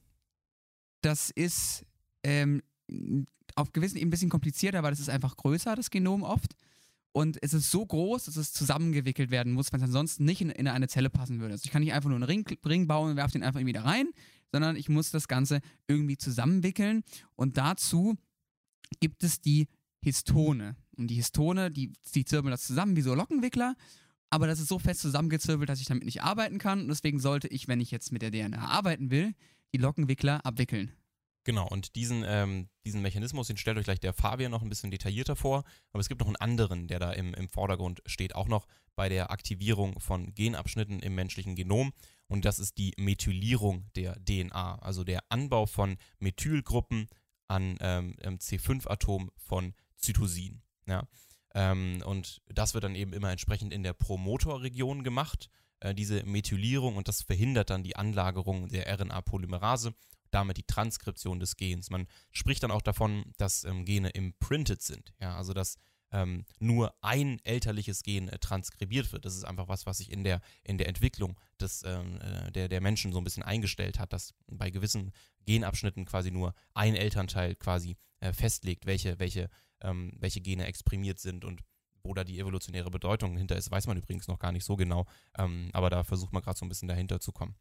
das 1.02 1.30
ist 1.30 1.84
ähm, 2.22 2.62
auf 3.56 3.72
gewissen 3.72 3.96
Ebenen 3.96 4.08
ein 4.08 4.10
bisschen 4.10 4.30
komplizierter, 4.30 4.82
weil 4.82 4.90
das 4.92 5.00
ist 5.00 5.08
einfach 5.08 5.36
größer, 5.36 5.74
das 5.74 5.90
Genom 5.90 6.22
oft. 6.22 6.52
Und 7.14 7.36
es 7.42 7.52
ist 7.52 7.70
so 7.70 7.84
groß, 7.84 8.24
dass 8.24 8.36
es 8.36 8.52
zusammengewickelt 8.52 9.30
werden 9.30 9.52
muss, 9.52 9.70
weil 9.72 9.80
es 9.80 9.84
ansonsten 9.84 10.24
nicht 10.24 10.40
in, 10.40 10.48
in 10.50 10.66
eine 10.68 10.88
Zelle 10.88 11.10
passen 11.10 11.40
würde. 11.40 11.52
Also 11.52 11.62
ich 11.66 11.70
kann 11.70 11.82
nicht 11.82 11.92
einfach 11.92 12.08
nur 12.08 12.16
einen 12.16 12.22
Ring, 12.24 12.46
Ring 12.64 12.86
bauen 12.86 13.10
und 13.10 13.16
werfe 13.16 13.32
den 13.32 13.42
einfach 13.42 13.60
irgendwie 13.60 13.74
da 13.74 13.82
rein, 13.82 14.06
sondern 14.50 14.76
ich 14.76 14.88
muss 14.88 15.10
das 15.10 15.28
Ganze 15.28 15.60
irgendwie 15.88 16.16
zusammenwickeln. 16.16 17.02
Und 17.36 17.58
dazu 17.58 18.16
gibt 19.00 19.24
es 19.24 19.40
die 19.40 19.68
Histone. 20.02 20.76
Und 20.96 21.08
die 21.08 21.14
Histone, 21.14 21.70
die, 21.70 21.92
die 22.14 22.24
zirbeln 22.24 22.50
das 22.50 22.66
zusammen 22.66 22.96
wie 22.96 23.02
so 23.02 23.14
Lockenwickler. 23.14 23.76
Aber 24.30 24.46
das 24.46 24.60
ist 24.60 24.68
so 24.68 24.78
fest 24.78 25.00
zusammengezirbelt, 25.00 25.68
dass 25.68 25.80
ich 25.80 25.86
damit 25.86 26.04
nicht 26.04 26.22
arbeiten 26.22 26.58
kann. 26.58 26.82
Und 26.82 26.88
deswegen 26.88 27.20
sollte 27.20 27.48
ich, 27.48 27.68
wenn 27.68 27.80
ich 27.80 27.90
jetzt 27.90 28.12
mit 28.12 28.22
der 28.22 28.30
DNA 28.30 28.58
arbeiten 28.58 29.10
will, 29.10 29.34
die 29.72 29.78
Lockenwickler 29.78 30.44
abwickeln. 30.44 30.92
Genau, 31.44 31.66
und 31.68 31.96
diesen, 31.96 32.24
ähm, 32.26 32.68
diesen 32.84 33.02
Mechanismus, 33.02 33.48
den 33.48 33.56
stellt 33.56 33.76
euch 33.76 33.84
gleich 33.84 33.98
der 33.98 34.12
Fabian 34.12 34.52
noch 34.52 34.62
ein 34.62 34.68
bisschen 34.68 34.92
detaillierter 34.92 35.34
vor. 35.34 35.64
Aber 35.92 36.00
es 36.00 36.08
gibt 36.08 36.20
noch 36.20 36.28
einen 36.28 36.36
anderen, 36.36 36.86
der 36.86 36.98
da 36.98 37.12
im, 37.12 37.34
im 37.34 37.48
Vordergrund 37.48 38.00
steht, 38.06 38.34
auch 38.34 38.46
noch 38.46 38.66
bei 38.94 39.08
der 39.08 39.30
Aktivierung 39.30 39.98
von 39.98 40.34
Genabschnitten 40.34 41.00
im 41.00 41.14
menschlichen 41.14 41.56
Genom. 41.56 41.92
Und 42.28 42.44
das 42.44 42.58
ist 42.58 42.78
die 42.78 42.94
Methylierung 42.96 43.86
der 43.96 44.14
DNA, 44.24 44.78
also 44.78 45.04
der 45.04 45.24
Anbau 45.30 45.66
von 45.66 45.96
Methylgruppen 46.20 47.08
an 47.52 47.76
ähm, 47.80 48.16
ähm, 48.22 48.38
C5-Atom 48.38 49.30
von 49.36 49.74
Zytosin. 49.96 50.62
Ja? 50.86 51.06
Ähm, 51.54 52.02
und 52.06 52.40
das 52.48 52.74
wird 52.74 52.84
dann 52.84 52.94
eben 52.94 53.12
immer 53.12 53.30
entsprechend 53.30 53.72
in 53.72 53.82
der 53.82 53.92
Promotorregion 53.92 55.04
gemacht, 55.04 55.50
äh, 55.80 55.94
diese 55.94 56.24
Methylierung, 56.24 56.96
und 56.96 57.08
das 57.08 57.22
verhindert 57.22 57.70
dann 57.70 57.82
die 57.82 57.96
Anlagerung 57.96 58.68
der 58.68 58.86
RNA-Polymerase 58.98 59.94
damit 60.32 60.56
die 60.56 60.62
Transkription 60.64 61.40
des 61.40 61.56
Gens. 61.56 61.90
Man 61.90 62.08
spricht 62.30 62.62
dann 62.62 62.70
auch 62.70 62.80
davon, 62.80 63.32
dass 63.36 63.64
ähm, 63.64 63.84
Gene 63.84 64.08
imprinted 64.08 64.80
sind, 64.80 65.12
ja, 65.20 65.36
also 65.36 65.52
dass 65.52 65.76
ähm, 66.12 66.44
nur 66.58 66.94
ein 67.02 67.40
elterliches 67.44 68.02
Gen 68.02 68.28
äh, 68.28 68.38
transkribiert 68.38 69.12
wird. 69.12 69.24
Das 69.24 69.34
ist 69.34 69.44
einfach 69.44 69.68
was, 69.68 69.86
was 69.86 69.98
sich 69.98 70.12
in 70.12 70.24
der, 70.24 70.40
in 70.62 70.78
der 70.78 70.88
Entwicklung 70.88 71.38
des, 71.60 71.82
ähm, 71.84 72.20
äh, 72.20 72.52
der, 72.52 72.68
der 72.68 72.80
Menschen 72.80 73.12
so 73.12 73.18
ein 73.18 73.24
bisschen 73.24 73.42
eingestellt 73.42 73.98
hat, 73.98 74.12
dass 74.12 74.34
bei 74.46 74.70
gewissen 74.70 75.12
Genabschnitten 75.46 76.04
quasi 76.04 76.30
nur 76.30 76.54
ein 76.74 76.94
Elternteil 76.94 77.54
quasi 77.54 77.96
äh, 78.20 78.32
festlegt, 78.32 78.86
welche, 78.86 79.18
welche, 79.18 79.48
ähm, 79.80 80.12
welche 80.18 80.40
Gene 80.40 80.66
exprimiert 80.66 81.18
sind 81.18 81.44
und 81.44 81.62
wo 82.04 82.14
da 82.14 82.24
die 82.24 82.38
evolutionäre 82.38 82.90
Bedeutung 82.90 83.36
hinter 83.36 83.56
ist, 83.56 83.70
weiß 83.70 83.86
man 83.86 83.96
übrigens 83.96 84.28
noch 84.28 84.38
gar 84.38 84.52
nicht 84.52 84.64
so 84.64 84.76
genau. 84.76 85.06
Ähm, 85.38 85.70
aber 85.72 85.88
da 85.88 86.02
versucht 86.04 86.32
man 86.32 86.42
gerade 86.42 86.58
so 86.58 86.64
ein 86.64 86.68
bisschen 86.68 86.88
dahinter 86.88 87.20
zu 87.20 87.32
kommen. 87.32 87.56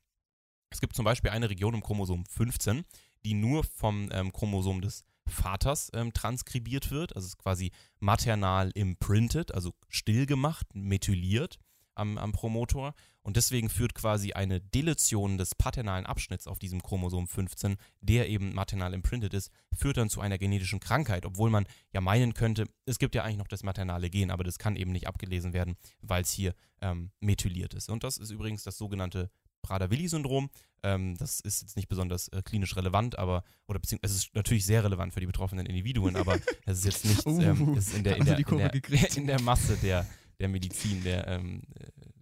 Es 0.71 0.79
gibt 0.79 0.95
zum 0.95 1.05
Beispiel 1.05 1.31
eine 1.31 1.49
Region 1.49 1.73
im 1.73 1.83
Chromosom 1.83 2.25
15, 2.25 2.85
die 3.23 3.33
nur 3.33 3.63
vom 3.63 4.09
ähm, 4.11 4.31
Chromosom 4.31 4.81
des 4.81 5.03
Vaters 5.31 5.89
ähm, 5.93 6.13
transkribiert 6.13 6.91
wird, 6.91 7.15
also 7.15 7.27
ist 7.27 7.37
quasi 7.37 7.71
maternal 7.99 8.71
imprinted, 8.73 9.53
also 9.53 9.73
stillgemacht, 9.89 10.67
methyliert 10.73 11.59
am, 11.95 12.17
am 12.17 12.31
Promotor. 12.31 12.93
Und 13.23 13.37
deswegen 13.37 13.69
führt 13.69 13.93
quasi 13.93 14.33
eine 14.33 14.59
Deletion 14.59 15.37
des 15.37 15.53
paternalen 15.53 16.07
Abschnitts 16.07 16.47
auf 16.47 16.57
diesem 16.57 16.81
Chromosom 16.81 17.27
15, 17.27 17.77
der 18.01 18.27
eben 18.29 18.53
maternal 18.55 18.95
imprinted 18.95 19.33
ist, 19.35 19.51
führt 19.73 19.97
dann 19.97 20.09
zu 20.09 20.21
einer 20.21 20.39
genetischen 20.39 20.79
Krankheit, 20.79 21.25
obwohl 21.27 21.51
man 21.51 21.67
ja 21.93 22.01
meinen 22.01 22.33
könnte, 22.33 22.65
es 22.85 22.97
gibt 22.97 23.13
ja 23.13 23.23
eigentlich 23.23 23.37
noch 23.37 23.47
das 23.47 23.61
maternale 23.61 24.09
Gen, 24.09 24.31
aber 24.31 24.43
das 24.43 24.57
kann 24.57 24.75
eben 24.75 24.91
nicht 24.91 25.07
abgelesen 25.07 25.53
werden, 25.53 25.75
weil 26.01 26.23
es 26.23 26.31
hier 26.31 26.55
ähm, 26.81 27.11
methyliert 27.19 27.75
ist. 27.75 27.89
Und 27.89 28.03
das 28.03 28.17
ist 28.17 28.31
übrigens 28.31 28.63
das 28.63 28.77
sogenannte 28.77 29.29
Prader-Willi-Syndrom. 29.61 30.49
Ähm, 30.83 31.15
das 31.17 31.39
ist 31.41 31.61
jetzt 31.61 31.75
nicht 31.75 31.87
besonders 31.87 32.27
äh, 32.29 32.41
klinisch 32.43 32.75
relevant, 32.75 33.17
aber, 33.19 33.43
oder 33.67 33.79
beziehungsweise 33.79 34.15
es 34.15 34.25
ist 34.25 34.35
natürlich 34.35 34.65
sehr 34.65 34.83
relevant 34.83 35.13
für 35.13 35.19
die 35.19 35.27
betroffenen 35.27 35.65
Individuen, 35.67 36.15
aber 36.15 36.35
es 36.65 36.79
ist 36.79 36.85
jetzt 36.85 37.05
nicht 37.05 37.25
ähm, 37.27 37.61
Uh, 37.69 37.77
es 37.77 37.89
ist 37.89 37.97
in, 37.97 38.03
der, 38.03 38.17
in, 38.17 38.25
sie 38.25 38.35
der, 38.43 38.73
in, 38.73 38.81
der, 38.81 39.17
in 39.17 39.27
der 39.27 39.41
Masse 39.41 39.77
der, 39.77 40.07
der 40.39 40.47
Medizin, 40.47 41.03
der, 41.03 41.27
ähm, 41.27 41.61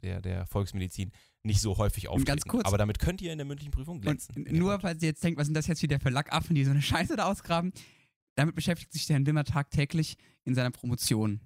der, 0.04 0.22
der 0.22 0.46
Volksmedizin 0.46 1.12
nicht 1.44 1.62
so 1.62 1.78
häufig 1.78 2.10
auftreten. 2.10 2.26
ganz 2.26 2.44
kurz. 2.44 2.66
Aber 2.66 2.78
damit 2.78 3.00
könnt 3.00 3.22
ihr 3.22 3.32
in 3.32 3.38
der 3.38 3.46
mündlichen 3.46 3.72
Prüfung 3.72 3.96
Und 3.96 4.02
glänzen. 4.02 4.46
ihr 4.46 4.54
nur, 4.54 4.72
wollt. 4.72 4.82
falls 4.82 5.02
ihr 5.02 5.08
jetzt 5.10 5.24
denkt, 5.24 5.40
was 5.40 5.48
sind 5.48 5.54
das 5.56 5.68
jetzt 5.68 5.82
wieder 5.82 6.00
für 6.00 6.10
Lackaffen, 6.10 6.54
die 6.54 6.66
so 6.66 6.72
eine 6.72 6.82
Scheiße 6.82 7.16
da 7.16 7.26
ausgraben, 7.26 7.72
damit 8.36 8.56
beschäftigt 8.56 8.92
sich 8.92 9.06
der 9.06 9.18
Herr 9.18 9.26
Wimmer 9.26 9.46
tagtäglich 9.46 10.18
in 10.44 10.54
seiner 10.54 10.72
Promotion. 10.72 11.40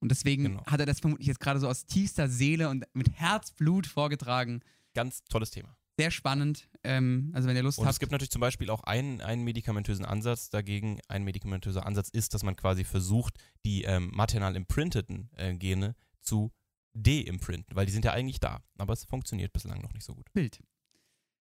Und 0.00 0.10
deswegen 0.10 0.44
Genau. 0.44 0.64
hat 0.66 0.80
er 0.80 0.86
das 0.86 1.00
vermutlich 1.00 1.26
jetzt 1.28 1.40
gerade 1.40 1.60
so 1.60 1.68
aus 1.68 1.84
tiefster 1.86 2.28
Seele 2.28 2.68
und 2.70 2.84
mit 2.94 3.10
Herzblut 3.12 3.86
vorgetragen. 3.86 4.60
Ganz 4.94 5.24
tolles 5.24 5.50
Thema. 5.50 5.76
Sehr 5.98 6.10
spannend. 6.10 6.68
Ähm, 6.82 7.30
also 7.34 7.48
wenn 7.48 7.56
ihr 7.56 7.62
Lust 7.62 7.78
Und 7.78 7.86
habt. 7.86 7.94
es 7.94 8.00
gibt 8.00 8.10
natürlich 8.10 8.30
zum 8.30 8.40
Beispiel 8.40 8.68
auch 8.70 8.82
einen, 8.82 9.20
einen 9.20 9.44
medikamentösen 9.44 10.04
Ansatz 10.04 10.50
dagegen. 10.50 10.98
Ein 11.08 11.22
medikamentöser 11.22 11.86
Ansatz 11.86 12.08
ist, 12.08 12.34
dass 12.34 12.42
man 12.42 12.56
quasi 12.56 12.84
versucht, 12.84 13.38
die 13.64 13.84
ähm, 13.84 14.10
maternal 14.12 14.56
imprinteten 14.56 15.30
äh, 15.36 15.54
Gene 15.54 15.94
zu 16.20 16.52
de-imprinten, 16.94 17.76
weil 17.76 17.86
die 17.86 17.92
sind 17.92 18.04
ja 18.04 18.12
eigentlich 18.12 18.40
da. 18.40 18.62
Aber 18.78 18.92
es 18.92 19.04
funktioniert 19.04 19.52
bislang 19.52 19.80
noch 19.82 19.92
nicht 19.92 20.04
so 20.04 20.14
gut. 20.14 20.32
Bild. 20.32 20.60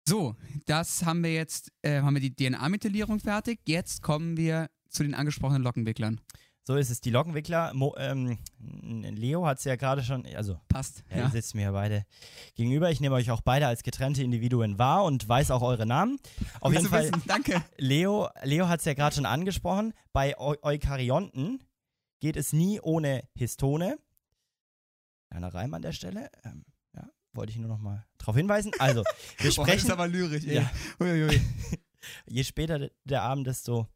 So, 0.07 0.35
das 0.67 1.03
haben 1.03 1.23
wir 1.23 1.33
jetzt, 1.33 1.71
äh, 1.81 2.01
haben 2.01 2.13
wir 2.13 2.21
die 2.21 2.35
DNA-Methylierung 2.35 3.19
fertig. 3.19 3.61
Jetzt 3.65 4.03
kommen 4.03 4.37
wir 4.37 4.69
zu 4.89 5.01
den 5.01 5.15
angesprochenen 5.15 5.63
Lockenwicklern. 5.63 6.21
So 6.67 6.75
ist 6.75 6.89
es. 6.89 6.99
Die 6.99 7.11
Lockenwickler, 7.11 7.73
Mo, 7.75 7.95
ähm, 7.97 8.39
Leo 8.59 9.45
hat 9.45 9.59
es 9.59 9.65
ja 9.65 9.75
gerade 9.75 10.03
schon, 10.03 10.25
also 10.35 10.59
Passt. 10.67 11.03
Ja, 11.11 11.17
Ja. 11.17 11.29
Sitzt 11.29 11.53
mir 11.53 11.61
ja 11.61 11.71
beide 11.71 12.05
gegenüber. 12.55 12.89
Ich 12.89 12.99
nehme 12.99 13.13
euch 13.15 13.29
auch 13.29 13.41
beide 13.41 13.67
als 13.67 13.83
getrennte 13.83 14.23
Individuen 14.23 14.79
wahr 14.79 15.03
und 15.03 15.29
weiß 15.29 15.51
auch 15.51 15.61
eure 15.61 15.85
Namen. 15.85 16.19
Auf 16.61 16.73
jeden 16.73 16.87
Fall, 16.87 17.03
wissen. 17.11 17.21
Danke. 17.27 17.63
Leo, 17.77 18.29
Leo 18.43 18.67
hat 18.67 18.79
es 18.79 18.85
ja 18.85 18.95
gerade 18.95 19.15
schon 19.15 19.27
angesprochen. 19.27 19.93
Bei 20.11 20.35
Eu 20.39 20.55
Eukaryonten 20.63 21.63
geht 22.19 22.35
es 22.35 22.51
nie 22.51 22.79
ohne 22.81 23.23
Histone. 23.35 23.99
Kleiner 25.29 25.53
Reim 25.53 25.73
an 25.75 25.83
der 25.83 25.91
Stelle. 25.91 26.29
Ähm, 26.43 26.65
ja, 26.95 27.07
wollte 27.33 27.51
ich 27.51 27.59
nur 27.59 27.67
noch 27.67 27.79
mal 27.79 28.05
darauf 28.17 28.35
hinweisen. 28.35 28.71
Also, 28.79 29.03
wir 29.37 29.53
Boah, 29.53 29.65
das 29.67 29.75
ist 29.75 29.81
sprechen. 29.81 29.91
aber 29.91 30.07
lyrisch, 30.07 30.45
ey. 30.45 30.55
Ja. 30.55 30.71
Je 32.27 32.43
später 32.43 32.89
der 33.03 33.21
Abend, 33.21 33.45
desto 33.45 33.87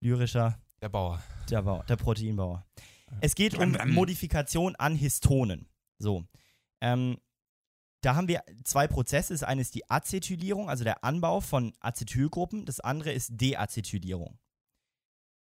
lyrischer 0.00 0.58
Der 0.84 0.90
Bauer. 0.90 1.22
der, 1.48 1.62
Bau, 1.62 1.82
der 1.88 1.96
Proteinbauer. 1.96 2.66
Es 3.22 3.34
geht 3.34 3.56
um. 3.56 3.74
Modifikation 3.86 4.76
an 4.76 4.94
Histonen. 4.94 5.66
So. 5.98 6.26
Ähm, 6.82 7.16
da 8.02 8.14
haben 8.16 8.28
wir 8.28 8.42
zwei 8.64 8.86
Prozesse. 8.86 9.32
Das 9.32 9.44
eine 9.44 9.62
ist 9.62 9.74
die 9.74 9.88
Acetylierung, 9.88 10.68
also 10.68 10.84
der 10.84 11.02
Anbau 11.02 11.40
von 11.40 11.72
Acetylgruppen. 11.80 12.66
Das 12.66 12.80
andere 12.80 13.12
ist 13.12 13.30
Deacetylierung. 13.32 14.38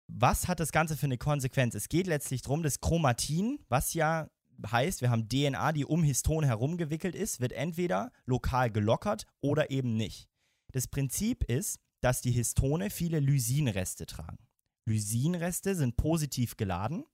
Was 0.10 0.50
hat 0.50 0.60
das 0.60 0.74
Ganze 0.74 0.98
für 0.98 1.06
eine 1.06 1.18
Konsequenz? 1.18 1.74
Es 1.74 1.88
geht 1.88 2.08
letztlich 2.08 2.42
darum, 2.42 2.62
das 2.62 2.82
Chromatin, 2.82 3.64
was 3.70 3.94
ja 3.94 4.28
heißt, 4.70 5.00
wir 5.00 5.10
haben 5.10 5.30
DNA, 5.30 5.72
die 5.72 5.86
um 5.86 6.04
Histone 6.04 6.48
herumgewickelt 6.48 7.16
ist, 7.16 7.40
wird 7.40 7.54
entweder 7.54 8.12
lokal 8.26 8.72
gelockert 8.72 9.26
oder 9.40 9.72
eben 9.72 9.96
nicht. 9.96 10.28
Das 10.74 10.90
Prinzip 10.90 11.46
ist, 11.46 11.80
dass 12.02 12.20
die 12.20 12.32
Histone 12.32 12.90
viele 12.90 13.22
Lysinreste 13.22 14.06
tragen. 14.06 14.49
Lysinreste 14.90 15.76
sind 15.76 15.96
positiv 15.98 16.58
geladen 16.58 17.06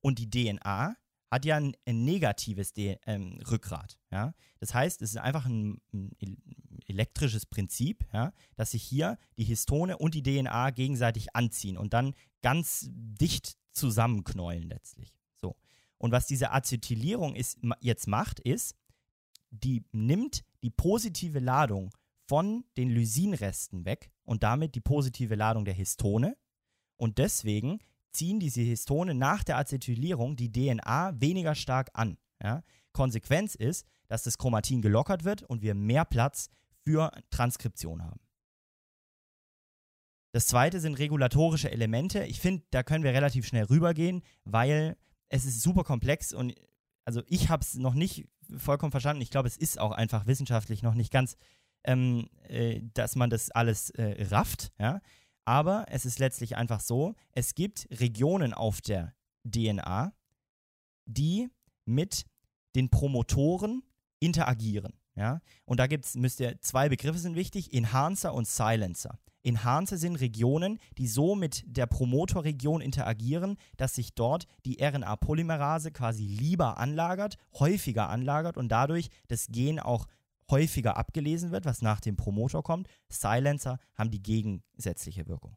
und 0.00 0.18
die 0.18 0.30
DNA 0.30 0.96
hat 1.30 1.44
ja 1.44 1.56
ein, 1.56 1.76
ein 1.84 2.04
negatives 2.04 2.72
D 2.72 2.98
ähm, 3.06 3.38
Rückgrat. 3.50 3.98
Ja? 4.10 4.34
Das 4.58 4.72
heißt, 4.72 5.02
es 5.02 5.10
ist 5.10 5.16
einfach 5.16 5.46
ein, 5.46 5.80
ein 5.92 6.12
el- 6.20 6.36
elektrisches 6.86 7.46
Prinzip, 7.46 8.06
ja? 8.12 8.32
dass 8.56 8.70
sich 8.72 8.82
hier 8.82 9.18
die 9.36 9.44
Histone 9.44 9.98
und 9.98 10.14
die 10.14 10.22
DNA 10.22 10.70
gegenseitig 10.70 11.34
anziehen 11.34 11.76
und 11.76 11.92
dann 11.92 12.14
ganz 12.42 12.88
dicht 12.92 13.56
zusammenknäulen 13.72 14.68
letztlich. 14.68 15.16
So. 15.36 15.56
Und 15.98 16.12
was 16.12 16.26
diese 16.26 16.52
Acetylierung 16.52 17.34
ist, 17.34 17.58
jetzt 17.80 18.06
macht, 18.06 18.38
ist, 18.40 18.76
die 19.50 19.84
nimmt 19.92 20.44
die 20.62 20.70
positive 20.70 21.40
Ladung 21.40 21.90
von 22.28 22.64
den 22.76 22.90
Lysinresten 22.90 23.84
weg 23.84 24.10
und 24.24 24.42
damit 24.42 24.74
die 24.74 24.80
positive 24.80 25.34
Ladung 25.34 25.64
der 25.64 25.74
Histone. 25.74 26.36
Und 26.96 27.18
deswegen 27.18 27.80
ziehen 28.12 28.40
diese 28.40 28.60
Histone 28.60 29.14
nach 29.14 29.44
der 29.44 29.58
Acetylierung 29.58 30.36
die 30.36 30.52
DNA 30.52 31.20
weniger 31.20 31.54
stark 31.54 31.90
an. 31.94 32.16
Ja? 32.42 32.62
Konsequenz 32.92 33.54
ist, 33.54 33.86
dass 34.06 34.22
das 34.22 34.38
Chromatin 34.38 34.82
gelockert 34.82 35.24
wird 35.24 35.42
und 35.42 35.62
wir 35.62 35.74
mehr 35.74 36.04
Platz 36.04 36.48
für 36.84 37.10
Transkription 37.30 38.02
haben. 38.02 38.20
Das 40.32 40.46
zweite 40.46 40.80
sind 40.80 40.98
regulatorische 40.98 41.70
Elemente. 41.70 42.24
Ich 42.24 42.40
finde, 42.40 42.64
da 42.70 42.82
können 42.82 43.04
wir 43.04 43.12
relativ 43.12 43.46
schnell 43.46 43.64
rübergehen, 43.64 44.22
weil 44.44 44.96
es 45.28 45.44
ist 45.44 45.62
super 45.62 45.84
komplex 45.84 46.32
und 46.32 46.54
also 47.04 47.22
ich 47.26 47.50
habe 47.50 47.62
es 47.62 47.74
noch 47.74 47.94
nicht 47.94 48.26
vollkommen 48.56 48.90
verstanden. 48.90 49.22
Ich 49.22 49.30
glaube, 49.30 49.48
es 49.48 49.56
ist 49.56 49.78
auch 49.78 49.92
einfach 49.92 50.26
wissenschaftlich 50.26 50.82
noch 50.82 50.94
nicht 50.94 51.12
ganz, 51.12 51.36
ähm, 51.84 52.28
äh, 52.48 52.80
dass 52.94 53.14
man 53.14 53.30
das 53.30 53.50
alles 53.50 53.90
äh, 53.90 54.26
rafft. 54.30 54.72
Ja? 54.78 55.00
Aber 55.44 55.86
es 55.88 56.06
ist 56.06 56.18
letztlich 56.18 56.56
einfach 56.56 56.80
so, 56.80 57.14
es 57.32 57.54
gibt 57.54 57.86
Regionen 57.90 58.54
auf 58.54 58.80
der 58.80 59.14
DNA, 59.44 60.12
die 61.06 61.50
mit 61.84 62.24
den 62.74 62.88
Promotoren 62.88 63.82
interagieren. 64.20 64.94
Ja? 65.16 65.40
Und 65.64 65.80
da 65.80 65.86
gibt's, 65.86 66.14
müsst 66.14 66.40
ihr, 66.40 66.60
zwei 66.60 66.88
Begriffe 66.88 67.18
sind 67.18 67.36
wichtig, 67.36 67.72
Enhancer 67.72 68.32
und 68.34 68.48
Silencer. 68.48 69.18
Enhancer 69.42 69.98
sind 69.98 70.16
Regionen, 70.16 70.78
die 70.96 71.06
so 71.06 71.34
mit 71.34 71.62
der 71.66 71.86
Promotorregion 71.86 72.80
interagieren, 72.80 73.58
dass 73.76 73.94
sich 73.94 74.14
dort 74.14 74.46
die 74.64 74.82
RNA-Polymerase 74.82 75.92
quasi 75.92 76.26
lieber 76.26 76.78
anlagert, 76.78 77.36
häufiger 77.58 78.08
anlagert 78.08 78.56
und 78.56 78.70
dadurch 78.70 79.10
das 79.28 79.48
Gen 79.48 79.78
auch 79.78 80.06
häufiger 80.50 80.96
abgelesen 80.96 81.50
wird, 81.50 81.64
was 81.64 81.82
nach 81.82 82.00
dem 82.00 82.16
Promotor 82.16 82.62
kommt. 82.62 82.88
Silencer 83.08 83.78
haben 83.94 84.10
die 84.10 84.22
gegensätzliche 84.22 85.26
Wirkung. 85.26 85.56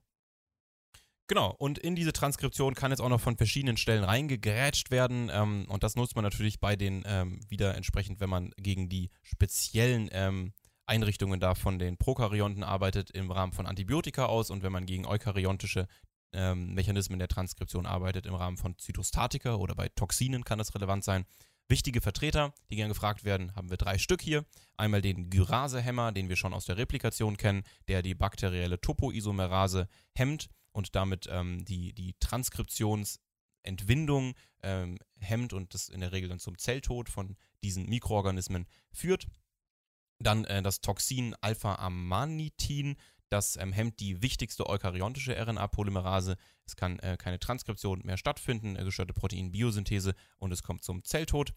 Genau, 1.30 1.54
und 1.58 1.78
in 1.78 1.96
diese 1.96 2.14
Transkription 2.14 2.74
kann 2.74 2.92
jetzt 2.92 3.02
auch 3.02 3.10
noch 3.10 3.20
von 3.20 3.36
verschiedenen 3.36 3.76
Stellen 3.76 4.06
reingegrätscht 4.06 4.92
werden. 4.92 5.30
Ähm, 5.32 5.66
und 5.68 5.84
das 5.84 5.98
nutzt 5.98 6.16
man 6.16 6.24
natürlich 6.24 6.62
bei 6.62 6.78
den 6.78 7.04
ähm, 7.06 7.42
wieder 7.50 7.76
entsprechend, 7.76 8.22
wenn 8.22 8.30
man 8.30 8.52
gegen 8.58 8.88
die 8.88 9.10
speziellen 9.24 10.10
ähm, 10.14 10.54
Einrichtungen 10.86 11.42
da 11.42 11.54
von 11.54 11.80
den 11.80 11.98
Prokaryonten 11.98 12.64
arbeitet, 12.64 13.12
im 13.12 13.30
Rahmen 13.30 13.52
von 13.52 13.66
Antibiotika 13.66 14.28
aus. 14.28 14.50
Und 14.50 14.64
wenn 14.64 14.72
man 14.72 14.86
gegen 14.86 15.06
eukaryontische 15.06 15.88
ähm, 16.32 16.74
Mechanismen 16.74 17.20
der 17.20 17.28
Transkription 17.28 17.86
arbeitet, 17.86 18.26
im 18.26 18.36
Rahmen 18.36 18.56
von 18.56 18.78
Zytostatika 18.78 19.56
oder 19.56 19.76
bei 19.76 19.90
Toxinen 19.90 20.46
kann 20.46 20.60
das 20.60 20.74
relevant 20.76 21.04
sein. 21.04 21.26
Wichtige 21.70 22.00
Vertreter, 22.00 22.54
die 22.70 22.78
gern 22.78 22.88
gefragt 22.88 23.26
werden, 23.26 23.54
haben 23.56 23.70
wir 23.70 23.76
drei 23.76 23.98
Stück 23.98 24.22
hier. 24.22 24.46
Einmal 24.78 25.02
den 25.02 25.30
Gyrasehemmer, 25.30 26.14
den 26.14 26.30
wir 26.30 26.38
schon 26.38 26.54
aus 26.54 26.64
der 26.66 26.78
Replikation 26.78 27.36
kennen, 27.36 27.64
der 27.90 28.02
die 28.02 28.16
bakterielle 28.16 28.80
Topoisomerase 28.80 29.90
hemmt 30.14 30.48
und 30.72 30.96
damit 30.96 31.28
ähm, 31.30 31.66
die, 31.66 31.92
die 31.94 32.16
Transkriptionsentwindung 32.20 34.34
ähm, 34.64 34.98
hemmt 35.20 35.52
und 35.52 35.74
das 35.74 35.90
in 35.90 36.00
der 36.00 36.14
Regel 36.14 36.30
dann 36.30 36.40
zum 36.40 36.58
Zelltod 36.58 37.10
von 37.10 37.36
diesen 37.64 37.90
Mikroorganismen 37.90 38.66
führt. 38.94 39.28
Dann 40.20 40.46
äh, 40.46 40.64
das 40.64 40.80
Toxin 40.80 41.36
Alpha-Amanitin, 41.42 42.96
das 43.30 43.58
ähm, 43.58 43.72
hemmt 43.74 44.00
die 44.00 44.22
wichtigste 44.22 44.68
eukaryontische 44.68 45.36
RNA-Polymerase. 45.36 46.38
Es 46.66 46.76
kann 46.76 47.00
äh, 47.00 47.18
keine 47.18 47.40
Transkription 47.40 48.02
mehr 48.04 48.18
stattfinden, 48.18 48.76
äh, 48.76 48.84
gestörte 48.84 49.14
Proteinbiosynthese 49.14 50.16
und 50.38 50.52
es 50.52 50.64
kommt 50.64 50.84
zum 50.84 51.04
Zelltod. 51.04 51.54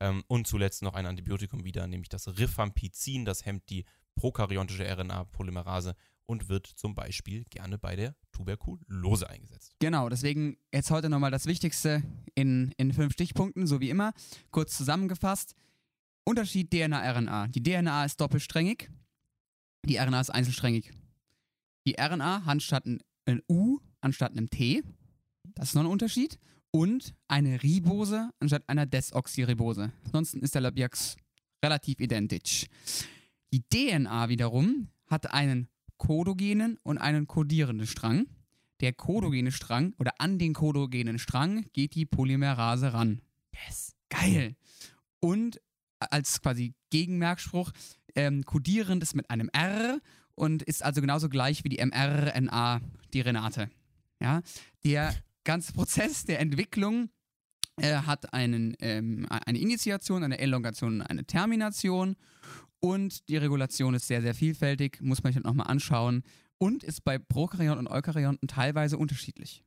Ähm, 0.00 0.24
und 0.26 0.46
zuletzt 0.46 0.82
noch 0.82 0.94
ein 0.94 1.06
Antibiotikum 1.06 1.64
wieder, 1.64 1.86
nämlich 1.86 2.08
das 2.08 2.26
Rifampicin, 2.38 3.24
das 3.24 3.46
hemmt 3.46 3.70
die 3.70 3.84
prokaryontische 4.16 4.84
RNA-Polymerase 4.84 5.94
und 6.26 6.48
wird 6.48 6.66
zum 6.66 6.94
Beispiel 6.94 7.44
gerne 7.44 7.78
bei 7.78 7.96
der 7.96 8.14
Tuberkulose 8.32 9.28
eingesetzt. 9.28 9.74
Genau, 9.78 10.08
deswegen 10.08 10.56
jetzt 10.72 10.90
heute 10.90 11.08
nochmal 11.08 11.30
das 11.30 11.46
Wichtigste 11.46 12.02
in, 12.34 12.72
in 12.76 12.92
fünf 12.92 13.12
Stichpunkten, 13.12 13.66
so 13.66 13.80
wie 13.80 13.90
immer. 13.90 14.12
Kurz 14.50 14.76
zusammengefasst. 14.76 15.54
Unterschied 16.24 16.70
DNA-RNA. 16.70 17.48
Die 17.48 17.62
DNA 17.62 18.06
ist 18.06 18.20
doppelsträngig, 18.20 18.88
die 19.84 19.98
RNA 19.98 20.22
ist 20.22 20.30
einzelsträngig. 20.30 20.90
Die 21.86 21.96
RNA 21.98 22.44
hat 22.44 22.62
statt 22.62 22.86
ein, 22.86 23.00
ein 23.26 23.42
U 23.48 23.78
anstatt 24.00 24.32
einem 24.32 24.50
T, 24.50 24.82
das 25.54 25.68
ist 25.68 25.74
noch 25.74 25.82
ein 25.82 25.88
Unterschied, 25.88 26.38
und 26.70 27.14
eine 27.28 27.62
Ribose 27.62 28.30
anstatt 28.40 28.68
einer 28.68 28.86
Desoxyribose. 28.86 29.92
Ansonsten 30.06 30.40
ist 30.40 30.54
der 30.54 30.62
Labiax 30.62 31.16
relativ 31.64 32.00
identisch. 32.00 32.66
Die 33.52 33.62
DNA 33.62 34.28
wiederum 34.28 34.88
hat 35.06 35.32
einen 35.32 35.68
kodogenen 35.98 36.78
und 36.82 36.98
einen 36.98 37.26
kodierenden 37.26 37.86
Strang. 37.86 38.26
Der 38.80 38.92
kodogene 38.92 39.52
Strang 39.52 39.94
oder 39.98 40.14
an 40.18 40.38
den 40.38 40.52
kodogenen 40.52 41.18
Strang 41.18 41.66
geht 41.72 41.94
die 41.94 42.06
Polymerase 42.06 42.92
ran. 42.92 43.20
Yes. 43.66 43.94
Geil. 44.08 44.56
Und 45.20 45.60
als 46.00 46.42
quasi 46.42 46.74
Gegenmerkspruch, 46.90 47.70
ähm, 48.16 48.44
kodierend 48.44 49.02
ist 49.02 49.14
mit 49.14 49.30
einem 49.30 49.48
R 49.52 50.00
und 50.34 50.62
ist 50.62 50.82
also 50.82 51.00
genauso 51.00 51.28
gleich 51.28 51.64
wie 51.64 51.68
die 51.68 51.84
mRNA, 51.84 52.80
die 53.12 53.20
Renate. 53.20 53.70
Ja, 54.20 54.42
der 54.84 55.14
ganze 55.44 55.72
Prozess 55.72 56.24
der 56.24 56.40
Entwicklung 56.40 57.10
äh, 57.76 57.94
hat 57.94 58.32
einen, 58.32 58.76
ähm, 58.80 59.26
eine 59.28 59.58
Initiation, 59.58 60.22
eine 60.24 60.38
Elongation 60.38 61.02
eine 61.02 61.24
Termination 61.24 62.16
und 62.80 63.28
die 63.28 63.36
Regulation 63.36 63.94
ist 63.94 64.06
sehr, 64.06 64.22
sehr 64.22 64.34
vielfältig, 64.34 65.00
muss 65.00 65.22
man 65.22 65.32
sich 65.32 65.36
halt 65.36 65.46
nochmal 65.46 65.68
anschauen 65.68 66.22
und 66.58 66.84
ist 66.84 67.04
bei 67.04 67.18
Prokaryoten 67.18 67.86
und 67.86 67.92
Eukaryoten 67.92 68.46
teilweise 68.48 68.98
unterschiedlich. 68.98 69.64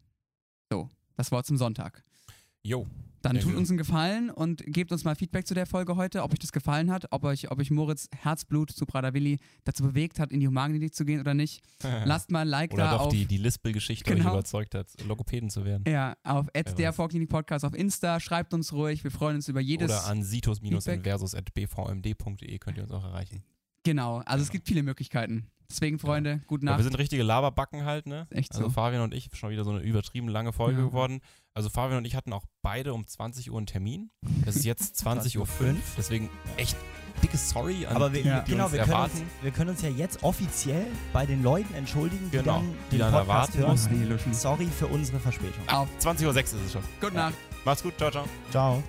So, 0.70 0.90
das 1.16 1.32
Wort 1.32 1.46
zum 1.46 1.58
Sonntag. 1.58 2.04
Jo, 2.68 2.86
Dann 3.22 3.40
tut 3.40 3.56
uns 3.56 3.70
einen 3.70 3.78
Gefallen 3.78 4.30
und 4.30 4.62
gebt 4.66 4.92
uns 4.92 5.06
mal 5.06 5.16
Feedback 5.16 5.48
zu 5.48 5.54
der 5.54 5.66
Folge 5.66 5.96
heute, 5.96 6.22
ob 6.22 6.34
euch 6.34 6.40
das 6.40 6.52
gefallen 6.52 6.92
hat, 6.92 7.06
ob 7.12 7.24
euch, 7.24 7.50
ob 7.50 7.60
euch 7.60 7.72
Moritz 7.72 8.10
Herzblut 8.14 8.72
zu 8.72 8.86
Praderwilli 8.86 9.40
dazu 9.64 9.84
bewegt 9.84 10.20
hat, 10.20 10.34
in 10.34 10.42
die 10.42 10.48
Humanklinik 10.48 10.94
zu 10.94 11.06
gehen 11.06 11.22
oder 11.22 11.34
nicht. 11.34 11.62
Lasst 12.06 12.30
mal 12.30 12.42
ein 12.42 12.50
Like 12.50 12.74
Oder 12.74 12.84
da 12.84 12.92
doch 12.98 13.06
auf, 13.06 13.14
die, 13.14 13.26
die 13.26 13.38
Lispel-Geschichte 13.38 14.12
euch 14.12 14.18
Genau. 14.18 14.34
überzeugt 14.34 14.76
hat, 14.76 14.88
Logopäden 15.08 15.50
zu 15.50 15.64
werden. 15.64 15.86
ja, 15.88 16.18
auf 16.24 16.48
der. 16.54 16.92
Vorklinik 16.92 17.30
Podcast 17.30 17.64
auf 17.64 17.74
Insta. 17.74 18.20
Schreibt 18.20 18.54
uns 18.54 18.74
ruhig, 18.74 19.06
wir 19.06 19.12
freuen 19.12 19.38
uns 19.38 19.48
über 19.48 19.62
jedes. 19.62 19.90
Oder 19.92 20.06
an 20.08 20.24
situs-inversus.bvmd.de 20.24 22.58
könnt 22.60 22.76
ihr 22.78 22.84
uns 22.84 22.92
auch 22.92 23.06
erreichen. 23.06 23.44
genau, 23.84 24.18
also 24.26 24.42
es 24.44 24.50
Genau. 24.50 24.58
gibt 24.58 24.68
viele 24.68 24.84
Möglichkeiten. 24.84 25.48
Deswegen, 25.70 26.00
Freunde, 26.00 26.42
gute 26.48 26.66
Ja, 26.66 26.72
Nacht. 26.72 26.80
wir 26.80 26.84
sind 26.86 26.98
richtige 26.98 27.24
Laberbacken 27.24 27.84
halt, 27.86 28.06
ne? 28.08 28.26
Echt 28.30 28.54
Also 28.54 28.66
so. 28.66 28.70
Fabian 28.72 29.02
und 29.04 29.14
ich, 29.14 29.30
schon 29.34 29.50
wieder 29.50 29.64
so 29.66 29.72
eine 29.72 29.80
übertrieben 29.82 30.30
lange 30.30 30.54
Folge 30.54 30.80
Ja. 30.80 30.86
geworden. 30.88 31.20
Also 31.54 31.70
Fabian 31.70 31.98
und 31.98 32.06
ich 32.06 32.16
hatten 32.16 32.32
auch 32.34 32.46
beide 32.62 32.94
um 32.94 33.06
20 33.06 33.52
Uhr 33.52 33.58
einen 33.58 33.68
Termin. 33.68 34.10
Das 34.46 34.56
ist 34.56 34.64
jetzt 34.66 34.96
20.05 35.06 35.38
Uhr. 35.40 35.48
Deswegen 35.98 36.30
echt 36.56 36.78
dickes 37.22 37.50
Sorry 37.50 37.86
an 37.86 37.96
Aber 37.96 38.14
wir, 38.14 38.22
die, 38.24 38.30
Ja. 38.30 38.42
die 38.42 38.52
genau, 38.52 38.66
uns 38.66 38.74
wir 38.74 38.84
können, 38.84 39.02
uns, 39.04 39.24
wir 39.42 39.52
können 39.52 39.70
uns 39.72 39.82
ja 39.82 39.90
jetzt 39.90 40.24
offiziell 40.24 40.86
bei 41.12 41.26
den 41.26 41.44
Leuten 41.44 41.74
entschuldigen, 41.74 42.30
die 42.32 42.38
Genau, 42.38 42.60
dann 42.60 42.74
die 42.92 42.98
dann 43.00 43.12
Podcast 43.12 43.56
erwarten 43.56 43.90
hören. 44.00 44.10
Löschen. 44.10 44.34
Sorry 44.34 44.68
für 44.68 44.88
unsere 44.88 45.20
Verspätung. 45.20 45.68
Auf 45.68 45.90
20.06 46.00 46.26
Uhr 46.28 46.32
ist 46.34 46.54
es 46.54 46.72
schon. 46.72 46.84
Gute 47.02 47.16
Nacht. 47.16 47.34
Macht's 47.66 47.84
gut, 47.84 47.98
ciao, 47.98 48.10
ciao. 48.12 48.26
Ciao. 48.52 48.84